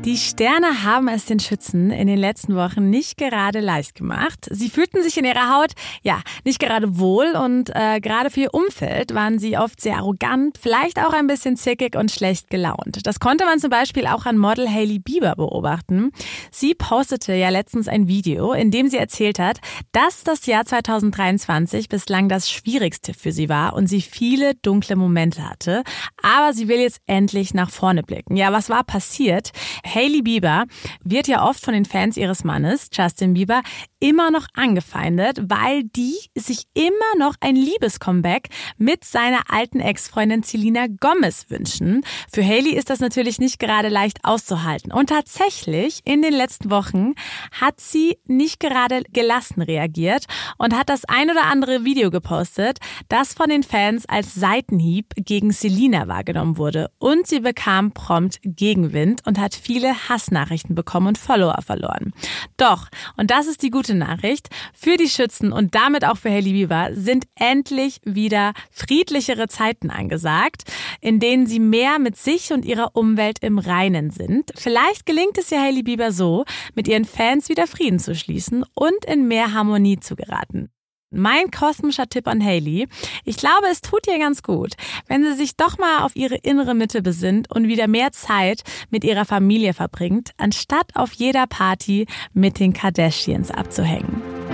[0.06, 4.48] Die Sterne haben es den Schützen in den letzten Wochen nicht gerade leicht gemacht.
[4.52, 5.72] Sie fühlten sich in ihrer Haut,
[6.04, 10.60] ja, nicht gerade wohl und äh, gerade für ihr Umfeld waren sie oft sehr arrogant,
[10.62, 13.00] vielleicht auch ein bisschen zickig und schlecht gelaunt.
[13.02, 16.12] Das konnte man zum Beispiel auch an Model Hailey Bieber beobachten.
[16.52, 19.58] Sie postete ja letztens ein Video, in dem sie erzählt hat,
[19.92, 25.50] dass das Jahr 2023 bislang das schwierigste für sie war und sie viele dunkle Momente
[25.50, 25.82] hatte.
[26.22, 28.36] Aber sie will jetzt endlich nach vorne blicken.
[28.36, 29.52] Ja, was war passiert?
[29.96, 30.66] Hailey Bieber
[31.04, 33.64] wird ja oft von den Fans ihres Mannes, Justin Bieber,
[34.06, 40.86] immer noch angefeindet, weil die sich immer noch ein Liebescomeback mit seiner alten Ex-Freundin Selena
[40.86, 42.04] Gomez wünschen.
[42.32, 44.92] Für Hailey ist das natürlich nicht gerade leicht auszuhalten.
[44.92, 47.14] Und tatsächlich, in den letzten Wochen
[47.52, 50.26] hat sie nicht gerade gelassen reagiert
[50.60, 52.78] und hat das ein oder andere Video gepostet,
[53.10, 56.92] das von den Fans als Seitenhieb gegen Selena wahrgenommen wurde.
[57.00, 62.14] Und sie bekam prompt Gegenwind und hat viele Hassnachrichten bekommen und Follower verloren.
[62.58, 66.54] Doch, und das ist die gute Nachricht, für die Schützen und damit auch für Hailey
[66.54, 70.64] Bieber sind endlich wieder friedlichere Zeiten angesagt,
[71.02, 74.52] in denen sie mehr mit sich und ihrer Umwelt im Reinen sind.
[74.56, 76.46] Vielleicht gelingt es ja Hailey Bieber so,
[76.76, 80.70] mit ihren Fans wieder Frieden zu schließen und in mehr Harmonie zu geraten.
[81.16, 82.88] Mein kosmischer Tipp an Haley.
[83.24, 84.74] Ich glaube, es tut ihr ganz gut,
[85.08, 89.04] wenn sie sich doch mal auf ihre innere Mitte besinnt und wieder mehr Zeit mit
[89.04, 94.45] ihrer Familie verbringt, anstatt auf jeder Party mit den Kardashians abzuhängen.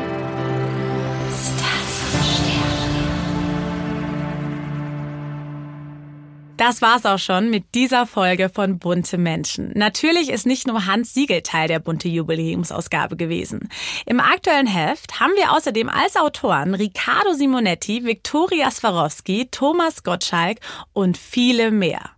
[6.62, 9.72] Das war's auch schon mit dieser Folge von Bunte Menschen.
[9.74, 13.68] Natürlich ist nicht nur Hans Siegel Teil der Bunte Jubiläumsausgabe gewesen.
[14.06, 20.60] Im aktuellen Heft haben wir außerdem als Autoren Riccardo Simonetti, Viktoria Swarovski, Thomas Gottschalk
[20.94, 22.12] und viele mehr.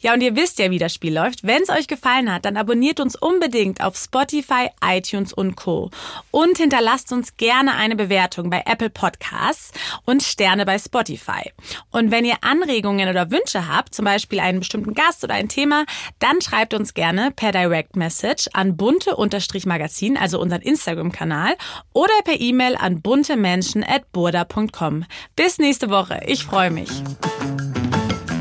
[0.00, 1.44] Ja, und ihr wisst ja, wie das Spiel läuft.
[1.44, 5.90] Wenn es euch gefallen hat, dann abonniert uns unbedingt auf Spotify, iTunes und Co.
[6.30, 9.72] Und hinterlasst uns gerne eine Bewertung bei Apple Podcasts
[10.04, 11.52] und Sterne bei Spotify.
[11.90, 15.84] Und wenn ihr Anregungen oder Wünsche habt, zum Beispiel einen bestimmten Gast oder ein Thema,
[16.18, 21.54] dann schreibt uns gerne per Direct Message an bunte-magazin, also unseren Instagram-Kanal,
[21.92, 25.04] oder per E-Mail an buntemenschen.burda.com.
[25.36, 26.22] Bis nächste Woche.
[26.26, 26.88] Ich freue mich.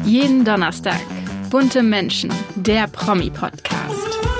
[0.05, 1.01] Jeden Donnerstag
[1.49, 4.38] Bunte Menschen, der Promi-Podcast.